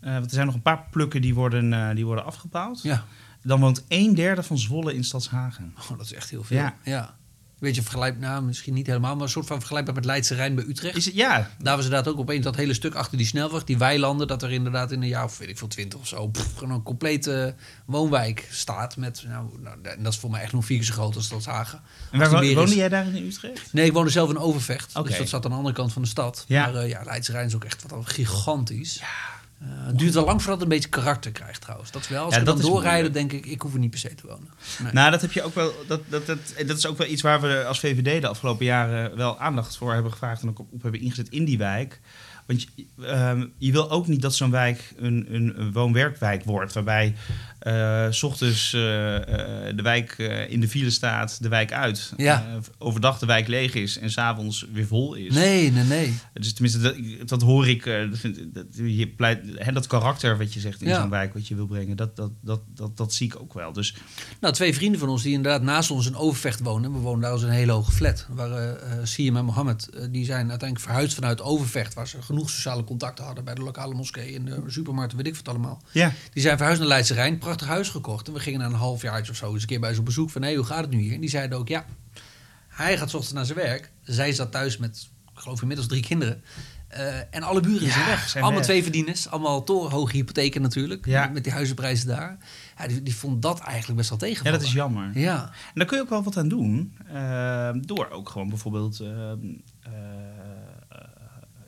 Want 0.00 0.24
er 0.24 0.30
zijn 0.30 0.46
nog 0.46 0.54
een 0.54 0.62
paar 0.62 0.86
plukken 0.90 1.20
die 1.22 1.34
worden, 1.34 1.94
die 1.94 2.06
worden 2.06 2.24
afgebouwd. 2.24 2.82
Ja. 2.82 3.04
Dan 3.44 3.60
woont 3.60 3.84
een 3.88 4.14
derde 4.14 4.42
van 4.42 4.58
Zwolle 4.58 4.94
in 4.94 5.04
Stadshagen. 5.04 5.74
Oh, 5.80 5.88
dat 5.88 6.06
is 6.06 6.12
echt 6.12 6.30
heel 6.30 6.44
veel. 6.44 6.56
Ja. 6.56 6.76
ja. 6.84 7.16
Weet 7.58 7.74
je, 7.74 7.82
vergelijk, 7.82 8.18
nou, 8.18 8.42
misschien 8.42 8.74
niet 8.74 8.86
helemaal, 8.86 9.14
maar 9.14 9.24
een 9.24 9.30
soort 9.30 9.46
van 9.46 9.58
vergelijkbaar 9.58 9.94
met 9.94 10.04
Leidse 10.04 10.34
Rijn 10.34 10.54
bij 10.54 10.64
Utrecht. 10.64 10.96
Is 10.96 11.04
het, 11.04 11.14
ja, 11.14 11.50
Daar 11.58 11.76
was 11.76 11.84
inderdaad 11.84 12.12
ook 12.12 12.18
opeens 12.18 12.44
dat 12.44 12.56
hele 12.56 12.74
stuk 12.74 12.94
achter 12.94 13.18
die 13.18 13.26
snelweg, 13.26 13.64
die 13.64 13.78
weilanden, 13.78 14.26
dat 14.26 14.42
er 14.42 14.52
inderdaad 14.52 14.92
in 14.92 15.02
een 15.02 15.08
jaar 15.08 15.24
of 15.24 15.38
weet 15.38 15.48
ik 15.48 15.58
veel, 15.58 15.68
twintig 15.68 15.98
of 15.98 16.06
zo, 16.06 16.28
pff, 16.28 16.54
gewoon 16.56 16.74
een 16.74 16.82
complete 16.82 17.54
woonwijk 17.84 18.48
staat. 18.50 18.96
Met, 18.96 19.24
nou, 19.26 19.46
nou, 19.60 19.76
en 19.82 20.02
dat 20.02 20.12
is 20.12 20.18
voor 20.18 20.30
mij 20.30 20.42
echt 20.42 20.52
nog 20.52 20.64
vier 20.64 20.76
keer 20.76 20.86
zo 20.86 20.92
groot 20.92 21.16
als 21.16 21.28
dat 21.28 21.44
Hagen. 21.44 21.80
en 22.10 22.18
waar 22.18 22.44
is. 22.44 22.54
woonde 22.54 22.74
jij 22.74 22.88
daar 22.88 23.06
in 23.06 23.26
Utrecht? 23.26 23.72
Nee, 23.72 23.86
ik 23.86 23.92
woonde 23.92 24.10
zelf 24.10 24.30
in 24.30 24.38
Overvecht. 24.38 25.04
Dus 25.04 25.18
dat 25.18 25.28
zat 25.28 25.44
aan 25.44 25.50
de 25.50 25.56
andere 25.56 25.74
kant 25.74 25.92
van 25.92 26.02
de 26.02 26.08
stad. 26.08 26.44
Ja. 26.48 26.66
Maar 26.66 26.74
eh, 26.74 26.88
ja, 26.88 27.02
Leidse 27.04 27.32
Rijn 27.32 27.46
is 27.46 27.54
ook 27.54 27.64
echt 27.64 27.82
wat 27.82 27.92
al 27.92 28.02
gigantisch. 28.02 29.02
Eh, 29.64 29.86
het 29.86 29.98
duurt 29.98 30.14
wel 30.14 30.24
lang 30.24 30.42
voordat 30.42 30.60
het 30.60 30.70
een 30.70 30.74
beetje 30.76 30.88
karakter 30.88 31.32
krijgt 31.32 31.60
trouwens. 31.60 31.90
Dat 31.90 32.02
is 32.02 32.08
wel. 32.08 32.24
Als 32.24 32.32
Ja, 32.34 32.38
we 32.40 32.44
dat 32.46 32.56
dan 32.56 32.66
doorrijden, 32.70 33.10
moeilijk. 33.12 33.30
denk 33.30 33.44
ik, 33.44 33.52
ik 33.52 33.62
hoef 33.62 33.72
er 33.72 33.78
niet 33.78 33.90
per 33.90 33.98
se 33.98 34.14
te 34.14 34.26
wonen. 34.26 34.48
Nee. 34.82 34.92
Nou, 34.92 35.10
dat 35.10 35.20
heb 35.20 35.32
je 35.32 35.42
ook 35.42 35.54
wel. 35.54 35.72
Dat, 35.86 36.00
dat, 36.08 36.26
dat, 36.26 36.38
dat 36.66 36.76
is 36.78 36.86
ook 36.86 36.98
wel 36.98 37.06
iets 37.06 37.22
waar 37.22 37.40
we 37.40 37.64
als 37.66 37.80
VVD 37.80 38.20
de 38.20 38.28
afgelopen 38.28 38.64
jaren 38.64 39.16
wel 39.16 39.38
aandacht 39.38 39.76
voor 39.76 39.92
hebben 39.92 40.12
gevraagd 40.12 40.42
en 40.42 40.48
ook 40.48 40.58
op, 40.58 40.72
op 40.72 40.82
hebben 40.82 41.00
ingezet 41.00 41.28
in 41.28 41.44
die 41.44 41.58
wijk. 41.58 42.00
Want 42.46 42.62
je, 42.74 42.84
je 43.58 43.72
wil 43.72 43.90
ook 43.90 44.06
niet 44.06 44.22
dat 44.22 44.34
zo'n 44.34 44.50
wijk 44.50 44.94
een, 44.96 45.26
een, 45.30 45.60
een 45.60 45.72
woon-werkwijk 45.72 46.44
wordt, 46.44 46.72
waarbij 46.72 47.14
eh, 47.58 48.06
s 48.10 48.22
ochtends 48.22 48.72
eh, 48.72 49.16
eh, 49.16 49.76
de 49.76 49.82
wijk 49.82 50.18
in 50.48 50.60
de 50.60 50.68
file 50.68 50.90
staat, 50.90 51.42
de 51.42 51.48
wijk 51.48 51.72
uit. 51.72 52.12
Ja. 52.16 52.60
Overdag 52.78 53.18
de 53.18 53.26
wijk 53.26 53.48
leeg 53.48 53.74
is 53.74 53.98
en 53.98 54.10
s'avonds 54.10 54.66
weer 54.72 54.86
vol 54.86 55.14
is. 55.14 55.34
nee, 55.34 55.72
nee, 55.72 55.84
nee. 55.84 56.14
Dus 56.32 56.52
tenminste, 56.52 56.80
dat, 56.80 57.28
dat 57.28 57.42
hoor 57.42 57.68
ik. 57.68 57.84
dat, 57.84 58.32
dat, 58.52 58.66
je 58.76 59.08
pleit, 59.08 59.40
hè, 59.54 59.72
dat 59.72 59.86
karakter 59.86 60.38
wat 60.38 60.54
je 60.54 60.60
zegt 60.60 60.82
in 60.82 60.88
Ja. 60.88 61.00
zo'n 61.00 61.10
wijk, 61.10 61.34
wat 61.34 61.48
je 61.48 61.54
wil 61.54 61.66
brengen, 61.66 61.96
dat, 61.96 62.16
dat, 62.16 62.30
dat, 62.40 62.60
dat, 62.74 62.96
dat 62.96 63.14
zie 63.14 63.26
ik 63.26 63.40
ook 63.40 63.54
wel. 63.54 63.72
Dus 63.72 63.94
Nou, 64.40 64.54
twee 64.54 64.74
vrienden 64.74 65.00
van 65.00 65.08
ons 65.08 65.22
die 65.22 65.32
inderdaad 65.32 65.62
naast 65.62 65.90
ons 65.90 66.06
in 66.06 66.16
Overvecht 66.16 66.60
wonen. 66.60 66.92
We 66.92 66.98
wonen 66.98 67.20
daar 67.20 67.30
als 67.30 67.42
een 67.42 67.48
hele 67.48 67.72
hoge 67.72 67.92
flat. 67.92 68.26
Waar 68.30 68.78
Siem 69.02 69.36
en 69.36 69.44
Mohammed, 69.44 69.88
die 70.10 70.24
zijn 70.24 70.50
uiteindelijk 70.50 70.80
verhuisd 70.80 71.14
vanuit 71.14 71.42
Overvecht. 71.42 71.94
Waar 71.94 72.08
ze 72.08 72.22
genoeg 72.34 72.50
sociale 72.50 72.84
contacten 72.84 73.24
hadden 73.24 73.44
bij 73.44 73.54
de 73.54 73.62
lokale 73.62 73.94
moskee, 73.94 74.32
in 74.32 74.44
de 74.44 74.62
supermarkt, 74.66 75.14
weet 75.14 75.26
ik 75.26 75.36
wat 75.36 75.48
allemaal. 75.48 75.82
ja, 75.92 76.12
Die 76.32 76.42
zijn 76.42 76.56
verhuisd 76.56 76.80
naar 76.80 76.88
Leidse 76.88 77.14
Rijn, 77.14 77.38
prachtig 77.38 77.66
huis 77.66 77.88
gekocht. 77.88 78.26
En 78.26 78.32
we 78.32 78.40
gingen 78.40 78.60
na 78.60 78.66
een 78.66 78.72
halfjaartje 78.72 79.32
of 79.32 79.38
zo 79.38 79.52
eens 79.52 79.62
een 79.62 79.68
keer 79.68 79.80
bij 79.80 79.92
ze 79.92 79.98
op 79.98 80.04
bezoek 80.04 80.30
van... 80.30 80.42
hé, 80.42 80.54
hoe 80.54 80.64
gaat 80.64 80.80
het 80.80 80.90
nu 80.90 81.00
hier? 81.00 81.14
En 81.14 81.20
die 81.20 81.30
zeiden 81.30 81.58
ook, 81.58 81.68
ja, 81.68 81.84
hij 82.68 82.98
gaat 82.98 83.10
's 83.10 83.14
ochtends 83.14 83.32
naar 83.34 83.44
zijn 83.44 83.58
werk. 83.58 83.90
Zij 84.02 84.32
zat 84.32 84.52
thuis 84.52 84.76
met, 84.76 85.08
ik 85.34 85.38
geloof 85.40 85.60
inmiddels 85.60 85.88
drie 85.88 86.02
kinderen. 86.02 86.42
Eh, 86.88 87.16
en 87.30 87.42
alle 87.42 87.60
buren 87.60 87.86
Ja, 87.86 87.92
zijn 87.92 88.06
weg. 88.06 88.28
zijn 88.28 88.42
allemaal 88.42 88.60
weg. 88.60 88.68
twee 88.70 88.82
verdieners. 88.82 89.28
Allemaal 89.28 89.64
torenhoge 89.64 90.16
hypotheken 90.16 90.62
natuurlijk. 90.62 91.06
Ja. 91.06 91.26
Met 91.28 91.44
die 91.44 91.52
huizenprijzen 91.52 92.06
daar. 92.08 92.38
Ja, 92.78 92.86
die, 92.86 93.02
die 93.02 93.14
vond 93.16 93.42
dat 93.42 93.58
eigenlijk 93.60 93.96
best 93.96 94.08
wel 94.10 94.18
ja, 94.18 94.24
tegenvallen. 94.26 94.58
dat 94.58 94.68
is 94.68 94.74
jammer. 94.74 95.18
Ja, 95.18 95.42
En 95.44 95.50
daar 95.74 95.86
kun 95.86 95.96
je 95.96 96.02
ook 96.02 96.08
wel 96.08 96.22
wat 96.22 96.36
aan 96.36 96.48
doen. 96.48 96.96
eh, 97.12 97.70
door 97.80 98.08
ook 98.10 98.28
gewoon 98.28 98.48
bijvoorbeeld 98.48 99.00
eh, 99.00 99.30
eh, 99.30 99.32
eh, 99.80 99.92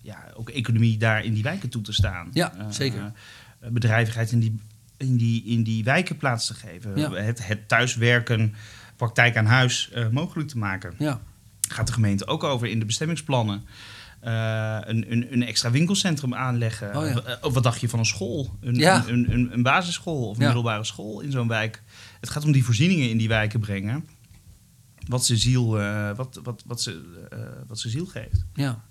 ja, 0.07 0.25
ook 0.35 0.49
economie 0.51 0.97
daar 0.99 1.25
in 1.25 1.35
die 1.35 1.43
wijken 1.43 1.69
toe 1.69 1.83
te 1.83 1.93
staan. 1.93 2.29
Ja, 2.33 2.55
Eh, 2.59 2.67
zeker. 2.71 3.13
eh, 3.61 3.69
bedrijvigheid 3.71 4.33
in 4.33 4.41
die, 4.41 4.61
in, 4.97 5.17
die, 5.17 5.45
in 5.45 5.63
die 5.63 5.85
wijken 5.85 6.17
plaats 6.17 6.47
te 6.47 6.55
geven. 6.55 6.97
Ja. 6.97 7.13
Het, 7.13 7.47
het 7.47 7.69
thuiswerken, 7.69 8.55
praktijk 8.97 9.37
aan 9.37 9.47
huis 9.47 9.91
eh, 9.91 10.09
mogelijk 10.09 10.49
te 10.49 10.59
maken. 10.59 10.95
ja. 10.99 11.21
Gaat 11.69 11.87
de 11.87 11.93
gemeente 11.93 12.27
ook 12.27 12.45
over 12.45 12.67
in 12.69 12.79
de 12.79 12.85
bestemmingsplannen. 12.85 13.65
Een, 14.21 15.13
een, 15.13 15.33
een 15.33 15.43
extra 15.43 15.71
winkelcentrum 15.71 16.35
aanleggen. 16.35 16.97
Oh 16.97 17.07
ja. 17.09 17.39
Of 17.41 17.55
wat 17.55 17.63
dacht 17.63 17.81
je 17.81 17.89
van 17.89 17.99
een 17.99 18.05
school? 18.07 18.57
Een, 18.61 18.75
Ja. 18.75 19.05
een, 19.07 19.53
een, 19.53 19.63
basisschool 19.63 20.29
of 20.29 20.35
een 20.37 20.41
Ja. 20.43 20.47
middelbare 20.47 20.85
school 20.85 21.21
in 21.21 21.31
zo'n 21.31 21.49
wijk. 21.49 21.83
Het 22.21 22.31
gaat 22.31 22.45
om 22.45 22.53
die 22.53 22.65
voorzieningen 22.65 23.11
in 23.11 23.17
die 23.19 23.29
wijken 23.29 23.61
brengen. 23.61 24.09
Wat 25.09 25.25
ze 25.27 25.37
ziel, 25.37 25.71
wat, 26.17 26.41
wat, 26.43 26.63
wat 26.67 26.83
ze, 26.83 27.03
wat 27.67 27.79
ze 27.79 27.89
ziel 27.89 28.07
geeft. 28.07 28.45
ja. 28.55 28.85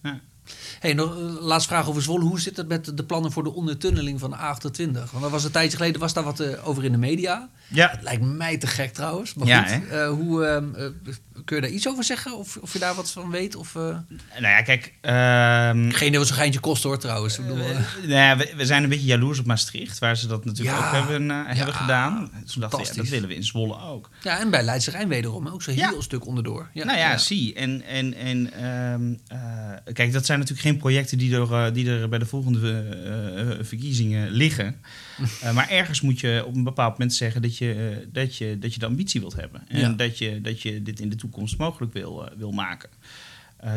Hey, 0.80 0.94
nog 0.94 1.16
een 1.16 1.40
laatste 1.40 1.70
vraag 1.70 1.88
over 1.88 2.02
Zwolle. 2.02 2.24
Hoe 2.24 2.40
zit 2.40 2.58
het 2.58 2.68
met 2.68 2.98
de 2.98 3.04
plannen 3.04 3.32
voor 3.32 3.44
de 3.44 3.54
ondertunneling 3.54 4.20
van 4.20 4.30
de 4.30 4.38
A28? 4.38 5.12
Want 5.12 5.24
er 5.24 5.30
was 5.30 5.44
een 5.44 5.52
tijdje 5.52 5.78
geleden 5.78 6.00
was 6.02 6.14
daar 6.14 6.24
wat 6.24 6.40
eh, 6.40 6.68
over 6.68 6.84
in 6.84 6.92
de 6.92 6.98
media. 6.98 7.50
Ja, 7.68 7.90
Het 7.90 8.02
lijkt 8.02 8.24
mij 8.24 8.58
te 8.58 8.68
gek 8.68 8.94
trouwens. 8.94 9.34
Maar 9.34 9.48
Ja, 9.48 9.64
goed, 9.64 9.88
eh, 9.88 10.08
hoe, 10.10 10.46
ehm, 10.46 10.76
eh, 10.76 11.14
kun 11.46 11.56
je 11.56 11.62
daar 11.62 11.72
iets 11.72 11.88
over 11.88 12.04
zeggen? 12.04 12.38
Of, 12.38 12.58
of 12.62 12.74
je 12.74 12.80
daar 12.80 12.94
wat 12.96 13.12
van 13.12 13.30
weet? 13.30 13.56
Of, 13.56 13.76
eh 13.76 13.82
nou 13.82 14.00
ja, 14.40 14.62
kijk. 14.62 14.94
ehm, 15.02 15.90
geen 15.92 16.14
wat 16.18 16.28
zo'n 16.28 16.36
geintje 16.36 16.60
kost 16.60 16.84
hoor 16.84 17.00
trouwens. 17.00 17.38
Ik 17.40 17.48
bedoel, 17.48 17.64
eh, 17.64 17.70
Eh, 17.70 17.78
nou 18.02 18.10
ja, 18.10 18.38
we, 18.38 18.54
we 18.56 18.66
zijn 18.66 18.84
een 18.84 18.90
beetje 18.90 19.06
jaloers 19.06 19.40
op 19.40 19.46
Maastricht, 19.46 20.00
waar 20.00 20.18
ze 20.18 20.28
dat 20.28 20.46
natuurlijk 20.46 20.78
ook 20.78 20.92
hebben, 20.92 21.30
hebben 21.30 21.74
gedaan. 21.76 22.30
Toen 22.52 22.62
dachten 22.62 22.80
we, 22.80 22.86
ja, 22.86 22.94
dat 22.94 23.08
willen 23.08 23.28
we 23.30 23.36
in 23.36 23.44
Zwolle 23.44 23.82
ook. 23.82 24.10
ja, 24.22 24.40
en 24.40 24.50
bij 24.50 24.64
Leidse 24.64 24.92
Rijn 24.92 25.08
wederom. 25.08 25.48
Ook 25.48 25.62
zo'n 25.62 25.76
Ja. 25.76 25.90
heel 25.90 26.02
stuk 26.02 26.26
onderdoor. 26.26 26.70
Ja, 26.74 26.86
nou 26.86 26.98
ja, 26.98 27.18
zie. 27.18 27.54
En, 27.54 27.82
en, 27.82 28.14
en 28.14 28.54
ehm, 28.54 29.14
eh, 29.28 29.94
kijk, 29.94 30.12
dat 30.14 30.26
zijn 30.26 30.40
natuurlijk 30.40 30.68
geen 30.68 30.78
projecten 30.78 31.18
die 31.18 31.36
er, 31.36 31.74
die 31.74 31.90
er 31.90 32.10
bij 32.10 32.20
de 32.20 32.26
volgende 32.26 33.58
verkiezingen 33.62 34.32
liggen. 34.32 34.76
Eh, 35.42 35.54
maar 35.54 35.70
ergens 35.70 36.02
moet 36.02 36.20
je 36.20 36.44
op 36.46 36.56
een 36.56 36.64
bepaald 36.64 36.92
moment 36.92 37.14
zeggen 37.14 37.42
dat 37.42 37.58
je, 37.58 37.98
eh, 38.02 38.08
dat 38.12 38.36
je, 38.38 38.60
dat 38.60 38.74
je 38.74 38.80
de 38.80 38.86
ambitie 38.86 39.20
wilt 39.20 39.36
hebben. 39.36 39.64
En 39.68 39.80
Ja. 39.80 39.90
dat, 39.90 40.18
je, 40.18 40.42
dat 40.42 40.62
je 40.62 40.82
dit 40.84 41.00
in 41.00 41.10
de 41.10 41.16
toekomst 41.16 41.58
mogelijk 41.58 41.94
wil, 41.94 42.26
eh, 42.30 42.38
wil 42.38 42.52
maken. 42.52 42.90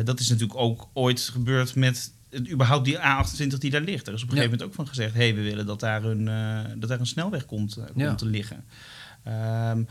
Dat 0.03 0.19
is 0.19 0.29
natuurlijk 0.29 0.59
ook 0.59 0.89
ooit 0.93 1.19
gebeurd 1.21 1.75
met 1.75 2.13
het, 2.29 2.49
überhaupt 2.51 2.85
die 2.85 2.97
A28 2.97 3.57
die 3.57 3.71
daar 3.71 3.81
ligt. 3.81 4.07
Er 4.07 4.13
is 4.13 4.23
op 4.23 4.29
een 4.29 4.35
Ja. 4.35 4.41
gegeven 4.41 4.49
moment 4.49 4.63
ook 4.63 4.73
van 4.73 4.87
gezegd... 4.87 5.13
hé, 5.13 5.19
hey, 5.19 5.35
we 5.35 5.41
willen 5.41 5.65
dat 5.65 5.79
daar 5.79 6.03
een, 6.03 6.25
dat 6.79 6.89
daar 6.89 6.99
een 6.99 7.05
snelweg 7.05 7.45
komt, 7.45 7.73
komt 7.73 7.89
Ja. 7.95 8.15
te 8.15 8.25
liggen. 8.25 8.63
Ehm, 9.23 9.83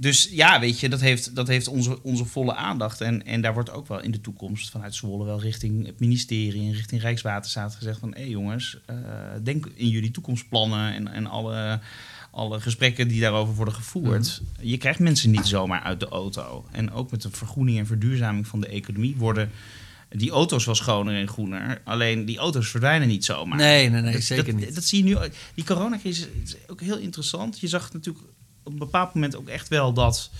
dus 0.00 0.28
ja, 0.30 0.60
weet 0.60 0.80
je, 0.80 0.88
dat 0.88 1.00
heeft, 1.00 1.34
dat 1.34 1.48
heeft 1.48 1.68
onze, 1.68 2.02
onze 2.02 2.24
volle 2.24 2.54
aandacht. 2.54 3.00
En, 3.00 3.26
en 3.26 3.40
daar 3.40 3.54
wordt 3.54 3.70
ook 3.70 3.88
wel 3.88 4.00
in 4.00 4.10
de 4.10 4.20
toekomst 4.20 4.70
vanuit 4.70 4.94
Zwolle 4.94 5.24
wel 5.24 5.40
richting 5.40 5.86
het 5.86 6.00
ministerie 6.00 6.62
en 6.66 6.72
richting 6.72 7.00
Rijkswaterstaat 7.00 7.74
gezegd 7.74 7.98
van... 7.98 8.14
hé 8.14 8.22
jongens, 8.22 8.78
eh, 8.86 8.96
denk 9.42 9.66
in 9.74 9.88
jullie 9.88 10.10
toekomstplannen 10.10 10.94
en, 10.94 11.08
en 11.08 11.26
alle, 11.26 11.80
alle 12.30 12.60
gesprekken 12.60 13.08
die 13.08 13.20
daarover 13.20 13.54
worden 13.54 13.74
gevoerd. 13.74 14.42
Je 14.60 14.76
krijgt 14.76 14.98
mensen 14.98 15.30
niet 15.30 15.46
zomaar 15.46 15.80
uit 15.82 16.00
de 16.00 16.08
auto. 16.08 16.66
En 16.72 16.92
ook 16.92 17.10
met 17.10 17.22
de 17.22 17.30
vergroening 17.30 17.78
en 17.78 17.86
verduurzaming 17.86 18.46
van 18.46 18.60
de 18.60 18.68
economie 18.68 19.16
worden 19.16 19.50
die 20.08 20.30
auto's 20.30 20.64
wel 20.64 20.74
schoner 20.74 21.16
en 21.16 21.28
groener. 21.28 21.80
Alleen 21.84 22.24
die 22.24 22.38
auto's 22.38 22.68
verdwijnen 22.68 23.08
niet 23.08 23.24
zomaar. 23.24 23.58
Nee, 23.58 23.90
nee, 23.90 24.02
nee, 24.02 24.12
Dat- 24.12 24.22
zeker 24.22 24.44
dat, 24.44 24.54
niet. 24.54 24.74
Dat 24.74 24.84
zie 24.84 25.04
je 25.04 25.14
nu. 25.14 25.28
Die 25.54 25.64
coronacrisis 25.64 26.26
is 26.44 26.56
ook 26.66 26.80
heel 26.80 26.98
interessant. 26.98 27.60
Je 27.60 27.68
zag 27.68 27.92
natuurlijk 27.92 28.24
op 28.68 28.72
een 28.74 28.78
bepaald 28.86 29.14
moment 29.14 29.36
ook 29.36 29.48
echt 29.48 29.68
wel 29.68 29.92
dat 29.92 30.30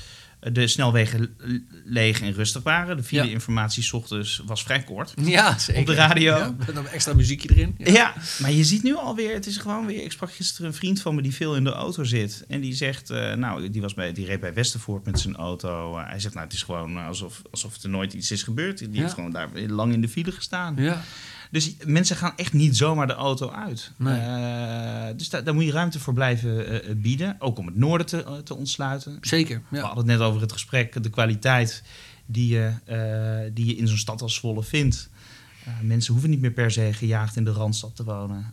eh, 0.40 0.52
de 0.52 0.66
snelwegen 0.66 1.34
le- 1.38 1.60
leeg 1.84 2.20
en 2.20 2.32
rustig 2.32 2.62
waren. 2.62 2.96
De 2.96 3.02
Ja. 3.08 3.22
file-informatie 3.22 3.82
's 3.82 3.92
ochtends 3.92 4.42
was 4.46 4.62
vrij 4.62 4.82
kort. 4.82 5.12
Ja, 5.22 5.58
zeker. 5.58 5.80
Op 5.80 5.86
de 5.86 5.94
radio. 5.94 6.36
Ja, 6.36 6.54
met 6.66 6.76
een 6.76 6.86
extra 6.88 7.14
muziekje 7.14 7.48
erin. 7.50 7.74
Ja. 7.78 7.92
Ja. 7.92 8.14
maar 8.40 8.52
je 8.52 8.64
ziet 8.64 8.82
nu 8.82 8.94
alweer, 8.96 9.34
het 9.34 9.46
is 9.46 9.56
gewoon 9.56 9.86
weer. 9.86 10.02
Ik 10.02 10.12
sprak 10.12 10.32
gisteren 10.32 10.66
een 10.66 10.74
vriend 10.76 11.00
van 11.00 11.14
me 11.14 11.22
die 11.22 11.34
veel 11.34 11.56
in 11.56 11.64
de 11.64 11.72
auto 11.72 12.04
zit. 12.04 12.44
En 12.48 12.60
die 12.60 12.74
zegt, 12.74 13.10
eh, 13.10 13.34
nou, 13.34 13.70
die, 13.70 13.80
was 13.80 13.94
bij, 13.94 14.12
die 14.12 14.26
reed 14.26 14.40
bij 14.40 14.54
Westervoort 14.54 15.04
met 15.04 15.20
zijn 15.20 15.36
auto. 15.36 15.98
Eh, 15.98 16.08
hij 16.08 16.20
zegt, 16.20 16.34
nou, 16.34 16.46
het 16.46 16.54
is 16.54 16.62
gewoon 16.62 16.96
alsof, 16.96 17.42
alsof 17.50 17.82
er 17.82 17.88
nooit 17.88 18.12
iets 18.12 18.30
is 18.30 18.42
gebeurd. 18.42 18.78
Die 18.78 18.88
Ja. 18.92 19.00
heeft 19.00 19.14
gewoon 19.14 19.30
daar 19.30 19.52
weer 19.52 19.68
lang 19.68 19.92
in 19.92 20.00
de 20.00 20.08
file 20.08 20.32
gestaan. 20.32 20.74
Ja. 20.76 21.02
Dus 21.50 21.74
mensen 21.84 22.16
gaan 22.16 22.32
echt 22.36 22.52
niet 22.52 22.76
zomaar 22.76 23.06
de 23.06 23.12
auto 23.12 23.50
uit. 23.50 23.92
Nee. 23.96 24.18
Eh, 24.20 25.16
dus 25.16 25.28
daar, 25.28 25.44
daar 25.44 25.54
moet 25.54 25.64
je 25.64 25.72
ruimte 25.72 26.00
voor 26.00 26.14
blijven 26.14 26.82
eh, 26.84 26.94
bieden. 26.96 27.36
Ook 27.38 27.58
om 27.58 27.66
het 27.66 27.76
noorden 27.76 28.06
te, 28.06 28.24
eh, 28.24 28.32
te 28.36 28.54
ontsluiten. 28.54 29.18
Zeker. 29.20 29.62
We 29.68 29.78
hadden 29.78 29.98
het 29.98 30.18
net 30.18 30.20
over 30.20 30.40
het 30.40 30.52
gesprek, 30.52 31.02
de 31.02 31.10
kwaliteit 31.10 31.82
die 32.26 32.48
je, 32.54 32.72
eh, 32.84 33.50
die 33.54 33.66
je 33.66 33.76
in 33.76 33.88
zo'n 33.88 33.96
stad 33.96 34.22
als 34.22 34.34
Zwolle 34.34 34.62
vindt. 34.62 35.10
Eh, 35.64 35.72
mensen 35.82 36.12
hoeven 36.12 36.30
niet 36.30 36.40
meer 36.40 36.52
per 36.52 36.70
se 36.70 36.92
gejaagd 36.92 37.36
in 37.36 37.44
de 37.44 37.52
Randstad 37.52 37.96
te 37.96 38.04
wonen. 38.04 38.52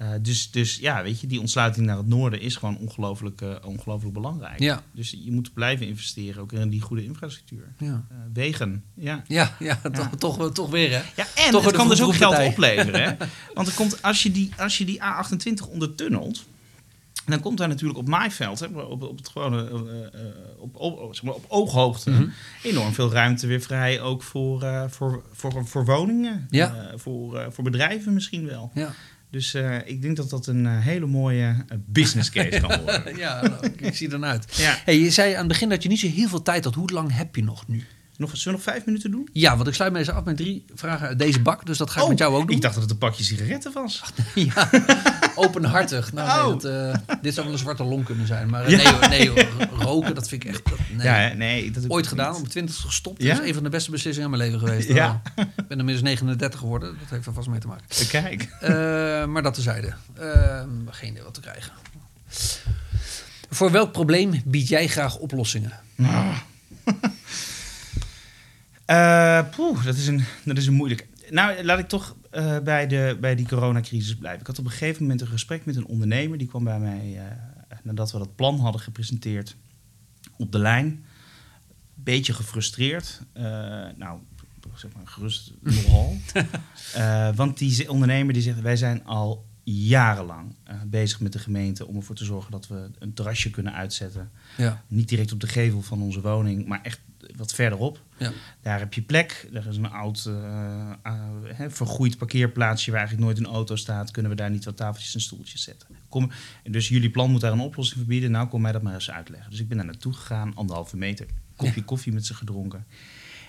Eh, 0.00 0.08
dus, 0.20 0.50
dus 0.50 0.76
ja, 0.76 1.02
weet 1.02 1.20
je, 1.20 1.26
die 1.26 1.40
ontsluiting 1.40 1.86
naar 1.86 1.96
het 1.96 2.06
noorden 2.06 2.40
is 2.40 2.56
gewoon 2.56 2.78
ongelooflijk, 2.78 3.40
eh, 3.40 3.54
ongelooflijk 3.64 4.14
belangrijk. 4.14 4.58
Ja. 4.58 4.82
Dus 4.92 5.10
je 5.24 5.32
moet 5.32 5.54
blijven 5.54 5.86
investeren, 5.86 6.42
ook 6.42 6.52
in 6.52 6.68
die 6.68 6.80
goede 6.80 7.04
infrastructuur. 7.04 7.72
Ja. 7.78 8.04
Eh, 8.10 8.16
wegen, 8.32 8.84
ja. 8.94 9.22
Ja, 9.26 9.56
ja, 9.58 9.80
toch, 9.92 10.08
Toch, 10.18 10.52
toch 10.52 10.70
weer 10.70 10.90
hè. 10.90 11.02
Ja, 11.16 11.26
en 11.34 11.50
Toch 11.50 11.64
het 11.64 11.76
kan 11.76 11.88
dus 11.88 12.02
ook 12.02 12.14
geld 12.14 12.38
opleveren. 12.38 13.02
Hè? 13.02 13.16
Want 13.54 13.68
er 13.68 13.74
komt, 13.74 14.02
als, 14.02 14.22
je 14.22 14.30
die, 14.30 14.52
als 14.58 14.78
je 14.78 14.84
die 14.84 15.00
A28 15.00 15.70
ondertunnelt... 15.70 16.44
dan 17.26 17.40
komt 17.40 17.58
daar 17.58 17.68
natuurlijk 17.68 17.98
op 17.98 18.08
maaiveld, 18.08 18.60
hè, 18.60 18.66
op, 18.66 19.02
op, 19.02 19.16
het 19.16 19.28
gewone, 19.28 19.70
op, 20.58 20.76
op, 20.76 21.14
zeg 21.14 21.22
maar 21.24 21.34
op 21.34 21.44
ooghoogte... 21.48 22.10
Mhm. 22.10 22.28
enorm 22.62 22.92
veel 22.92 23.12
ruimte 23.12 23.46
weer 23.46 23.60
vrij 23.60 24.00
ook 24.00 24.22
voor, 24.22 24.86
voor, 24.90 25.22
voor, 25.32 25.66
voor 25.66 25.84
woningen. 25.84 26.46
Ja. 26.50 26.92
Voor, 26.96 27.46
voor 27.52 27.64
bedrijven 27.64 28.14
misschien 28.14 28.46
wel. 28.46 28.70
Ja, 28.74 28.94
Dus 29.30 29.54
eh, 29.54 29.76
ik 29.84 30.02
denk 30.02 30.16
dat 30.16 30.30
dat 30.30 30.46
een 30.46 30.66
eh, 30.66 30.78
hele 30.78 31.06
mooie 31.06 31.64
eh, 31.68 31.78
business 31.86 32.30
case 32.30 32.60
kan 32.60 32.80
worden. 32.82 33.16
ja 33.16 33.40
nou, 33.40 33.72
ik, 33.76 33.94
zie 33.94 34.10
ernaar 34.10 34.40
Ja. 34.52 34.78
Hey, 34.84 34.98
je 34.98 35.10
zei 35.10 35.32
aan 35.32 35.38
het 35.38 35.48
begin 35.48 35.68
dat 35.68 35.82
je 35.82 35.88
niet 35.88 35.98
zo 35.98 36.08
heel 36.08 36.28
veel 36.28 36.42
tijd 36.42 36.64
had. 36.64 36.74
Hoe 36.74 36.90
lang 36.90 37.16
heb 37.16 37.36
je 37.36 37.44
nog 37.44 37.68
nu? 37.68 37.84
Nog, 38.16 38.36
zullen 38.36 38.58
we 38.58 38.64
nog 38.64 38.74
vijf 38.74 38.86
minuten 38.86 39.10
doen? 39.10 39.28
Ja, 39.32 39.56
want 39.56 39.68
ik 39.68 39.74
sluit 39.74 39.92
me 39.92 39.98
eens 39.98 40.08
af 40.08 40.24
met 40.24 40.36
drie 40.36 40.64
vragen 40.74 41.08
uit 41.08 41.18
deze 41.18 41.40
bak. 41.40 41.66
Dus 41.66 41.78
dat 41.78 41.90
ga 41.90 42.02
ik 42.02 42.08
met 42.08 42.18
jou 42.18 42.34
ook 42.34 42.46
doen. 42.46 42.56
ik 42.56 42.62
dacht 42.62 42.74
dat 42.74 42.82
het 42.82 42.92
een 42.92 42.98
pakje 42.98 43.24
sigaretten 43.24 43.72
was. 43.72 44.02
Ja. 44.34 44.70
Openhartig. 45.46 46.12
Nou, 46.12 46.28
nee, 46.28 46.54
Oh. 46.54 46.60
dat, 46.62 46.64
eh, 46.64 47.16
dit 47.22 47.34
zou 47.34 47.44
wel 47.46 47.54
een 47.54 47.60
zwarte 47.62 47.84
long 47.84 48.04
kunnen 48.04 48.26
zijn. 48.26 48.50
Maar 48.50 48.64
eh, 48.64 48.82
Ja. 48.82 49.08
nee, 49.08 49.30
nee 49.30 49.46
roken, 49.78 50.14
dat 50.14 50.28
vind 50.28 50.44
ik 50.44 50.50
echt... 50.50 50.64
dat- 50.70 50.78
nee. 50.92 51.06
Ja, 51.06 51.32
nee. 51.34 51.70
Dat 51.70 51.84
Ooit 51.88 52.06
gedaan, 52.06 52.24
niet. 52.26 52.34
op 52.34 52.40
mijn 52.40 52.50
twintigste 52.52 52.86
gestopt. 52.86 53.22
Ja? 53.22 53.32
Dat 53.34 53.42
is 53.42 53.48
een 53.48 53.54
van 53.54 53.62
de 53.62 53.68
beste 53.68 53.90
beslissingen 53.90 54.30
in 54.32 54.36
mijn 54.38 54.50
leven 54.50 54.66
geweest. 54.68 54.88
Ja. 54.88 55.22
Uh, 55.38 55.44
Ik 55.56 55.66
ben 55.68 55.78
inmiddels 55.78 56.02
39 56.02 56.60
geworden. 56.60 56.96
Dat 57.00 57.10
heeft 57.10 57.26
er 57.26 57.32
vast 57.32 57.48
mee 57.48 57.60
te 57.60 57.66
maken. 57.66 57.84
Kijk. 58.08 58.48
Eh, 58.60 58.70
maar 59.24 59.42
dat 59.42 59.54
tezijde. 59.54 59.94
Geen 60.90 61.10
idee 61.10 61.22
wat 61.22 61.34
te 61.34 61.40
krijgen. 61.40 61.72
Voor 63.50 63.70
welk 63.70 63.92
probleem 63.92 64.42
bied 64.44 64.68
jij 64.68 64.86
graag 64.88 65.16
oplossingen? 65.16 65.72
Nou. 65.94 66.34
Eh, 68.84 69.40
poeh, 69.56 69.84
dat 69.84 69.96
is 69.96 70.06
een, 70.06 70.24
dat 70.44 70.56
is 70.56 70.66
een 70.66 70.72
moeilijk. 70.74 71.06
Nou, 71.30 71.64
laat 71.64 71.78
ik 71.78 71.88
toch 71.88 72.14
eh, 72.30 72.58
bij, 72.58 72.86
de, 72.86 73.16
bij 73.20 73.34
die 73.34 73.46
coronacrisis 73.46 74.16
blijven. 74.16 74.40
Ik 74.40 74.46
had 74.46 74.58
op 74.58 74.64
een 74.64 74.70
gegeven 74.70 75.02
moment 75.02 75.20
een 75.20 75.26
gesprek 75.26 75.64
met 75.64 75.76
een 75.76 75.86
ondernemer. 75.86 76.38
Die 76.38 76.46
kwam 76.46 76.64
bij 76.64 76.78
mij, 76.78 77.18
eh, 77.18 77.78
nadat 77.82 78.12
we 78.12 78.18
dat 78.18 78.34
plan 78.34 78.58
hadden 78.58 78.80
gepresenteerd, 78.80 79.56
op 80.36 80.52
de 80.52 80.58
lijn. 80.58 81.04
Beetje 81.94 82.32
gefrustreerd. 82.32 83.20
Eh, 83.32 83.42
nou, 83.96 84.20
zeg 84.74 84.90
maar 84.96 85.06
gerust 85.06 85.52
nogal. 85.60 86.16
Want 87.34 87.58
die 87.58 87.90
ondernemer 87.90 88.32
die 88.32 88.42
zegt, 88.42 88.60
wij 88.60 88.76
zijn 88.76 89.04
al 89.04 89.48
jarenlang 89.64 90.54
bezig 90.86 91.20
met 91.20 91.32
de 91.32 91.38
gemeente... 91.38 91.86
om 91.86 91.96
ervoor 91.96 92.14
te 92.14 92.24
zorgen 92.24 92.50
dat 92.50 92.68
we 92.68 92.90
een 92.98 93.14
terrasje 93.14 93.50
kunnen 93.50 93.72
uitzetten. 93.72 94.30
Ja. 94.56 94.84
Niet 94.88 95.08
direct 95.08 95.32
op 95.32 95.40
de 95.40 95.48
gevel 95.48 95.82
van 95.82 96.02
onze 96.02 96.20
woning, 96.20 96.66
maar 96.66 96.82
echt 96.82 97.00
wat 97.36 97.52
verderop. 97.54 98.02
Ja. 98.18 98.32
Daar 98.62 98.78
heb 98.78 98.94
je 98.94 99.02
plek. 99.02 99.48
Er 99.52 99.66
is 99.66 99.76
een 99.76 99.90
oud 99.90 100.24
eh, 100.26 100.90
eh, 101.02 101.14
hè, 101.44 101.70
vergroeid 101.70 102.18
parkeerplaatsje 102.18 102.90
waar 102.90 103.00
eigenlijk 103.00 103.28
nooit 103.28 103.38
een 103.46 103.54
auto 103.54 103.76
staat. 103.76 104.10
Kunnen 104.10 104.30
we 104.30 104.36
daar 104.36 104.50
niet 104.50 104.64
wat 104.64 104.76
tafeltjes 104.76 105.14
en 105.14 105.20
stoeltjes 105.20 105.62
zetten? 105.62 105.88
Kom, 106.08 106.30
dus 106.70 106.88
jullie 106.88 107.10
plan 107.10 107.30
moet 107.30 107.40
daar 107.40 107.52
een 107.52 107.60
oplossing 107.60 107.98
voor 107.98 108.08
bieden. 108.08 108.30
Nou, 108.30 108.48
kom 108.48 108.60
mij 108.60 108.72
dat 108.72 108.82
maar 108.82 108.94
eens 108.94 109.10
uitleggen. 109.10 109.50
Dus 109.50 109.60
ik 109.60 109.68
ben 109.68 109.76
daar 109.76 109.86
naartoe 109.86 110.12
gegaan, 110.12 110.54
anderhalve 110.54 110.96
meter. 110.96 111.26
Kopje 111.56 111.72
Ja. 111.80 111.82
koffie 111.86 112.12
met 112.12 112.26
ze 112.26 112.34
gedronken. 112.34 112.86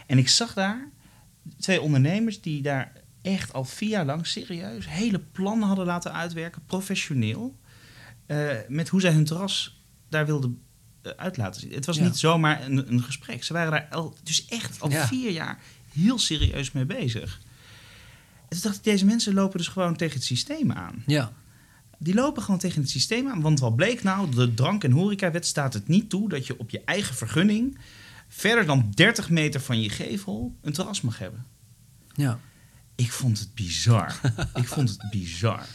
En 0.08 0.18
ik 0.18 0.30
zag 0.30 0.54
daar 0.54 0.90
twee 1.60 1.82
ondernemers 1.82 2.42
die 2.42 2.62
daar 2.62 2.92
echt 3.22 3.54
al 3.54 3.66
vier 3.66 3.90
jaar 3.90 4.06
lang 4.06 4.28
serieus 4.28 4.90
hele 4.90 5.20
plannen 5.20 5.68
hadden 5.68 5.86
laten 5.86 6.14
uitwerken, 6.14 6.62
professioneel. 6.66 7.60
eh, 8.26 8.50
met 8.68 8.90
hoe 8.90 9.02
zij 9.02 9.12
hun 9.12 9.26
terras 9.26 9.84
daar 10.10 10.26
wilden 10.26 10.52
eh, 10.52 10.71
uit 11.18 11.38
laten 11.38 11.62
zien. 11.62 11.72
Het 11.74 11.86
was 11.86 11.98
Ja. 11.98 12.04
niet 12.04 12.18
zomaar 12.18 12.66
een, 12.66 12.92
een 12.92 13.04
gesprek. 13.04 13.44
Ze 13.44 13.54
waren 13.54 13.72
daar 13.72 13.88
al, 13.92 14.16
dus 14.24 14.46
echt 14.46 14.82
al 14.82 14.90
Ja. 14.90 15.08
vier 15.08 15.32
jaar 15.32 15.60
heel 15.94 16.20
serieus 16.20 16.72
mee 16.72 16.86
bezig. 16.86 17.40
En 18.42 18.48
toen 18.50 18.60
dacht 18.62 18.76
ik, 18.76 18.84
deze 18.84 19.06
mensen 19.06 19.34
lopen 19.34 19.58
dus 19.58 19.68
gewoon 19.68 19.96
tegen 19.96 20.16
het 20.16 20.24
systeem 20.24 20.72
aan. 20.72 21.04
Ja. 21.06 21.32
Die 21.98 22.14
lopen 22.14 22.44
gewoon 22.44 22.60
tegen 22.60 22.82
het 22.82 22.90
systeem 22.90 23.28
aan. 23.30 23.42
Want 23.42 23.60
wat 23.60 23.76
bleek 23.76 24.04
nou? 24.04 24.36
De 24.36 24.54
drank- 24.54 24.84
en 24.84 24.92
horecawet 24.92 25.46
staat 25.46 25.74
het 25.74 25.88
niet 25.88 26.10
toe 26.10 26.30
dat 26.30 26.48
je 26.48 26.60
op 26.60 26.70
je 26.70 26.82
eigen 26.86 27.16
vergunning 27.16 27.78
verder 28.28 28.66
dan 28.66 28.92
30 28.96 29.30
meter 29.30 29.62
van 29.62 29.82
je 29.82 29.90
gevel 29.90 30.56
een 30.62 30.74
terras 30.74 31.02
mag 31.02 31.18
hebben. 31.18 31.46
Ja. 32.14 32.40
Ik 32.96 33.12
vond 33.12 33.40
het 33.40 33.54
bizar. 33.56 34.20
ik 34.56 34.68
vond 34.68 34.90
het 34.90 35.10
bizar. 35.12 35.66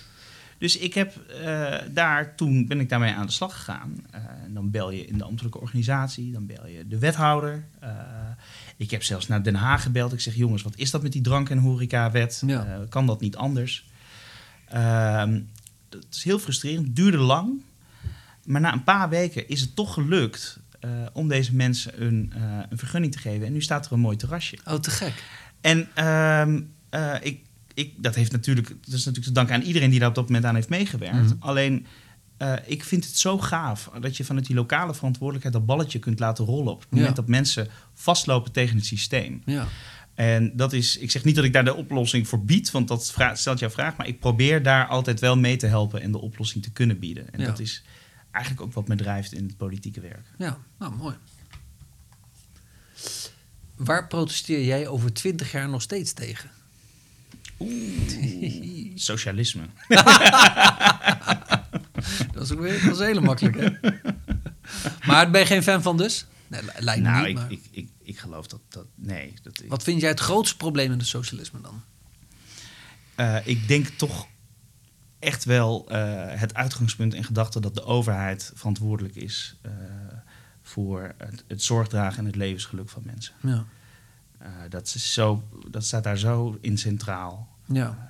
Dus 0.58 0.78
ik 0.78 0.94
heb 0.94 1.16
eh, 1.16 1.74
daar, 1.90 2.34
toen 2.34 2.66
ben 2.66 2.80
ik 2.80 2.88
daarmee 2.88 3.14
aan 3.14 3.26
de 3.26 3.32
slag 3.32 3.56
gegaan. 3.56 4.06
Eh, 4.10 4.20
en 4.44 4.54
dan 4.54 4.70
bel 4.70 4.90
je 4.90 5.06
in 5.06 5.18
de 5.18 5.24
ambtelijke 5.24 5.60
organisatie, 5.60 6.32
dan 6.32 6.46
bel 6.46 6.66
je 6.66 6.86
de 6.86 6.98
wethouder. 6.98 7.64
Eh, 7.80 7.90
ik 8.76 8.90
heb 8.90 9.02
zelfs 9.02 9.26
naar 9.26 9.42
Den 9.42 9.54
Haag 9.54 9.82
gebeld. 9.82 10.12
Ik 10.12 10.20
zeg, 10.20 10.34
jongens, 10.34 10.62
wat 10.62 10.76
is 10.76 10.90
dat 10.90 11.02
met 11.02 11.12
die 11.12 11.22
drank- 11.22 11.50
en 11.50 11.58
horecawet? 11.58 12.42
Ja. 12.46 12.86
Kan 12.88 13.06
dat 13.06 13.20
niet 13.20 13.36
anders? 13.36 13.88
Ehm 14.68 15.40
dat 15.88 16.06
is 16.10 16.24
heel 16.24 16.38
frustrerend, 16.38 16.96
duurde 16.96 17.18
lang. 17.18 17.62
Maar 18.44 18.60
na 18.60 18.72
een 18.72 18.84
paar 18.84 19.08
weken 19.08 19.48
is 19.48 19.60
het 19.60 19.76
toch 19.76 19.94
gelukt 19.94 20.60
om 21.12 21.28
deze 21.28 21.54
mensen 21.54 22.02
een, 22.02 22.32
een 22.70 22.78
vergunning 22.78 23.12
te 23.12 23.18
geven. 23.18 23.46
En 23.46 23.52
nu 23.52 23.62
staat 23.62 23.86
er 23.86 23.92
een 23.92 24.00
mooi 24.00 24.16
terrasje. 24.16 24.58
Oh, 24.64 24.74
te 24.74 24.90
gek. 24.90 25.24
En 25.60 25.88
ehm, 25.94 26.60
eh, 26.90 27.14
ik, 27.20 27.44
ik, 27.76 27.94
dat, 28.02 28.14
heeft 28.14 28.32
natuurlijk, 28.32 28.68
dat 28.68 28.78
is 28.94 29.04
natuurlijk 29.04 29.24
te 29.26 29.32
danken 29.32 29.54
aan 29.54 29.62
iedereen 29.62 29.90
die 29.90 29.98
daar 29.98 30.08
op 30.08 30.14
dat 30.14 30.26
moment 30.26 30.44
aan 30.44 30.54
heeft 30.54 30.68
meegewerkt. 30.68 31.14
Mhm. 31.16 31.34
Alleen, 31.38 31.86
eh, 32.36 32.52
ik 32.66 32.84
vind 32.84 33.04
het 33.04 33.18
zo 33.18 33.38
gaaf 33.38 33.90
dat 34.00 34.16
je 34.16 34.24
vanuit 34.24 34.46
die 34.46 34.56
lokale 34.56 34.94
verantwoordelijkheid 34.94 35.54
dat 35.54 35.66
balletje 35.66 35.98
kunt 35.98 36.18
laten 36.18 36.44
rollen. 36.44 36.72
Op 36.72 36.80
het 36.80 36.90
moment 36.90 37.08
Ja. 37.08 37.14
dat 37.14 37.28
mensen 37.28 37.68
vastlopen 37.94 38.52
tegen 38.52 38.76
het 38.76 38.86
systeem. 38.86 39.42
Ja. 39.44 39.66
En 40.14 40.56
dat 40.56 40.72
is, 40.72 40.96
ik 40.98 41.10
zeg 41.10 41.24
niet 41.24 41.34
dat 41.34 41.44
ik 41.44 41.52
daar 41.52 41.64
de 41.64 41.74
oplossing 41.74 42.28
voor 42.28 42.44
bied, 42.44 42.70
want 42.70 42.88
dat 42.88 43.14
stelt 43.34 43.58
jouw 43.58 43.70
vraag. 43.70 43.96
Maar 43.96 44.06
ik 44.06 44.20
probeer 44.20 44.62
daar 44.62 44.86
altijd 44.86 45.20
wel 45.20 45.36
mee 45.36 45.56
te 45.56 45.66
helpen 45.66 46.00
en 46.02 46.12
de 46.12 46.18
oplossing 46.20 46.64
te 46.64 46.70
kunnen 46.72 46.98
bieden. 46.98 47.32
En 47.32 47.40
Ja. 47.40 47.46
dat 47.46 47.58
is 47.58 47.82
eigenlijk 48.30 48.66
ook 48.66 48.72
wat 48.72 48.88
me 48.88 48.94
drijft 48.96 49.32
in 49.32 49.44
het 49.46 49.56
politieke 49.56 50.00
werk. 50.00 50.26
Ja, 50.38 50.58
nou 50.78 50.94
mooi. 50.96 51.14
Waar 53.76 54.06
protesteer 54.06 54.64
jij 54.64 54.88
over 54.88 55.12
20 55.12 55.52
jaar 55.52 55.68
nog 55.68 55.82
steeds 55.82 56.12
tegen? 56.12 56.50
Socialisme. 58.94 59.62
Dat 62.32 62.42
is 62.42 62.52
ook 62.52 62.60
weer 62.60 62.84
dat 62.84 62.92
is 63.00 63.06
hele 63.06 63.20
makkelijk, 63.20 63.56
hè? 63.60 63.90
Maar 65.06 65.30
ben 65.30 65.40
je 65.40 65.46
geen 65.46 65.62
fan 65.62 65.82
van 65.82 65.96
dus? 65.96 66.26
Nee, 66.46 66.62
li- 66.62 66.70
lijkt 66.78 67.02
me 67.02 67.08
Nou, 67.08 67.20
niet, 67.20 67.28
ik, 67.28 67.34
maar- 67.34 67.50
ik, 67.52 67.60
ik, 67.70 67.88
ik 68.02 68.18
geloof 68.18 68.46
dat. 68.46 68.60
dat 68.68 68.86
nee, 68.94 69.34
dat, 69.42 69.62
Wat 69.68 69.82
vind 69.82 70.00
jij 70.00 70.10
het 70.10 70.20
grootste 70.20 70.56
probleem 70.56 70.92
in 70.92 70.98
het 70.98 71.06
socialisme 71.06 71.60
dan? 71.60 71.82
Eh, 73.14 73.36
ik 73.46 73.68
denk 73.68 73.86
toch 73.86 74.26
echt 75.18 75.44
wel 75.44 75.86
eh, 75.90 75.98
het 76.40 76.54
uitgangspunt 76.54 77.14
en 77.14 77.24
gedachte 77.24 77.60
dat 77.60 77.74
de 77.74 77.84
overheid 77.84 78.52
verantwoordelijk 78.54 79.14
is 79.14 79.56
eh, 79.62 79.70
voor 80.62 81.14
het, 81.18 81.44
het 81.48 81.62
zorgdragen 81.62 82.18
en 82.18 82.24
het 82.24 82.36
levensgeluk 82.36 82.88
van 82.88 83.02
mensen. 83.04 83.34
Ja. 83.42 83.64
Eh, 84.46 84.52
dat, 84.68 84.92
is 84.94 85.12
zo, 85.12 85.42
dat 85.70 85.84
staat 85.84 86.04
daar 86.04 86.18
zo 86.18 86.58
in 86.60 86.78
centraal. 86.78 87.48
Ja. 87.64 88.08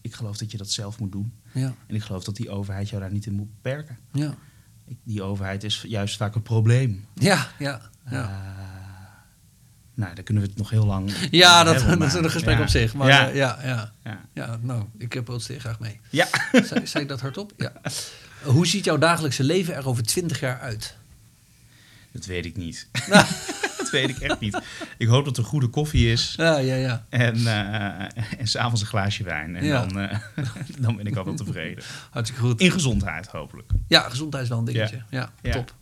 Ik 0.00 0.14
geloof 0.14 0.36
dat 0.36 0.50
je 0.50 0.56
dat 0.56 0.70
zelf 0.70 0.98
moet 0.98 1.12
doen. 1.12 1.32
Ja. 1.52 1.74
En 1.86 1.94
ik 1.94 2.02
geloof 2.02 2.24
dat 2.24 2.36
die 2.36 2.50
overheid 2.50 2.88
jou 2.88 3.02
daar 3.02 3.12
niet 3.12 3.26
in 3.26 3.32
moet 3.32 3.54
beperken. 3.54 3.98
Ja. 4.12 4.34
Die 5.02 5.22
overheid 5.22 5.64
is 5.64 5.84
juist 5.86 6.16
vaak 6.16 6.34
een 6.34 6.42
probleem. 6.42 7.06
Ja. 7.14 7.48
Ja. 7.58 7.80
Ja. 8.10 8.22
Eh, 8.22 8.68
nou, 9.94 10.14
daar 10.14 10.24
kunnen 10.24 10.42
we 10.42 10.48
het 10.48 10.58
nog 10.58 10.70
heel 10.70 10.86
lang 10.86 11.12
Ja, 11.30 11.64
dat, 11.64 11.82
hebben, 11.82 11.98
dat 11.98 12.08
is 12.08 12.14
een 12.14 12.30
gesprek 12.30 12.56
ja. 12.56 12.62
op 12.62 12.68
zich. 12.68 12.94
Maar 12.94 13.08
ja. 13.08 13.26
ja, 13.26 13.58
ja, 13.62 13.66
ja. 13.66 13.92
Ja. 14.04 14.20
ja, 14.32 14.58
nou, 14.62 14.84
ik 14.98 15.14
eh, 15.14 15.22
protesteer 15.22 15.60
graag 15.60 15.80
mee. 15.80 16.00
Ja. 16.10 16.26
Zei, 16.68 16.86
zei 16.86 17.02
ik 17.02 17.08
dat 17.08 17.20
hardop? 17.20 17.52
Ja. 17.56 17.72
Hoe 18.42 18.66
ziet 18.66 18.84
jouw 18.84 18.98
dagelijkse 18.98 19.44
leven 19.44 19.74
er 19.74 19.88
over 19.88 20.02
20 20.02 20.40
jaar 20.40 20.60
uit? 20.60 20.96
Dat 22.12 22.24
weet 22.24 22.44
ik 22.44 22.56
niet. 22.56 22.88
dat 23.90 24.00
weet 24.00 24.08
ik 24.08 24.18
echt 24.18 24.40
niet. 24.40 24.60
Ik 24.98 25.06
hoop 25.06 25.24
dat 25.24 25.36
er 25.36 25.44
goede 25.44 25.66
koffie 25.68 26.12
is. 26.12 26.34
Ja, 26.36 26.58
ja, 26.58 26.74
ja. 26.74 27.06
En, 27.08 27.34
eh 27.46 28.38
en 28.38 28.46
s'avonds 28.46 28.80
een 28.80 28.86
glaasje 28.86 29.22
wijn. 29.24 29.56
En 29.56 29.64
Ja. 29.64 29.86
dan, 29.86 29.98
eh, 30.00 30.18
dan 30.78 30.96
ben 30.96 31.06
ik 31.06 31.16
al 31.16 31.24
wel 31.24 31.34
tevreden. 31.34 31.84
Hartstikke 32.10 32.44
goed. 32.46 32.60
In 32.60 32.70
gezondheid, 32.70 33.26
hopelijk. 33.26 33.70
Ja, 33.88 34.08
gezondheid 34.08 34.42
is 34.42 34.48
wel 34.48 34.58
een 34.58 34.64
dingetje. 34.64 35.02
Ja, 35.10 35.30
top. 35.50 35.74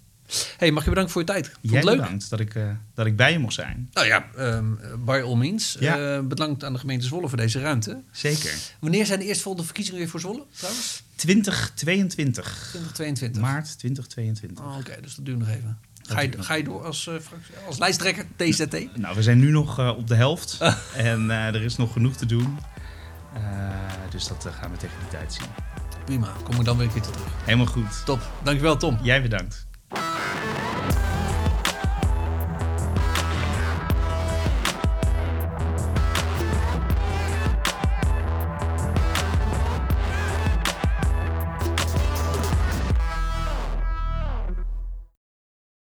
hey, 0.57 0.71
mag 0.71 0.83
je 0.83 0.89
bedanken 0.89 1.13
voor 1.13 1.21
je 1.23 1.27
tijd. 1.27 1.47
Vond 1.47 1.59
Jij 1.61 1.75
het 1.75 1.85
leuk? 1.85 1.97
bedankt 1.97 2.31
dat 2.31 2.41
ik, 2.41 2.55
eh, 2.55 2.71
dat 2.95 3.07
ik 3.07 3.17
bij 3.17 3.33
je 3.33 3.39
mocht 3.39 3.55
zijn. 3.55 3.89
Nou 3.93 4.07
ja, 4.07 4.27
ehm 4.37 4.65
by 5.05 5.21
all 5.25 5.35
means. 5.37 5.77
Ja. 5.81 6.23
Bedankt 6.23 6.65
aan 6.65 6.73
de 6.73 6.79
gemeente 6.79 7.07
Zwolle 7.07 7.29
voor 7.29 7.39
deze 7.39 7.61
ruimte. 7.61 8.01
Zeker. 8.11 8.55
Wanneer 8.81 9.07
zijn 9.07 9.19
de 9.19 9.25
eerstvolgende 9.25 9.67
verkiezingen 9.67 10.01
weer 10.01 10.09
voor 10.09 10.21
Zwolle, 10.21 10.45
trouwens? 10.57 11.03
2022. 11.15 12.69
2022. 12.71 13.43
Maart 13.43 13.79
2022. 13.79 14.65
Oh, 14.65 14.77
Oké, 14.77 15.01
dus 15.01 15.15
dat 15.15 15.25
duurt 15.25 15.39
nog 15.39 15.49
even. 15.49 15.79
Ga 16.09 16.21
je, 16.21 16.31
ga 16.39 16.61
door 16.61 16.85
als, 16.85 17.07
eh, 17.07 17.15
als 17.67 17.79
lijsttrekker 17.79 18.25
TZT? 18.37 18.97
Nou, 18.97 19.15
we 19.15 19.23
zijn 19.23 19.39
nu 19.39 19.51
nog 19.51 19.79
eh, 19.79 19.89
op 19.97 20.09
de 20.09 20.15
helft. 20.15 20.59
en 20.97 21.31
eh, 21.31 21.47
er 21.47 21.63
is 21.63 21.77
nog 21.77 21.93
genoeg 21.93 22.17
te 22.17 22.27
doen. 22.27 22.59
Dus 24.11 24.29
dat 24.29 24.49
gaan 24.61 24.71
we 24.71 24.77
tegen 24.77 24.97
die 24.99 25.09
tijd 25.19 25.33
zien. 25.33 25.47
Prima, 26.05 26.33
kom 26.45 26.55
ik 26.55 26.65
dan 26.65 26.77
weer 26.77 26.87
een 26.87 26.93
keer 26.93 27.03
terug. 27.03 27.23
Helemaal 27.45 27.67
goed. 27.67 28.05
Top, 28.05 28.21
dankjewel 28.43 28.77
Tom. 28.77 28.99
Jij 29.03 29.23
bedankt. 29.23 29.67